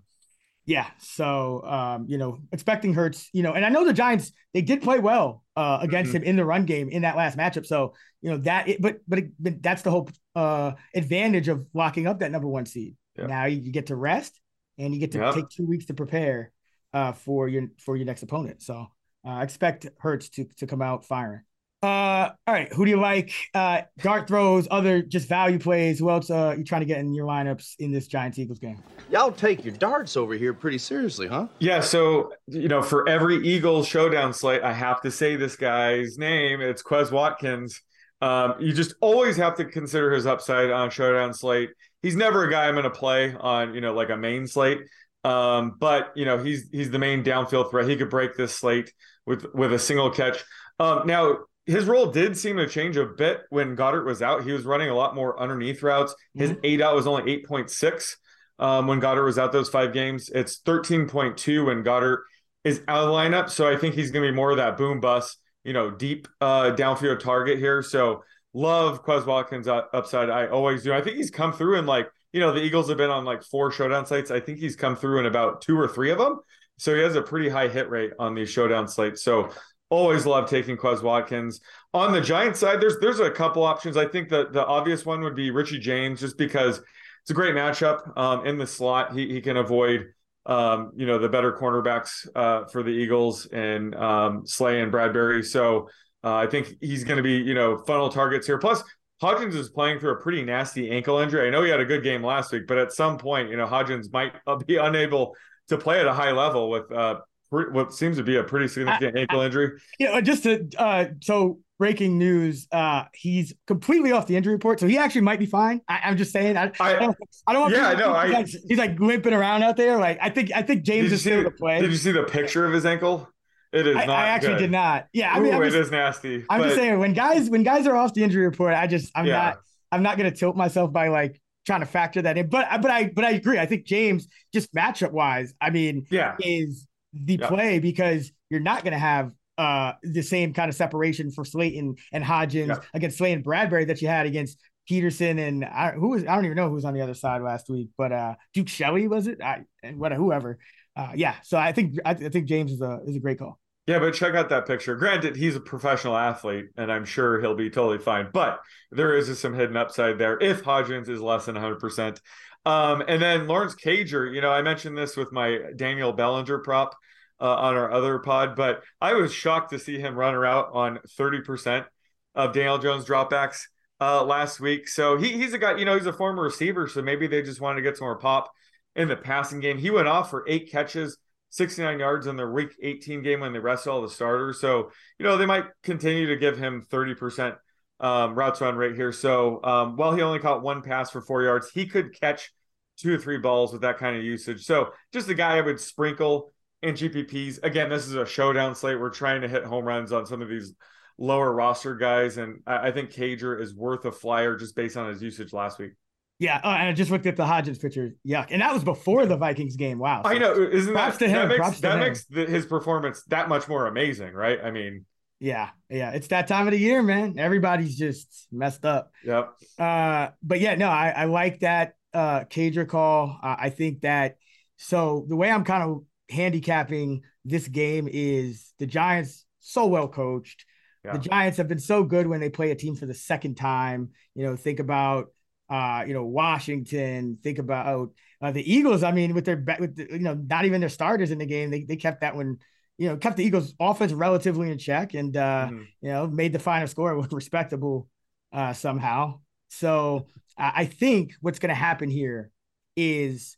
Yeah. 0.65 0.85
So 0.99 1.63
um, 1.65 2.05
you 2.07 2.17
know, 2.17 2.39
expecting 2.53 2.93
Hurts, 2.93 3.29
you 3.33 3.43
know, 3.43 3.51
and 3.51 3.65
I 3.65 3.69
know 3.69 3.83
the 3.83 3.93
Giants 3.93 4.31
they 4.53 4.61
did 4.61 4.81
play 4.81 4.99
well 4.99 5.43
uh 5.57 5.79
against 5.81 6.09
mm-hmm. 6.09 6.23
him 6.23 6.29
in 6.29 6.35
the 6.37 6.45
run 6.45 6.65
game 6.65 6.87
in 6.87 7.01
that 7.01 7.17
last 7.17 7.37
matchup. 7.37 7.65
So 7.65 7.93
you 8.21 8.31
know 8.31 8.37
that, 8.37 8.69
it, 8.69 8.81
but 8.81 8.99
but, 9.05 9.19
it, 9.19 9.31
but 9.37 9.61
that's 9.61 9.81
the 9.81 9.91
whole 9.91 10.09
uh 10.33 10.73
advantage 10.95 11.49
of 11.49 11.67
locking 11.73 12.07
up 12.07 12.19
that 12.19 12.31
number 12.31 12.47
one 12.47 12.65
seed. 12.65 12.95
Yeah. 13.17 13.27
Now 13.27 13.45
you, 13.45 13.71
get 13.71 13.87
to 13.87 13.95
rest 13.97 14.39
and 14.77 14.93
you 14.93 14.99
get 14.99 15.11
to 15.13 15.19
yep. 15.19 15.33
take 15.33 15.49
two 15.49 15.65
weeks 15.65 15.85
to 15.85 15.93
prepare 15.93 16.51
uh 16.93 17.11
for 17.11 17.47
your 17.47 17.67
for 17.79 17.95
your 17.95 18.05
next 18.05 18.23
opponent. 18.23 18.61
So 18.61 18.87
uh, 19.27 19.39
expect 19.41 19.87
Hurts 19.99 20.29
to 20.29 20.45
to 20.57 20.67
come 20.67 20.81
out 20.81 21.05
firing. 21.05 21.41
Uh, 21.83 22.31
all 22.47 22.53
right. 22.53 22.73
Who 22.73 22.85
do 22.85 22.91
you 22.91 22.99
like? 22.99 23.31
Uh, 23.53 23.81
dart 23.99 24.27
throws, 24.27 24.67
other 24.71 25.03
just 25.03 25.29
value 25.29 25.59
plays. 25.59 25.99
Who 25.99 26.09
else 26.09 26.31
uh, 26.31 26.55
you 26.57 26.63
trying 26.63 26.81
to 26.81 26.87
get 26.87 26.97
in 26.97 27.13
your 27.13 27.27
lineups 27.27 27.75
in 27.77 27.91
this 27.91 28.07
Giants 28.07 28.39
Eagles 28.39 28.57
game? 28.57 28.81
Y'all 29.11 29.31
take 29.31 29.63
your 29.63 29.75
darts 29.75 30.17
over 30.17 30.33
here 30.33 30.53
pretty 30.53 30.79
seriously, 30.79 31.27
huh? 31.27 31.47
Yeah. 31.59 31.81
So 31.81 32.33
you 32.47 32.67
know, 32.67 32.81
for 32.81 33.07
every 33.07 33.45
Eagles 33.47 33.87
showdown 33.87 34.33
slate, 34.33 34.63
I 34.63 34.73
have 34.73 35.01
to 35.01 35.11
say 35.11 35.35
this 35.35 35.55
guy's 35.55 36.17
name. 36.17 36.61
It's 36.61 36.81
Quez 36.81 37.11
Watkins. 37.11 37.81
Um, 38.21 38.55
you 38.59 38.73
just 38.73 38.95
always 38.99 39.37
have 39.37 39.55
to 39.57 39.65
consider 39.65 40.11
his 40.11 40.25
upside 40.25 40.71
on 40.71 40.89
showdown 40.89 41.33
slate. 41.35 41.69
He's 42.01 42.15
never 42.15 42.45
a 42.45 42.51
guy 42.51 42.67
I'm 42.67 42.75
going 42.75 42.83
to 42.83 42.89
play 42.89 43.35
on, 43.39 43.73
you 43.73 43.81
know, 43.81 43.93
like 43.93 44.09
a 44.09 44.17
main 44.17 44.47
slate. 44.47 44.79
Um, 45.23 45.75
but 45.79 46.13
you 46.15 46.25
know, 46.25 46.37
he's 46.37 46.69
he's 46.71 46.91
the 46.91 46.99
main 46.99 47.23
downfield 47.23 47.69
threat. 47.69 47.89
He 47.89 47.97
could 47.97 48.09
break 48.09 48.35
this 48.37 48.55
slate 48.55 48.93
with 49.25 49.45
with 49.53 49.73
a 49.73 49.79
single 49.79 50.09
catch. 50.09 50.43
Um, 50.79 51.05
now 51.05 51.39
his 51.67 51.85
role 51.85 52.11
did 52.11 52.37
seem 52.37 52.57
to 52.57 52.67
change 52.67 52.95
a 52.95 53.05
bit 53.05 53.41
when 53.49 53.75
Goedert 53.75 54.05
was 54.05 54.21
out. 54.21 54.43
He 54.43 54.53
was 54.53 54.63
running 54.63 54.89
a 54.89 54.95
lot 54.95 55.15
more 55.15 55.39
underneath 55.39 55.83
routes. 55.83 56.15
His 56.33 56.51
mm-hmm. 56.51 56.61
aDOT 56.61 56.95
was 56.95 57.07
only 57.07 57.43
8.6 57.43 58.15
um, 58.57 58.87
when 58.87 59.01
Goedert 59.01 59.25
was 59.25 59.37
out 59.37 59.51
those 59.51 59.67
five 59.67 59.91
games. 59.91 60.29
It's 60.33 60.61
13.2 60.61 61.65
when 61.65 61.83
Goedert 61.83 62.19
is 62.63 62.81
out 62.87 63.03
of 63.03 63.07
the 63.07 63.13
lineup. 63.13 63.49
So 63.49 63.69
I 63.69 63.75
think 63.75 63.95
he's 63.95 64.11
going 64.11 64.23
to 64.23 64.31
be 64.31 64.35
more 64.35 64.51
of 64.51 64.57
that 64.57 64.77
boom 64.77 65.01
bust, 65.01 65.37
you 65.65 65.73
know, 65.73 65.91
deep 65.91 66.29
uh, 66.39 66.71
downfield 66.71 67.19
target 67.19 67.59
here. 67.59 67.81
So 67.81 68.23
love 68.57 69.05
Quez 69.05 69.25
Watkins 69.25 69.67
upside. 69.67 70.31
I 70.31 70.47
always 70.47 70.81
do. 70.81 70.91
I 70.91 71.01
think 71.01 71.17
he's 71.17 71.29
come 71.29 71.53
through 71.53 71.77
in 71.77 71.85
like, 71.85 72.09
you 72.33 72.39
know, 72.39 72.51
the 72.51 72.61
Eagles 72.61 72.89
have 72.89 72.97
been 72.97 73.11
on 73.11 73.23
like 73.23 73.43
four 73.43 73.71
showdown 73.71 74.07
sites. 74.07 74.31
I 74.31 74.39
think 74.39 74.57
he's 74.57 74.75
come 74.75 74.95
through 74.95 75.19
in 75.19 75.27
about 75.27 75.61
two 75.61 75.79
or 75.79 75.87
three 75.87 76.09
of 76.09 76.17
them. 76.17 76.39
So 76.77 76.95
he 76.95 77.01
has 77.01 77.15
a 77.15 77.21
pretty 77.21 77.49
high 77.49 77.67
hit 77.67 77.87
rate 77.89 78.13
on 78.17 78.33
these 78.33 78.49
showdown 78.49 78.87
slates. 78.87 79.23
So 79.23 79.51
always 79.89 80.25
love 80.25 80.49
taking 80.49 80.75
Quez 80.75 81.03
Watkins. 81.03 81.61
On 81.93 82.11
the 82.11 82.19
Giants 82.19 82.59
side, 82.59 82.81
there's 82.81 82.97
there's 82.99 83.19
a 83.19 83.29
couple 83.29 83.63
options. 83.63 83.95
I 83.95 84.07
think 84.07 84.29
that 84.29 84.53
the 84.53 84.65
obvious 84.65 85.05
one 85.05 85.21
would 85.21 85.35
be 85.35 85.51
Richie 85.51 85.79
James, 85.79 86.19
just 86.19 86.37
because 86.37 86.81
it's 87.21 87.31
a 87.31 87.35
great 87.35 87.53
matchup 87.53 88.17
um, 88.17 88.45
in 88.45 88.57
the 88.57 88.67
slot. 88.67 89.13
He 89.13 89.31
he 89.31 89.39
can 89.39 89.57
avoid 89.57 90.13
um, 90.47 90.91
you 90.95 91.05
know 91.05 91.19
the 91.19 91.29
better 91.29 91.53
cornerbacks 91.53 92.27
uh, 92.35 92.65
for 92.65 92.81
the 92.81 92.91
Eagles 92.91 93.45
and 93.47 93.93
um, 93.95 94.47
Slay 94.47 94.81
and 94.81 94.91
Bradberry. 94.91 95.45
So 95.45 95.89
uh, 96.27 96.35
I 96.35 96.47
think 96.47 96.75
he's 96.81 97.03
going 97.03 97.17
to 97.17 97.23
be 97.23 97.37
you 97.37 97.53
know 97.53 97.77
funnel 97.77 98.09
targets 98.09 98.45
here. 98.45 98.57
Plus 98.57 98.83
Hodgins 99.21 99.55
is 99.55 99.69
playing 99.69 99.99
through 99.99 100.11
a 100.11 100.17
pretty 100.17 100.43
nasty 100.43 100.91
ankle 100.91 101.19
injury. 101.19 101.47
I 101.47 101.49
know 101.49 101.63
he 101.63 101.69
had 101.69 101.79
a 101.79 101.85
good 101.85 102.03
game 102.03 102.23
last 102.23 102.51
week, 102.51 102.67
but 102.67 102.77
at 102.77 102.91
some 102.91 103.17
point, 103.17 103.49
you 103.49 103.57
know, 103.57 103.65
Hodgins 103.65 104.11
might 104.11 104.33
be 104.67 104.77
unable 104.77 105.35
to 105.69 105.77
play 105.77 105.99
at 105.99 106.07
a 106.07 106.13
high 106.13 106.31
level 106.31 106.69
with 106.69 106.91
uh, 106.91 107.19
what 107.49 107.93
seems 107.93 108.17
to 108.17 108.23
be 108.23 108.35
a 108.35 108.43
pretty 108.43 108.67
significant 108.67 109.17
I, 109.17 109.21
ankle 109.21 109.41
injury. 109.41 109.79
Yeah, 109.99 110.09
you 110.09 110.15
know, 110.15 110.21
just 110.21 110.43
to 110.43 110.67
uh, 110.77 111.05
so 111.21 111.59
breaking 111.79 112.17
news, 112.17 112.67
uh, 112.71 113.05
he's 113.13 113.53
completely 113.67 114.11
off 114.11 114.27
the 114.27 114.35
injury 114.35 114.53
report, 114.53 114.79
so 114.79 114.87
he 114.87 114.97
actually 114.97 115.21
might 115.21 115.39
be 115.39 115.45
fine. 115.45 115.81
I, 115.87 116.09
am 116.09 116.17
just 116.17 116.31
saying. 116.33 116.57
I, 116.57 116.71
I, 116.79 116.93
don't, 116.93 117.17
I 117.47 117.53
don't 117.53 117.61
want. 117.61 117.73
Yeah, 117.73 117.93
no, 117.93 118.19
he's, 118.19 118.33
like, 118.33 118.47
he's 118.67 118.77
like 118.77 118.99
limping 118.99 119.33
around 119.33 119.63
out 119.63 119.77
there. 119.77 119.97
Like 119.97 120.19
I 120.21 120.29
think 120.29 120.51
I 120.53 120.61
think 120.61 120.83
James 120.83 121.11
is 121.11 121.21
still 121.21 121.43
to 121.43 121.51
play. 121.51 121.79
Did 121.79 121.91
you 121.91 121.97
see 121.97 122.11
the 122.11 122.23
picture 122.23 122.65
of 122.65 122.73
his 122.73 122.85
ankle? 122.85 123.29
It 123.73 123.85
is 123.87 123.95
I, 123.95 124.05
not. 124.05 124.17
I 124.17 124.27
actually 124.27 124.53
good. 124.53 124.59
did 124.59 124.71
not. 124.71 125.07
Yeah, 125.13 125.33
I 125.33 125.39
mean, 125.39 125.53
Ooh, 125.53 125.63
just, 125.63 125.75
it 125.75 125.79
is 125.81 125.91
nasty. 125.91 126.45
I'm 126.49 126.59
but, 126.59 126.65
just 126.65 126.75
saying 126.77 126.99
when 126.99 127.13
guys 127.13 127.49
when 127.49 127.63
guys 127.63 127.85
are 127.87 127.95
off 127.95 128.13
the 128.13 128.23
injury 128.23 128.45
report, 128.45 128.73
I 128.73 128.87
just 128.87 129.11
I'm 129.15 129.25
yeah. 129.25 129.33
not 129.33 129.57
I'm 129.91 130.03
not 130.03 130.17
gonna 130.17 130.31
tilt 130.31 130.55
myself 130.55 130.91
by 130.93 131.09
like 131.09 131.41
trying 131.65 131.81
to 131.81 131.85
factor 131.85 132.21
that 132.21 132.37
in. 132.37 132.47
But 132.47 132.81
but 132.81 132.89
I 132.89 133.09
but 133.09 133.25
I 133.25 133.31
agree. 133.31 133.59
I 133.59 133.65
think 133.65 133.85
James 133.85 134.27
just 134.53 134.73
matchup 134.73 135.11
wise, 135.11 135.53
I 135.61 135.69
mean, 135.69 136.07
yeah, 136.09 136.35
is 136.39 136.87
the 137.13 137.37
yeah. 137.39 137.47
play 137.47 137.79
because 137.79 138.31
you're 138.49 138.61
not 138.61 138.83
going 138.83 138.93
to 138.93 138.99
have 138.99 139.31
uh, 139.57 139.93
the 140.03 140.21
same 140.21 140.53
kind 140.53 140.69
of 140.69 140.75
separation 140.75 141.31
for 141.31 141.43
Slayton 141.43 141.95
and 142.13 142.23
Hodgins 142.23 142.69
yeah. 142.69 142.79
against 142.93 143.17
Slayton 143.17 143.43
Bradberry 143.43 143.87
that 143.87 144.01
you 144.01 144.07
had 144.07 144.25
against 144.25 144.59
Peterson 144.87 145.39
and 145.39 145.65
I, 145.65 145.91
who 145.91 146.09
was 146.09 146.23
I 146.23 146.35
don't 146.35 146.45
even 146.45 146.55
know 146.55 146.69
who 146.69 146.75
was 146.75 146.85
on 146.85 146.93
the 146.93 147.01
other 147.01 147.13
side 147.13 147.41
last 147.41 147.69
week, 147.69 147.89
but 147.97 148.11
uh, 148.11 148.35
Duke 148.53 148.69
Shelley 148.69 149.07
was 149.07 149.27
it? 149.27 149.41
I 149.41 149.65
and 149.83 149.99
what 149.99 150.13
whoever. 150.13 150.59
Uh, 150.97 151.11
yeah, 151.13 151.35
so 151.43 151.59
I 151.59 151.71
think 151.73 151.99
I, 152.03 152.09
I, 152.09 152.29
think 152.29 152.47
James 152.47 152.71
is 152.71 152.81
a 152.81 152.99
is 153.05 153.15
a 153.15 153.19
great 153.19 153.37
call. 153.37 153.59
Yeah, 153.85 153.99
but 153.99 154.15
check 154.15 154.33
out 154.33 154.49
that 154.49 154.65
picture. 154.65 154.95
Granted, 154.95 155.35
he's 155.35 155.55
a 155.55 155.59
professional 155.59 156.17
athlete, 156.17 156.65
and 156.75 156.91
I'm 156.91 157.05
sure 157.05 157.39
he'll 157.39 157.55
be 157.55 157.69
totally 157.69 157.99
fine. 157.99 158.29
But 158.33 158.59
there 158.91 159.15
is 159.15 159.39
some 159.39 159.53
hidden 159.53 159.77
upside 159.77 160.17
there 160.17 160.39
if 160.41 160.63
Hodgins 160.63 161.07
is 161.07 161.21
less 161.21 161.45
than 161.45 161.53
100. 161.53 161.79
percent 161.79 162.19
um, 162.65 163.03
And 163.07 163.21
then 163.21 163.47
Lawrence 163.47 163.75
Cager, 163.75 164.33
you 164.33 164.41
know, 164.41 164.51
I 164.51 164.63
mentioned 164.63 164.97
this 164.97 165.15
with 165.15 165.31
my 165.31 165.59
Daniel 165.75 166.13
Bellinger 166.13 166.57
prop 166.59 166.95
uh, 167.39 167.55
on 167.55 167.75
our 167.75 167.91
other 167.91 168.17
pod, 168.17 168.55
but 168.55 168.81
I 168.99 169.13
was 169.13 169.31
shocked 169.31 169.69
to 169.69 169.79
see 169.79 169.99
him 169.99 170.15
run 170.15 170.33
around 170.33 170.71
on 170.73 170.99
30% 171.19 171.85
of 172.33 172.53
Daniel 172.53 172.79
Jones 172.79 173.05
dropbacks 173.05 173.67
uh, 174.01 174.23
last 174.23 174.59
week. 174.59 174.87
So 174.87 175.17
he, 175.17 175.33
he's 175.33 175.53
a 175.53 175.59
guy, 175.59 175.77
you 175.77 175.85
know, 175.85 175.95
he's 175.95 176.07
a 176.07 176.13
former 176.13 176.41
receiver, 176.41 176.87
so 176.87 177.03
maybe 177.03 177.27
they 177.27 177.43
just 177.43 177.61
wanted 177.61 177.77
to 177.77 177.81
get 177.83 177.97
some 177.97 178.05
more 178.05 178.17
pop 178.17 178.51
in 178.97 179.07
the 179.07 179.15
passing 179.15 179.61
game. 179.61 179.77
He 179.77 179.91
went 179.91 180.07
off 180.07 180.29
for 180.29 180.43
eight 180.49 180.69
catches, 180.69 181.17
69 181.51 181.99
yards 181.99 182.27
in 182.27 182.35
their 182.35 182.51
week 182.51 182.75
18 182.81 183.21
game 183.21 183.39
when 183.39 183.53
they 183.53 183.59
rested 183.59 183.91
all 183.91 184.01
the 184.01 184.09
starters. 184.09 184.59
So, 184.59 184.91
you 185.17 185.25
know, 185.25 185.37
they 185.37 185.45
might 185.45 185.65
continue 185.83 186.27
to 186.27 186.35
give 186.35 186.57
him 186.57 186.85
30% 186.91 187.55
um, 187.99 188.35
routes 188.35 188.59
run 188.59 188.75
rate 188.75 188.95
here. 188.95 189.11
So 189.11 189.63
um, 189.63 189.95
while 189.95 190.13
he 190.13 190.21
only 190.21 190.39
caught 190.39 190.63
one 190.63 190.81
pass 190.81 191.11
for 191.11 191.21
four 191.21 191.43
yards, 191.43 191.69
he 191.71 191.85
could 191.85 192.19
catch 192.19 192.51
two 192.97 193.13
or 193.13 193.17
three 193.17 193.37
balls 193.37 193.71
with 193.71 193.83
that 193.83 193.99
kind 193.99 194.17
of 194.17 194.23
usage. 194.23 194.65
So 194.65 194.89
just 195.13 195.29
a 195.29 195.35
guy 195.35 195.57
I 195.57 195.61
would 195.61 195.79
sprinkle 195.79 196.51
in 196.81 196.95
GPPs. 196.95 197.59
Again, 197.63 197.89
this 197.89 198.07
is 198.07 198.15
a 198.15 198.25
showdown 198.25 198.75
slate. 198.75 198.99
We're 198.99 199.09
trying 199.11 199.41
to 199.41 199.47
hit 199.47 199.63
home 199.63 199.85
runs 199.85 200.11
on 200.11 200.25
some 200.25 200.41
of 200.41 200.49
these 200.49 200.73
lower 201.19 201.51
roster 201.51 201.95
guys, 201.95 202.37
and 202.37 202.61
I, 202.67 202.87
I 202.87 202.91
think 202.91 203.11
Cager 203.11 203.59
is 203.59 203.75
worth 203.75 204.05
a 204.05 204.11
flyer 204.11 204.55
just 204.55 204.75
based 204.75 204.97
on 204.97 205.09
his 205.09 205.21
usage 205.21 205.53
last 205.53 205.79
week. 205.79 205.93
Yeah, 206.39 206.57
uh, 206.63 206.67
and 206.67 206.89
I 206.89 206.93
just 206.93 207.09
looked 207.09 207.25
at 207.25 207.35
the 207.35 207.45
Hodgins 207.45 207.81
picture. 207.81 208.11
Yuck, 208.27 208.47
and 208.51 208.61
that 208.61 208.71
was 208.71 208.83
before 208.83 209.25
the 209.25 209.37
Vikings 209.37 209.75
game. 209.75 209.97
Wow, 209.97 210.21
so 210.23 210.29
I 210.29 210.37
know. 210.37 210.53
Isn't 210.53 210.93
that 210.93 211.17
to 211.19 211.27
him, 211.27 211.49
that 211.49 211.57
makes, 211.57 211.79
that 211.79 211.99
makes 211.99 212.25
the, 212.25 212.45
his 212.45 212.65
performance 212.65 213.23
that 213.29 213.49
much 213.49 213.67
more 213.67 213.87
amazing, 213.87 214.33
right? 214.33 214.59
I 214.63 214.69
mean, 214.69 215.05
yeah, 215.39 215.69
yeah, 215.89 216.11
it's 216.11 216.27
that 216.27 216.47
time 216.47 216.67
of 216.67 216.71
the 216.73 216.79
year, 216.79 217.01
man. 217.01 217.39
Everybody's 217.39 217.97
just 217.97 218.47
messed 218.51 218.85
up. 218.85 219.11
Yep. 219.23 219.53
Uh, 219.79 220.29
but 220.43 220.59
yeah, 220.59 220.75
no, 220.75 220.89
I, 220.89 221.09
I 221.09 221.25
like 221.25 221.61
that 221.61 221.95
uh 222.13 222.41
Cager 222.41 222.87
call. 222.87 223.39
Uh, 223.41 223.55
I 223.57 223.69
think 223.71 224.01
that 224.01 224.37
so 224.77 225.25
the 225.27 225.35
way 225.35 225.49
I'm 225.49 225.63
kind 225.63 225.83
of 225.83 226.03
handicapping 226.29 227.23
this 227.45 227.67
game 227.67 228.07
is 228.11 228.73
the 228.77 228.85
Giants 228.85 229.45
so 229.59 229.87
well 229.87 230.07
coached. 230.07 230.65
Yeah. 231.03 231.13
The 231.13 231.19
Giants 231.19 231.57
have 231.57 231.67
been 231.67 231.79
so 231.79 232.03
good 232.03 232.27
when 232.27 232.41
they 232.41 232.49
play 232.49 232.71
a 232.71 232.75
team 232.75 232.95
for 232.95 233.05
the 233.05 233.13
second 233.13 233.55
time. 233.55 234.09
You 234.35 234.45
know, 234.45 234.55
think 234.55 234.79
about 234.79 235.27
uh, 235.69 236.03
you 236.07 236.13
know, 236.13 236.25
Washington, 236.25 237.37
think 237.43 237.59
about 237.59 238.11
uh, 238.41 238.51
the 238.51 238.71
Eagles. 238.73 239.03
I 239.03 239.11
mean, 239.11 239.33
with 239.33 239.45
their 239.45 239.63
with 239.79 239.95
the, 239.95 240.07
you 240.11 240.19
know, 240.19 240.33
not 240.33 240.65
even 240.65 240.79
their 240.79 240.89
starters 240.89 241.31
in 241.31 241.37
the 241.37 241.45
game, 241.45 241.69
they 241.69 241.83
they 241.83 241.95
kept 241.97 242.21
that 242.21 242.35
one 242.35 242.57
you 242.99 243.07
know, 243.07 243.15
kept 243.15 243.37
the 243.37 243.43
Eagles 243.43 243.75
offense 243.79 244.11
relatively 244.11 244.71
in 244.71 244.77
check 244.79 245.13
and, 245.13 245.37
uh, 245.37 245.67
Mhm. 245.71 245.85
you 246.01 246.09
know, 246.09 246.25
made 246.25 246.51
the 246.51 246.57
final 246.57 246.87
score 246.87 247.15
look 247.15 247.31
respectable 247.43 248.09
uh, 248.51 248.73
somehow. 248.73 249.39
So 249.69 250.25
I 250.57 250.71
I 250.77 250.85
think 250.85 251.33
what's 251.41 251.59
going 251.59 251.69
to 251.69 251.75
happen 251.75 252.09
here 252.09 252.49
is 252.95 253.55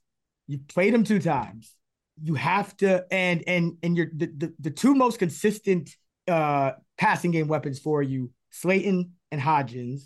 you 0.48 0.58
played 0.68 0.94
them 0.94 1.06
two 1.06 1.20
times. 1.20 1.74
You 2.22 2.36
have 2.36 2.76
to, 2.78 3.06
and 3.12 3.42
and 3.48 3.78
and 3.82 3.96
you're 3.96 4.12
the 4.14 4.26
the, 4.26 4.54
the 4.60 4.72
two 4.72 4.94
most 4.94 5.20
consistent 5.20 5.90
uh, 6.28 6.72
passing 6.98 7.32
game 7.32 7.48
weapons 7.48 7.80
for 7.80 8.04
you, 8.04 8.32
Slayton 8.50 9.14
and 9.32 9.40
Hodgins, 9.40 10.02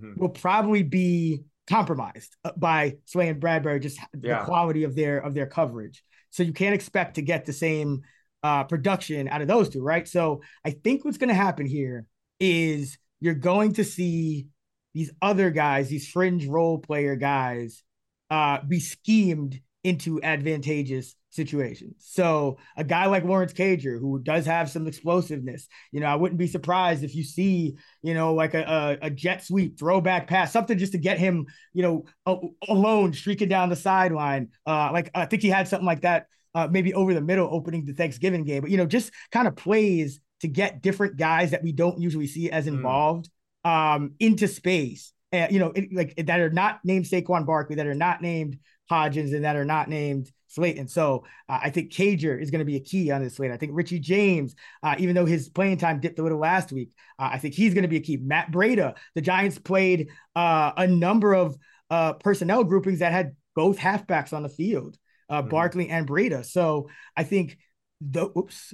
Mhm. 0.00 0.16
will 0.16 0.28
probably 0.28 0.82
be 0.82 1.42
compromised 1.66 2.36
uh, 2.44 2.52
by 2.56 2.96
Slay 3.04 3.28
and 3.28 3.40
Bradberry, 3.40 3.80
just 3.82 3.98
Yeah. 4.20 4.38
the 4.40 4.44
quality 4.44 4.84
of 4.84 4.94
their 4.94 5.18
of 5.18 5.34
their 5.34 5.46
coverage. 5.46 6.02
So 6.30 6.42
you 6.42 6.52
can't 6.52 6.74
expect 6.74 7.14
to 7.16 7.22
get 7.22 7.44
the 7.44 7.52
same 7.52 8.02
uh, 8.42 8.64
production 8.64 9.28
out 9.28 9.42
of 9.42 9.48
those 9.48 9.68
two, 9.68 9.82
right? 9.82 10.06
So 10.06 10.42
I 10.64 10.70
think 10.70 11.04
what's 11.04 11.18
going 11.18 11.28
to 11.28 11.34
happen 11.34 11.66
here 11.66 12.06
is 12.38 12.96
you're 13.20 13.34
going 13.34 13.72
to 13.74 13.84
see 13.84 14.46
these 14.94 15.10
other 15.20 15.50
guys, 15.50 15.88
these 15.88 16.08
fringe 16.08 16.46
role 16.46 16.78
player 16.78 17.16
guys, 17.16 17.82
uh, 18.30 18.58
be 18.62 18.78
schemed 18.78 19.60
into 19.88 20.22
advantageous 20.22 21.14
situations. 21.30 21.94
So 21.98 22.58
a 22.76 22.84
guy 22.84 23.06
like 23.06 23.24
Lawrence 23.24 23.52
Cager, 23.52 23.98
who 23.98 24.18
does 24.18 24.44
have 24.46 24.70
some 24.70 24.86
explosiveness, 24.86 25.68
you 25.92 26.00
know, 26.00 26.06
I 26.06 26.14
wouldn't 26.14 26.38
be 26.38 26.46
surprised 26.46 27.04
if 27.04 27.14
you 27.14 27.22
see, 27.24 27.76
you 28.02 28.14
know, 28.14 28.34
like 28.34 28.54
a, 28.54 28.98
a, 29.02 29.06
a 29.06 29.10
jet 29.10 29.44
sweep, 29.44 29.78
throwback 29.78 30.26
pass, 30.26 30.52
something 30.52 30.78
just 30.78 30.92
to 30.92 30.98
get 30.98 31.18
him, 31.18 31.46
you 31.72 31.82
know, 31.82 32.04
a- 32.26 32.72
alone 32.72 33.12
streaking 33.12 33.48
down 33.48 33.68
the 33.68 33.76
sideline. 33.76 34.48
Uh, 34.66 34.90
like 34.92 35.10
I 35.14 35.26
think 35.26 35.42
he 35.42 35.48
had 35.48 35.68
something 35.68 35.86
like 35.86 36.02
that, 36.02 36.26
uh, 36.54 36.68
maybe 36.70 36.94
over 36.94 37.14
the 37.14 37.20
middle 37.20 37.48
opening 37.50 37.84
the 37.84 37.94
Thanksgiving 37.94 38.44
game, 38.44 38.62
but 38.62 38.70
you 38.70 38.76
know, 38.76 38.86
just 38.86 39.12
kind 39.32 39.48
of 39.48 39.56
plays 39.56 40.20
to 40.40 40.48
get 40.48 40.82
different 40.82 41.16
guys 41.16 41.50
that 41.50 41.62
we 41.62 41.72
don't 41.72 42.00
usually 42.00 42.26
see 42.26 42.50
as 42.50 42.66
involved 42.66 43.28
um, 43.64 44.12
into 44.18 44.48
space. 44.48 45.12
Uh, 45.32 45.46
you 45.50 45.58
know, 45.58 45.72
it, 45.74 45.92
like 45.92 46.14
that 46.16 46.40
are 46.40 46.50
not 46.50 46.80
named 46.84 47.04
Saquon 47.04 47.44
Barkley, 47.44 47.76
that 47.76 47.86
are 47.86 47.94
not 47.94 48.22
named 48.22 48.58
Hodgins, 48.90 49.34
and 49.34 49.44
that 49.44 49.56
are 49.56 49.64
not 49.64 49.88
named 49.88 50.30
Slayton. 50.48 50.88
So 50.88 51.24
uh, 51.48 51.60
I 51.62 51.70
think 51.70 51.92
Cager 51.92 52.40
is 52.40 52.50
going 52.50 52.60
to 52.60 52.64
be 52.64 52.76
a 52.76 52.80
key 52.80 53.10
on 53.10 53.22
this 53.22 53.36
slate. 53.36 53.50
I 53.50 53.56
think 53.56 53.72
Richie 53.74 53.98
James, 54.00 54.54
uh, 54.82 54.94
even 54.98 55.14
though 55.14 55.26
his 55.26 55.48
playing 55.48 55.78
time 55.78 56.00
dipped 56.00 56.18
a 56.18 56.22
little 56.22 56.38
last 56.38 56.72
week, 56.72 56.92
uh, 57.18 57.28
I 57.32 57.38
think 57.38 57.54
he's 57.54 57.74
going 57.74 57.82
to 57.82 57.88
be 57.88 57.98
a 57.98 58.00
key. 58.00 58.16
Matt 58.16 58.50
Breida, 58.50 58.96
the 59.14 59.20
Giants 59.20 59.58
played 59.58 60.08
uh, 60.34 60.72
a 60.76 60.86
number 60.86 61.34
of 61.34 61.56
uh, 61.90 62.14
personnel 62.14 62.64
groupings 62.64 63.00
that 63.00 63.12
had 63.12 63.36
both 63.54 63.78
halfbacks 63.78 64.32
on 64.32 64.42
the 64.42 64.48
field, 64.48 64.96
uh, 65.28 65.42
Barkley 65.42 65.88
and 65.88 66.06
Breida. 66.08 66.44
So 66.44 66.88
I 67.16 67.24
think 67.24 67.58
the 68.00 68.30
oops. 68.36 68.72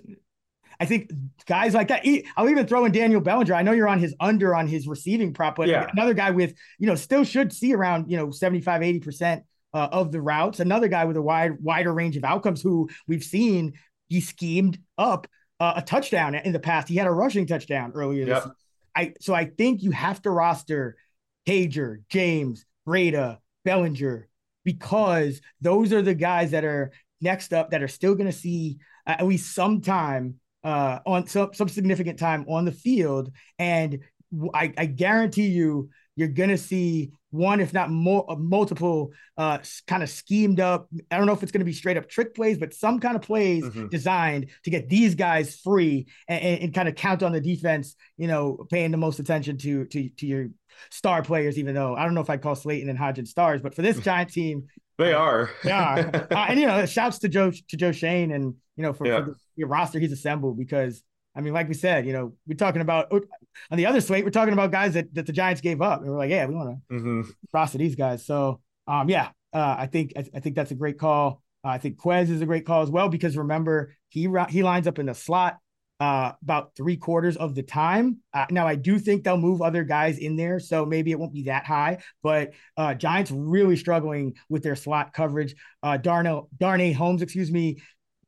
I 0.81 0.87
think 0.87 1.13
guys 1.47 1.73
like 1.73 1.89
that. 1.89 2.05
I'll 2.37 2.49
even 2.49 2.67
throw 2.67 2.85
in 2.85 2.91
Daniel 2.91 3.21
Bellinger. 3.21 3.55
I 3.55 3.63
know 3.63 3.71
you're 3.71 3.89
on 3.89 4.01
his 4.01 4.13
under 4.19 4.57
on 4.57 4.67
his 4.67 4.89
receiving 4.89 5.33
prop, 5.33 5.55
but 5.55 5.69
Yeah. 5.69 5.89
another 5.93 6.15
guy 6.15 6.33
with, 6.33 6.53
you 6.81 6.89
know, 6.89 6.97
still 6.97 7.23
should 7.23 7.53
see 7.53 7.73
around, 7.73 8.11
you 8.11 8.17
know, 8.17 8.33
75, 8.33 8.83
80% 8.83 9.45
uh, 9.75 9.89
of 9.93 10.13
the 10.13 10.23
routes. 10.23 10.61
Another 10.61 10.89
guy 10.89 11.05
with 11.05 11.17
a 11.17 11.23
wide, 11.23 11.61
wider 11.61 11.93
range 11.93 12.17
of 12.17 12.25
outcomes 12.25 12.63
who 12.63 12.89
we've 13.07 13.25
seen 13.25 13.75
he 14.09 14.21
schemed 14.21 14.79
up 14.97 15.27
uh, 15.61 15.75
a 15.77 15.83
touchdown 15.83 16.35
in 16.35 16.53
the 16.53 16.59
past. 16.59 16.89
He 16.89 16.97
had 16.97 17.07
a 17.07 17.13
rushing 17.13 17.47
touchdown 17.47 17.93
earlier 17.95 18.25
this 18.25 18.45
year. 18.45 18.55
I 18.97 19.15
so 19.21 19.35
I 19.35 19.47
think 19.47 19.83
you 19.83 19.91
have 19.91 20.23
to 20.23 20.31
roster 20.31 20.97
Cager, 21.47 22.03
James, 22.09 22.65
Breida, 22.87 23.39
Bellinger, 23.65 24.29
because 24.65 25.41
those 25.61 25.93
are 25.93 26.03
the 26.03 26.15
guys 26.15 26.53
that 26.53 26.65
are 26.65 26.93
next 27.21 27.53
up 27.53 27.71
that 27.71 27.83
are 27.83 27.89
still 27.89 28.15
going 28.15 28.31
to 28.31 28.37
see 28.37 28.79
uh, 29.07 29.17
at 29.19 29.27
least 29.27 29.55
some 29.55 29.81
time 29.81 30.37
uh, 30.63 31.01
on 31.07 31.27
some 31.27 31.53
some 31.55 31.69
significant 31.69 32.19
time 32.19 32.45
on 32.49 32.65
the 32.65 32.73
field, 32.73 33.33
and 33.59 33.99
I 34.53 34.87
guarantee 34.87 35.47
you 35.47 35.91
you're 36.17 36.29
going 36.29 36.51
to 36.51 36.59
see 36.59 37.11
one, 37.31 37.61
if 37.61 37.73
not 37.73 37.91
more, 37.91 38.25
uh, 38.31 38.37
multiple 38.37 39.11
uh, 39.37 39.59
kind 39.89 40.03
of 40.05 40.09
schemed 40.09 40.61
up. 40.61 40.89
I 41.11 41.17
don't 41.17 41.27
know 41.27 41.33
if 41.33 41.43
it's 41.43 41.51
going 41.51 41.61
to 41.61 41.65
be 41.65 41.73
straight 41.73 41.97
up 41.97 42.09
trick 42.09 42.35
plays, 42.35 42.57
but 42.59 42.73
some 42.73 43.01
kind 43.01 43.17
of 43.17 43.23
plays 43.23 43.65
Mhm. 43.65 43.91
designed 43.91 44.47
to 44.65 44.71
get 44.71 44.89
these 44.89 45.17
guys 45.17 45.57
free 45.59 46.07
and, 46.29 46.41
and, 46.43 46.63
and 46.65 46.75
kind 46.75 46.89
of 46.89 46.95
count 46.95 47.23
on 47.25 47.33
the 47.33 47.41
defense. 47.41 47.97
You 48.17 48.29
know, 48.29 48.65
paying 48.71 48.93
the 48.93 48.97
most 48.97 49.19
attention 49.19 49.59
to 49.59 49.85
to 49.87 50.09
to 50.09 50.27
your 50.27 50.49
star 50.91 51.23
players. 51.23 51.59
Even 51.59 51.75
though 51.75 51.97
I 51.97 52.05
don't 52.05 52.15
know 52.15 52.21
if 52.21 52.31
I'd 52.31 52.43
call 52.43 52.55
Slayton 52.55 52.89
and 52.89 52.99
Hodgins 52.99 53.29
stars, 53.29 53.61
but 53.61 53.75
for 53.75 53.83
this 53.83 53.99
Giant 54.09 54.31
team, 54.33 54.69
They 54.99 55.13
are. 55.13 55.51
they 55.65 55.73
are. 55.73 55.99
uh, 56.31 56.47
and 56.49 56.61
you 56.61 56.67
know, 56.67 56.87
shouts 56.87 57.19
to 57.21 57.29
Joe 57.29 57.51
to 57.51 57.77
Joe 57.77 57.91
Schoen 57.93 58.31
and 58.31 58.55
you 58.77 58.83
know 58.85 58.93
for, 58.93 59.07
Yeah. 59.09 59.25
for 59.25 59.35
the 59.57 59.65
roster 59.65 59.99
he's 59.99 60.13
assembled 60.13 60.57
because 60.57 61.03
I 61.35 61.41
mean, 61.41 61.53
like 61.53 61.69
we 61.69 61.75
said, 61.75 62.07
you 62.07 62.13
know, 62.13 62.35
we're 62.47 62.57
talking 62.57 62.83
about 62.83 63.11
on 63.13 63.77
the 63.77 63.87
other 63.87 64.01
slate, 64.01 64.25
we're 64.25 64.31
talking 64.31 64.53
about 64.53 64.71
guys 64.71 64.95
that, 64.95 65.13
that 65.15 65.27
the 65.27 65.33
Giants 65.33 65.61
gave 65.61 65.83
up, 65.83 66.01
and 66.03 66.11
we're 66.11 66.19
like, 66.19 66.31
yeah, 66.31 66.47
we 66.47 66.55
want 66.55 66.79
to 66.89 66.95
Mhm. 66.95 67.27
roster 67.53 67.79
these 67.79 67.97
guys. 67.97 68.25
So, 68.25 68.61
um, 68.87 69.09
yeah, 69.09 69.31
uh, 69.53 69.77
I 69.79 69.87
think 69.87 70.13
I, 70.17 70.25
I 70.35 70.41
think 70.41 70.55
that's 70.57 70.71
a 70.71 70.75
great 70.77 70.99
call. 70.99 71.43
Uh, 71.65 71.69
I 71.69 71.79
think 71.79 71.97
Quez 71.97 72.29
is 72.31 72.41
a 72.41 72.47
great 72.47 72.67
call 72.67 72.83
as 72.83 72.91
well 72.91 73.09
because 73.09 73.37
remember 73.37 73.95
he 74.09 74.29
he 74.51 74.63
lines 74.63 74.87
up 74.87 74.99
in 74.99 75.07
the 75.07 75.15
slot 75.15 75.59
uh, 76.01 76.33
about 76.43 76.75
three 76.77 76.97
quarters 76.97 77.37
of 77.37 77.55
the 77.55 77.63
time. 77.63 78.19
Uh, 78.33 78.47
now 78.51 78.67
I 78.67 78.75
do 78.75 78.99
think 78.99 79.25
they'll 79.25 79.37
move 79.39 79.63
other 79.63 79.85
guys 79.85 80.19
in 80.19 80.37
there, 80.37 80.59
so 80.61 80.85
maybe 80.85 81.11
it 81.13 81.19
won't 81.19 81.33
be 81.33 81.45
that 81.45 81.65
high. 81.65 81.99
But 82.23 82.53
uh, 82.77 82.95
Giants 82.95 83.31
really 83.31 83.77
struggling 83.77 84.35
with 84.49 84.63
their 84.63 84.77
slot 84.77 85.13
coverage. 85.15 85.55
Uh, 85.83 85.97
Darnell 85.97 86.49
Darnay 86.59 86.93
Holmes, 86.93 87.23
excuse 87.23 87.51
me, 87.51 87.79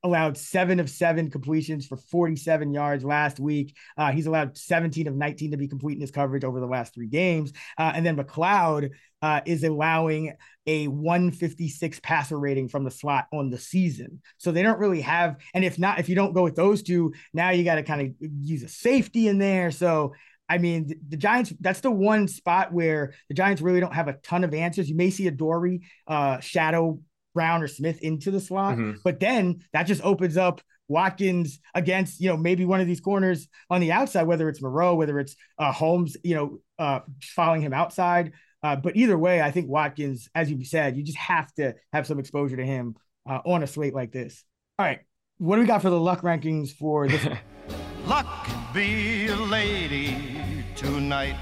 allowed 0.02 0.36
seven 0.36 0.80
of 0.80 0.90
seven 0.90 1.30
completions 1.30 1.86
for 1.86 1.96
47 1.96 2.72
yards 2.72 3.04
last 3.04 3.38
week. 3.40 3.76
Uh, 3.96 4.12
he's 4.12 4.26
allowed 4.26 4.56
17 4.56 5.06
of 5.06 5.14
19 5.14 5.50
to 5.52 5.56
be 5.56 5.68
complete 5.68 5.94
in 5.94 6.00
his 6.00 6.10
coverage 6.10 6.44
over 6.44 6.60
the 6.60 6.66
last 6.66 6.94
three 6.94 7.08
games. 7.08 7.52
Uh, 7.78 7.92
and 7.94 8.04
then 8.04 8.16
McLeod 8.16 8.90
uh, 9.22 9.40
is 9.46 9.64
allowing 9.64 10.34
a 10.66 10.88
156 10.88 12.00
passer 12.00 12.38
rating 12.38 12.68
from 12.68 12.84
the 12.84 12.90
slot 12.90 13.26
on 13.32 13.50
the 13.50 13.58
season. 13.58 14.20
So 14.38 14.52
they 14.52 14.62
don't 14.62 14.78
really 14.78 15.00
have, 15.00 15.36
and 15.54 15.64
if 15.64 15.78
not, 15.78 15.98
if 15.98 16.08
you 16.08 16.14
don't 16.14 16.32
go 16.32 16.42
with 16.42 16.56
those 16.56 16.82
two, 16.82 17.12
now 17.32 17.50
you 17.50 17.64
got 17.64 17.76
to 17.76 17.82
kind 17.82 18.00
of 18.02 18.30
use 18.40 18.62
a 18.62 18.68
safety 18.68 19.28
in 19.28 19.38
there. 19.38 19.70
So 19.70 20.12
I 20.48 20.58
mean, 20.58 20.94
the, 21.08 21.16
Giants, 21.16 21.52
that's 21.60 21.80
the 21.80 21.90
one 21.90 22.28
spot 22.28 22.72
where 22.72 23.14
the 23.28 23.34
Giants 23.34 23.60
really 23.62 23.80
don't 23.80 23.94
have 23.94 24.08
a 24.08 24.14
ton 24.14 24.44
of 24.44 24.54
answers. 24.54 24.88
You 24.88 24.94
may 24.94 25.10
see 25.10 25.26
Adoree' 25.26 25.82
uh, 26.06 26.40
shadow 26.40 27.00
Brown 27.36 27.62
or 27.62 27.68
Smith 27.68 28.00
into 28.02 28.32
the 28.32 28.40
slot, 28.40 28.76
Mhm. 28.76 28.96
but 29.04 29.20
then 29.20 29.62
that 29.72 29.84
just 29.84 30.02
opens 30.02 30.36
up 30.36 30.60
Watkins 30.88 31.60
against, 31.74 32.20
you 32.20 32.28
know, 32.28 32.36
maybe 32.36 32.64
one 32.64 32.80
of 32.80 32.86
these 32.86 33.00
corners 33.00 33.48
on 33.70 33.80
the 33.80 33.92
outside, 33.92 34.24
whether 34.24 34.48
it's 34.48 34.62
Moreau, 34.62 34.94
whether 34.96 35.18
it's 35.20 35.36
uh, 35.58 35.70
Holmes, 35.72 36.16
you 36.24 36.34
know, 36.34 36.58
uh, 36.78 37.00
following 37.22 37.60
him 37.62 37.72
outside. 37.72 38.32
Uh, 38.62 38.76
but 38.76 38.96
either 38.96 39.16
way, 39.18 39.40
I 39.42 39.50
think 39.50 39.68
Watkins, 39.68 40.28
as 40.34 40.50
you 40.50 40.64
said, 40.64 40.96
you 40.96 41.02
just 41.04 41.18
have 41.18 41.52
to 41.54 41.74
have 41.92 42.06
some 42.06 42.18
exposure 42.18 42.56
to 42.56 42.64
him 42.64 42.96
uh, 43.28 43.40
on 43.44 43.62
a 43.62 43.66
slate 43.66 43.94
like 43.94 44.12
this. 44.12 44.42
All 44.78 44.86
right. 44.86 45.00
What 45.38 45.56
do 45.56 45.60
we 45.62 45.66
got 45.66 45.82
for 45.82 45.90
the 45.90 46.00
luck 46.00 46.22
rankings 46.22 46.70
for 46.70 47.06
this? 47.08 47.24
Luck 48.06 48.48
be 48.72 49.26
a 49.26 49.34
lady 49.36 50.64
tonight. 50.76 51.34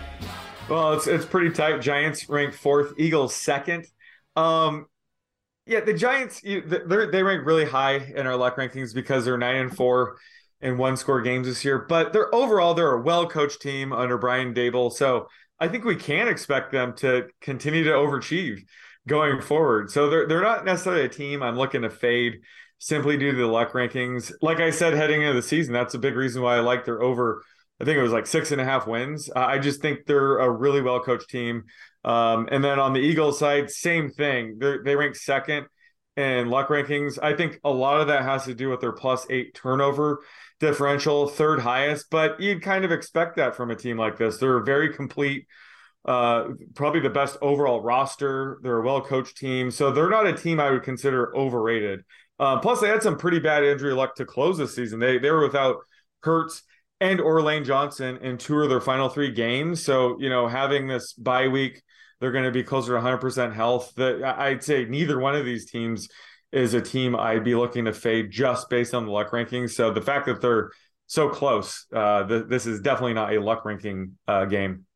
Well, 0.70 0.94
it's 0.94 1.06
it's 1.06 1.26
pretty 1.26 1.50
tight. 1.50 1.80
Giants 1.82 2.26
ranked 2.28 2.56
fourth, 2.56 2.94
Eagles 2.96 3.34
second. 3.36 3.86
Um, 4.34 4.86
yeah, 5.66 5.80
the 5.80 5.94
Giants 5.94 6.40
they 6.42 6.60
they 7.10 7.22
rank 7.22 7.46
really 7.46 7.64
high 7.64 7.96
in 7.96 8.26
our 8.26 8.36
luck 8.36 8.56
rankings 8.56 8.94
because 8.94 9.24
they're 9.24 9.38
nine 9.38 9.56
and 9.56 9.74
four 9.74 10.16
in 10.60 10.78
one 10.78 10.96
score 10.96 11.22
games 11.22 11.46
this 11.46 11.64
year. 11.64 11.86
But 11.88 12.12
they're 12.12 12.34
overall 12.34 12.74
they're 12.74 12.92
a 12.92 13.00
well 13.00 13.26
coached 13.26 13.62
team 13.62 13.92
under 13.92 14.18
Brian 14.18 14.54
Daboll, 14.54 14.92
so 14.92 15.28
I 15.58 15.68
think 15.68 15.84
we 15.84 15.96
can 15.96 16.28
expect 16.28 16.72
them 16.72 16.94
to 16.96 17.28
continue 17.40 17.84
to 17.84 17.90
overachieve 17.90 18.60
going 19.08 19.40
forward. 19.40 19.90
So 19.90 20.10
they're 20.10 20.26
they're 20.26 20.42
not 20.42 20.64
necessarily 20.64 21.04
a 21.04 21.08
team 21.08 21.42
I'm 21.42 21.56
looking 21.56 21.82
to 21.82 21.90
fade 21.90 22.40
simply 22.78 23.16
due 23.16 23.32
to 23.32 23.38
the 23.38 23.46
luck 23.46 23.72
rankings. 23.72 24.32
Like 24.42 24.60
I 24.60 24.70
said, 24.70 24.92
heading 24.92 25.22
into 25.22 25.34
the 25.34 25.42
season, 25.42 25.72
that's 25.72 25.94
a 25.94 25.98
big 25.98 26.16
reason 26.16 26.42
why 26.42 26.56
I 26.56 26.60
like 26.60 26.84
their 26.84 27.02
over. 27.02 27.42
I 27.80 27.84
think 27.84 27.96
it 27.96 28.02
was 28.02 28.12
like 28.12 28.26
six 28.26 28.52
and 28.52 28.60
a 28.60 28.64
half 28.64 28.86
wins. 28.86 29.30
Uh, 29.34 29.40
I 29.40 29.58
just 29.58 29.80
think 29.80 30.00
they're 30.06 30.38
a 30.38 30.50
really 30.50 30.82
well 30.82 31.00
coached 31.00 31.30
team. 31.30 31.64
Um, 32.04 32.48
and 32.50 32.62
then 32.62 32.78
on 32.78 32.92
the 32.92 33.00
Eagles 33.00 33.38
side, 33.38 33.70
same 33.70 34.10
thing. 34.10 34.58
They 34.58 34.76
they 34.84 34.96
rank 34.96 35.16
second 35.16 35.66
in 36.16 36.48
luck 36.48 36.68
rankings. 36.68 37.18
I 37.22 37.34
think 37.34 37.60
a 37.64 37.70
lot 37.70 38.00
of 38.00 38.08
that 38.08 38.22
has 38.22 38.44
to 38.44 38.54
do 38.54 38.68
with 38.68 38.80
their 38.80 38.92
plus 38.92 39.26
eight 39.30 39.54
turnover 39.54 40.20
differential, 40.60 41.28
third 41.28 41.60
highest. 41.60 42.06
But 42.10 42.40
you'd 42.40 42.62
kind 42.62 42.84
of 42.84 42.92
expect 42.92 43.36
that 43.36 43.56
from 43.56 43.70
a 43.70 43.76
team 43.76 43.96
like 43.96 44.18
this. 44.18 44.38
They're 44.38 44.62
very 44.62 44.92
complete. 44.92 45.46
Uh, 46.04 46.48
probably 46.74 47.00
the 47.00 47.10
best 47.10 47.38
overall 47.40 47.80
roster. 47.80 48.58
They're 48.62 48.78
a 48.78 48.84
well 48.84 49.00
coached 49.00 49.38
team, 49.38 49.70
so 49.70 49.90
they're 49.90 50.10
not 50.10 50.26
a 50.26 50.34
team 50.34 50.60
I 50.60 50.70
would 50.70 50.82
consider 50.82 51.34
overrated. 51.34 52.00
Uh, 52.38 52.58
plus, 52.58 52.80
they 52.80 52.88
had 52.88 53.02
some 53.02 53.16
pretty 53.16 53.38
bad 53.38 53.64
injury 53.64 53.94
luck 53.94 54.16
to 54.16 54.26
close 54.26 54.58
this 54.58 54.74
season. 54.74 55.00
They 55.00 55.18
they 55.18 55.30
were 55.30 55.42
without 55.42 55.76
Hurts 56.22 56.62
and 57.00 57.20
or 57.20 57.42
Lane 57.42 57.64
Johnson 57.64 58.18
in 58.18 58.38
two 58.38 58.60
of 58.60 58.68
their 58.68 58.80
final 58.80 59.08
three 59.08 59.30
games. 59.32 59.82
So 59.82 60.18
you 60.20 60.28
know, 60.28 60.46
having 60.46 60.88
this 60.88 61.14
bye 61.14 61.48
week, 61.48 61.82
they're 62.20 62.32
going 62.32 62.44
to 62.44 62.50
be 62.50 62.62
closer 62.62 62.88
to 62.88 62.94
100 62.94 63.18
percent 63.18 63.54
health. 63.54 63.92
That 63.96 64.22
I'd 64.22 64.62
say 64.62 64.84
neither 64.84 65.18
one 65.18 65.34
of 65.34 65.44
these 65.44 65.70
teams 65.70 66.08
is 66.52 66.74
a 66.74 66.80
team 66.80 67.16
I'd 67.16 67.44
be 67.44 67.54
looking 67.54 67.84
to 67.86 67.92
fade 67.92 68.30
just 68.30 68.70
based 68.70 68.94
on 68.94 69.06
the 69.06 69.12
luck 69.12 69.30
rankings. 69.30 69.70
So 69.70 69.92
the 69.92 70.00
fact 70.00 70.26
that 70.26 70.40
they're 70.40 70.70
so 71.06 71.28
close, 71.28 71.86
uh, 71.92 72.26
th- 72.26 72.44
this 72.48 72.66
is 72.66 72.80
definitely 72.80 73.14
not 73.14 73.34
a 73.34 73.40
luck 73.40 73.64
ranking 73.64 74.12
uh, 74.28 74.44
game. 74.44 74.86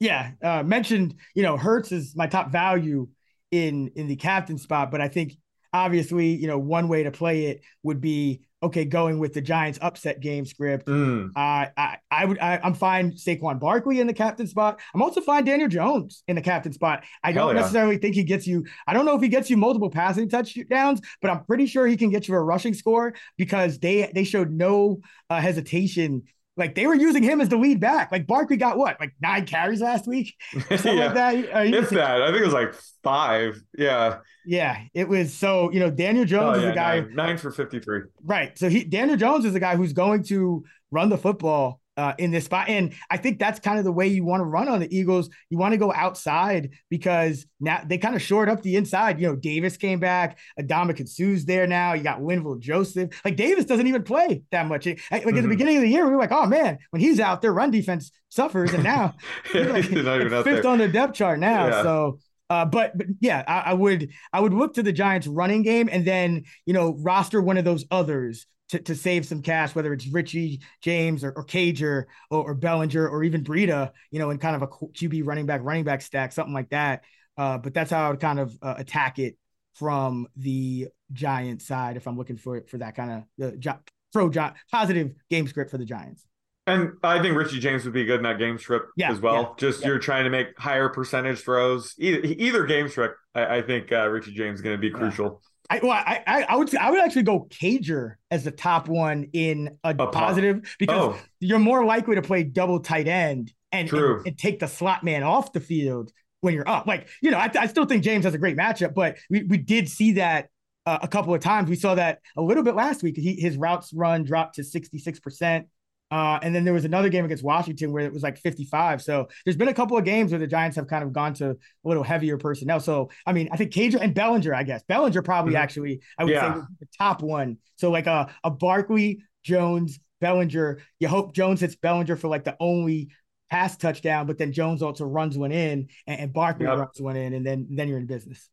Yeah, 0.00 0.32
uh, 0.42 0.62
mentioned 0.62 1.14
you 1.34 1.42
know 1.42 1.56
Hurts 1.56 1.92
is 1.92 2.16
my 2.16 2.26
top 2.26 2.50
value 2.50 3.08
in 3.50 3.90
in 3.94 4.08
the 4.08 4.16
captain 4.16 4.58
spot, 4.58 4.90
but 4.90 5.00
I 5.00 5.08
think 5.08 5.34
obviously 5.72 6.28
you 6.28 6.46
know 6.46 6.58
one 6.58 6.88
way 6.88 7.02
to 7.02 7.10
play 7.10 7.46
it 7.46 7.62
would 7.82 8.00
be 8.00 8.42
okay, 8.62 8.84
going 8.84 9.18
with 9.18 9.34
the 9.34 9.40
Giants 9.40 9.78
upset 9.82 10.20
game 10.20 10.44
script. 10.44 10.86
Mm. 10.86 11.30
Uh, 11.34 11.66
I 11.76 11.98
I 12.10 12.24
would 12.24 12.38
I, 12.38 12.60
am 12.62 12.74
fine 12.74 13.12
Saquon 13.12 13.58
Barkley 13.58 14.00
in 14.00 14.06
the 14.06 14.14
captain 14.14 14.46
spot. 14.46 14.80
I'm 14.94 15.02
also 15.02 15.20
fine 15.20 15.44
Daniel 15.44 15.68
Jones 15.68 16.22
in 16.28 16.36
the 16.36 16.42
captain 16.42 16.72
spot. 16.72 17.04
I 17.22 17.32
Hell 17.32 17.46
don't 17.46 17.56
yeah. 17.56 17.62
necessarily 17.62 17.98
think 17.98 18.14
he 18.14 18.24
gets 18.24 18.46
you. 18.46 18.64
I 18.86 18.92
don't 18.92 19.04
know 19.04 19.16
if 19.16 19.22
he 19.22 19.28
gets 19.28 19.50
you 19.50 19.56
multiple 19.56 19.90
passing 19.90 20.28
touchdowns, 20.28 21.00
but 21.20 21.30
I'm 21.30 21.44
pretty 21.44 21.66
sure 21.66 21.86
he 21.86 21.96
can 21.96 22.10
get 22.10 22.28
you 22.28 22.34
a 22.34 22.40
rushing 22.40 22.74
score 22.74 23.14
because 23.36 23.78
they 23.78 24.10
they 24.14 24.24
showed 24.24 24.50
no 24.50 25.00
uh, 25.28 25.40
hesitation. 25.40 26.22
Like 26.56 26.74
they 26.74 26.86
were 26.86 26.94
using 26.94 27.22
him 27.22 27.40
as 27.40 27.48
the 27.48 27.56
lead 27.56 27.80
back. 27.80 28.12
Like 28.12 28.26
Barkley 28.26 28.56
got 28.58 28.76
what, 28.78 28.98
like 29.00 29.14
nine 29.22 29.46
carries 29.46 29.80
last 29.80 30.06
week, 30.06 30.34
something 30.68 30.96
yeah. 30.98 31.06
like 31.06 31.14
that. 31.14 31.34
Uh, 31.56 31.60
If 31.64 31.90
that, 31.90 32.22
I 32.22 32.26
think 32.30 32.42
it 32.42 32.44
was 32.44 32.52
like 32.54 32.74
five. 33.02 33.60
Yeah. 33.76 34.18
yeah, 34.44 34.82
it 34.94 35.08
was 35.08 35.32
so. 35.32 35.70
You 35.72 35.80
know, 35.80 35.90
Daniel 35.90 36.24
Jones 36.24 36.56
Oh, 36.56 36.60
is 36.60 36.64
yeah, 36.64 36.72
a 36.72 36.74
guy. 36.74 37.00
nine, 37.00 37.14
nine 37.14 37.38
for 37.38 37.50
53. 37.50 38.00
Right. 38.22 38.56
So 38.58 38.68
he 38.68 38.84
Daniel 38.84 39.16
Jones 39.16 39.44
is 39.44 39.52
the 39.54 39.60
guy 39.60 39.76
who's 39.76 39.92
going 39.92 40.24
to 40.24 40.64
run 40.90 41.08
the 41.08 41.18
football 41.18 41.80
uh, 41.96 42.14
in 42.18 42.30
this 42.30 42.46
spot. 42.46 42.68
And 42.68 42.94
I 43.10 43.16
think 43.18 43.38
that's 43.38 43.60
kind 43.60 43.78
of 43.78 43.84
the 43.84 43.92
way 43.92 44.06
you 44.08 44.24
want 44.24 44.40
to 44.40 44.44
run 44.44 44.68
on 44.68 44.80
the 44.80 44.96
Eagles. 44.96 45.28
You 45.50 45.58
want 45.58 45.72
to 45.72 45.78
go 45.78 45.92
outside 45.92 46.70
because 46.88 47.46
now 47.60 47.82
they 47.86 47.98
kind 47.98 48.14
of 48.14 48.22
shored 48.22 48.48
up 48.48 48.62
the 48.62 48.76
inside. 48.76 49.20
You 49.20 49.28
know, 49.28 49.36
Davis 49.36 49.76
came 49.76 50.00
back, 50.00 50.38
Ndamukong 50.60 51.08
Suh's 51.08 51.44
there 51.44 51.66
now. 51.66 51.92
You 51.92 52.02
got 52.02 52.20
Linval 52.20 52.58
Joseph. 52.60 53.10
Like 53.24 53.36
Davis 53.36 53.64
doesn't 53.66 53.86
even 53.86 54.02
play 54.04 54.42
that 54.52 54.66
much. 54.66 54.86
Like 54.86 55.00
at 55.12 55.24
the 55.24 55.32
Mhm. 55.32 55.48
beginning 55.48 55.76
of 55.76 55.82
the 55.82 55.88
year, 55.90 56.04
we 56.06 56.12
were 56.12 56.18
like, 56.18 56.32
oh 56.32 56.46
man, 56.46 56.78
when 56.90 57.00
he's 57.00 57.20
out, 57.20 57.42
their 57.42 57.52
run 57.52 57.70
defense 57.70 58.10
suffers. 58.28 58.72
And 58.72 58.84
now 58.84 59.14
he's 59.52 59.66
like, 59.66 59.84
He's 59.84 60.04
not 60.04 60.20
even 60.20 60.32
like 60.32 60.38
out 60.38 60.44
fifth 60.44 60.62
there. 60.62 60.70
on 60.72 60.78
the 60.78 60.88
depth 60.88 61.14
chart 61.14 61.38
now. 61.38 61.66
Yeah. 61.68 61.82
So 61.82 62.18
uh, 62.50 62.64
but 62.66 62.96
but 62.98 63.06
yeah, 63.20 63.42
I, 63.46 63.70
I 63.70 63.74
would 63.74 64.10
I 64.32 64.40
would 64.40 64.52
look 64.52 64.74
to 64.74 64.82
the 64.82 64.92
Giants 64.92 65.26
running 65.26 65.62
game 65.62 65.88
and 65.90 66.06
then 66.06 66.44
you 66.66 66.74
know 66.74 66.96
roster 67.00 67.40
one 67.40 67.56
of 67.56 67.64
those 67.64 67.84
others 67.90 68.46
to, 68.72 68.78
to 68.80 68.94
save 68.94 69.24
some 69.26 69.42
cash, 69.42 69.74
whether 69.74 69.92
it's 69.92 70.06
Richie 70.08 70.60
James 70.82 71.24
or, 71.24 71.32
or 71.36 71.44
Cager 71.44 72.04
or, 72.30 72.50
or 72.50 72.54
Bellinger 72.54 73.06
or 73.08 73.22
even 73.22 73.44
Breida, 73.44 73.92
you 74.10 74.18
know, 74.18 74.30
in 74.30 74.38
kind 74.38 74.56
of 74.56 74.62
a 74.62 74.66
QB 74.66 75.26
running 75.26 75.46
back 75.46 75.60
running 75.62 75.84
back 75.84 76.02
stack, 76.02 76.32
something 76.32 76.54
like 76.54 76.70
that. 76.70 77.04
Uh, 77.36 77.58
but 77.58 77.72
that's 77.74 77.90
how 77.90 78.06
I 78.06 78.10
would 78.10 78.20
kind 78.20 78.40
of 78.40 78.58
uh, 78.60 78.74
attack 78.78 79.18
it 79.18 79.36
from 79.74 80.26
the 80.36 80.88
Giant 81.12 81.62
side 81.62 81.96
if 81.96 82.06
I'm 82.06 82.16
looking 82.16 82.36
for 82.36 82.62
for 82.68 82.78
that 82.78 82.94
kind 82.96 83.10
of 83.10 83.22
the 83.38 83.78
pro 84.12 84.30
Gi- 84.30 84.54
positive 84.70 85.12
game 85.30 85.46
script 85.46 85.70
for 85.70 85.78
the 85.78 85.84
Giants. 85.84 86.26
And 86.66 86.92
I 87.02 87.20
think 87.20 87.36
Richie 87.36 87.58
James 87.58 87.84
would 87.84 87.92
be 87.92 88.04
good 88.04 88.18
in 88.18 88.22
that 88.22 88.38
game 88.38 88.56
strip 88.56 88.84
Yeah, 88.96 89.10
as 89.10 89.20
well. 89.20 89.42
yeah, 89.42 89.48
Just 89.58 89.82
yeah. 89.82 89.88
you're 89.88 89.98
trying 89.98 90.24
to 90.24 90.30
make 90.30 90.56
higher 90.58 90.88
percentage 90.88 91.40
throws. 91.40 91.94
Either, 91.98 92.20
either 92.22 92.64
game 92.66 92.88
strip, 92.88 93.16
I, 93.34 93.56
I 93.56 93.62
think 93.62 93.90
uh, 93.90 94.08
Richie 94.08 94.32
James 94.32 94.56
is 94.60 94.62
going 94.62 94.76
to 94.76 94.80
be 94.80 94.90
crucial. 94.90 95.42
I, 95.72 95.80
well, 95.82 95.92
I, 95.92 96.22
I, 96.26 96.42
I 96.44 96.56
would 96.56 96.74
I 96.76 96.90
would 96.90 97.00
actually 97.00 97.22
go 97.24 97.46
Cager 97.50 98.14
as 98.30 98.44
the 98.44 98.50
top 98.50 98.88
one 98.88 99.28
in 99.32 99.78
a, 99.84 99.94
po- 99.94 100.08
positive 100.08 100.74
because 100.78 101.14
Oh. 101.16 101.18
you're 101.40 101.58
more 101.58 101.84
likely 101.84 102.14
to 102.16 102.22
play 102.22 102.42
double 102.44 102.80
tight 102.80 103.08
end 103.08 103.52
and, 103.72 103.88
and, 103.92 104.26
and 104.26 104.38
take 104.38 104.60
the 104.60 104.66
slot 104.68 105.02
man 105.04 105.22
off 105.22 105.52
the 105.52 105.60
field 105.60 106.12
when 106.42 106.54
you're 106.54 106.68
up. 106.68 106.86
Like, 106.86 107.08
you 107.22 107.30
know, 107.30 107.38
I, 107.38 107.50
I 107.58 107.66
still 107.68 107.84
think 107.86 108.02
James 108.04 108.24
has 108.24 108.34
a 108.34 108.38
great 108.38 108.56
matchup, 108.56 108.94
but 108.94 109.16
we, 109.30 109.44
we 109.44 109.56
did 109.58 109.88
see 109.88 110.12
that 110.12 110.48
uh, 110.84 110.98
a 111.02 111.08
couple 111.08 111.32
of 111.32 111.40
times. 111.40 111.70
We 111.70 111.76
saw 111.76 111.94
that 111.94 112.18
a 112.36 112.42
little 112.42 112.64
bit 112.64 112.74
last 112.74 113.02
week. 113.02 113.16
He, 113.16 113.34
his 113.40 113.56
routes 113.56 113.92
run 113.94 114.24
dropped 114.24 114.56
to 114.56 114.62
66%. 114.62 115.64
Uh, 116.12 116.38
and 116.42 116.54
then 116.54 116.62
there 116.64 116.74
was 116.74 116.84
another 116.84 117.08
game 117.08 117.24
against 117.24 117.42
Washington 117.42 117.90
where 117.90 118.04
it 118.04 118.12
was 118.12 118.22
like 118.22 118.36
55. 118.36 119.00
So 119.02 119.28
there's 119.44 119.56
been 119.56 119.68
a 119.68 119.74
couple 119.74 119.96
of 119.96 120.04
games 120.04 120.30
where 120.30 120.38
the 120.38 120.46
Giants 120.46 120.76
have 120.76 120.86
kind 120.86 121.02
of 121.02 121.12
gone 121.12 121.32
to 121.34 121.50
a 121.52 121.56
little 121.84 122.02
heavier 122.02 122.36
personnel. 122.36 122.80
So, 122.80 123.08
I 123.26 123.32
mean, 123.32 123.48
I 123.50 123.56
think 123.56 123.72
Cager 123.72 123.98
and 123.98 124.14
Bellinger, 124.14 124.54
I 124.54 124.62
guess. 124.62 124.82
Bellinger 124.82 125.22
probably 125.22 125.54
Mhm. 125.54 125.58
actually, 125.60 126.02
I 126.18 126.24
would 126.24 126.34
Yeah. 126.34 126.54
say, 126.54 126.60
the 126.80 126.88
top 126.98 127.22
one. 127.22 127.56
So, 127.76 127.90
like 127.90 128.06
a, 128.06 128.30
a 128.44 128.50
Barkley, 128.50 129.22
Jones, 129.42 129.98
Bellinger. 130.20 130.80
You 131.00 131.08
hope 131.08 131.34
Jones 131.34 131.60
hits 131.62 131.76
Bellinger 131.76 132.16
for 132.16 132.28
like 132.28 132.44
the 132.44 132.56
only 132.60 133.08
pass 133.50 133.76
touchdown, 133.78 134.26
but 134.26 134.36
then 134.36 134.52
Jones 134.52 134.82
also 134.82 135.04
runs 135.06 135.36
one 135.38 135.50
in 135.50 135.88
and, 136.06 136.20
and 136.20 136.32
Barkley 136.32 136.66
Yep. 136.66 136.78
runs 136.78 137.00
one 137.00 137.16
in, 137.16 137.32
and 137.32 137.44
then, 137.46 137.66
then 137.70 137.88
you're 137.88 137.98
in 137.98 138.06
business. 138.06 138.50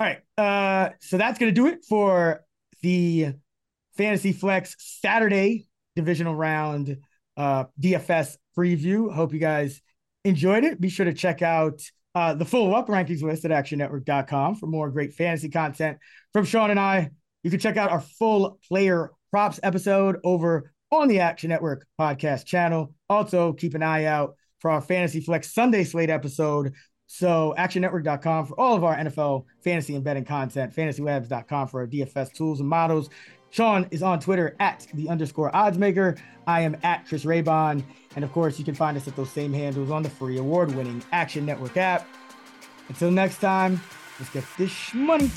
All 0.00 0.06
right. 0.06 0.20
Uh, 0.38 0.90
so 1.00 1.18
that's 1.18 1.38
going 1.38 1.52
to 1.52 1.60
do 1.60 1.66
it 1.66 1.84
for 1.88 2.44
the 2.80 3.34
Fantasy 3.96 4.32
Flex 4.32 4.76
Saturday 4.78 5.66
divisional 5.96 6.34
round 6.34 6.98
uh, 7.36 7.64
DFS 7.80 8.36
preview. 8.56 9.12
Hope 9.12 9.32
you 9.32 9.38
guys 9.38 9.80
enjoyed 10.24 10.64
it. 10.64 10.80
Be 10.80 10.88
sure 10.88 11.06
to 11.06 11.14
check 11.14 11.42
out 11.42 11.82
uh, 12.14 12.34
the 12.34 12.44
full 12.44 12.74
up 12.74 12.88
rankings 12.88 13.22
list 13.22 13.44
at 13.44 13.50
actionnetwork.com 13.50 14.56
for 14.56 14.66
more 14.66 14.90
great 14.90 15.14
fantasy 15.14 15.48
content 15.48 15.98
from 16.32 16.44
Sean 16.44 16.70
and 16.70 16.80
I. 16.80 17.10
You 17.42 17.50
can 17.50 17.60
check 17.60 17.76
out 17.76 17.90
our 17.90 18.00
full 18.00 18.58
player 18.68 19.10
props 19.30 19.58
episode 19.62 20.18
over 20.22 20.72
on 20.90 21.08
the 21.08 21.20
Action 21.20 21.48
Network 21.48 21.86
podcast 21.98 22.44
channel. 22.44 22.94
Also, 23.08 23.52
keep 23.54 23.74
an 23.74 23.82
eye 23.82 24.04
out 24.04 24.36
for 24.60 24.70
our 24.70 24.80
Fantasy 24.80 25.20
Flex 25.20 25.52
Sunday 25.52 25.84
slate 25.84 26.10
episode. 26.10 26.74
So, 27.06 27.54
actionnetwork.com 27.58 28.46
for 28.46 28.60
all 28.60 28.76
of 28.76 28.84
our 28.84 28.96
NFL 28.96 29.44
fantasy 29.64 29.94
and 29.96 30.04
betting 30.04 30.24
content, 30.24 30.74
fantasylabs.com 30.74 31.68
for 31.68 31.80
our 31.80 31.86
DFS 31.86 32.32
tools 32.32 32.60
and 32.60 32.68
models. 32.68 33.10
Sean 33.52 33.86
is 33.90 34.02
on 34.02 34.18
Twitter 34.18 34.56
at 34.60 34.86
the 34.94 35.10
underscore 35.10 35.52
oddsmaker. 35.52 36.18
I 36.46 36.62
am 36.62 36.74
at 36.82 37.06
Chris 37.06 37.26
Raybon. 37.26 37.84
And 38.16 38.24
of 38.24 38.32
course, 38.32 38.58
you 38.58 38.64
can 38.64 38.74
find 38.74 38.96
us 38.96 39.06
at 39.06 39.14
those 39.14 39.30
same 39.30 39.52
handles 39.52 39.90
on 39.90 40.02
the 40.02 40.08
free 40.08 40.38
award 40.38 40.74
winning 40.74 41.02
Action 41.12 41.44
Network 41.44 41.76
app. 41.76 42.08
Until 42.88 43.10
next 43.10 43.40
time, 43.40 43.78
let's 44.18 44.32
get 44.32 44.44
this 44.56 44.94
money. 44.94 45.30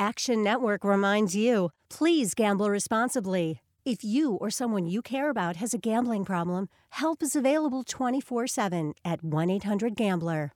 Action 0.00 0.42
Network 0.42 0.82
reminds 0.82 1.36
you 1.36 1.70
please 1.88 2.34
gamble 2.34 2.70
responsibly. 2.70 3.60
If 3.84 4.02
you 4.02 4.34
or 4.34 4.50
someone 4.50 4.86
you 4.88 5.00
care 5.00 5.30
about 5.30 5.56
has 5.56 5.72
a 5.72 5.78
gambling 5.78 6.24
problem, 6.24 6.68
help 6.90 7.22
is 7.22 7.36
available 7.36 7.84
24 7.84 8.48
7 8.48 8.94
at 9.04 9.22
1 9.22 9.50
800 9.50 9.94
Gambler. 9.94 10.52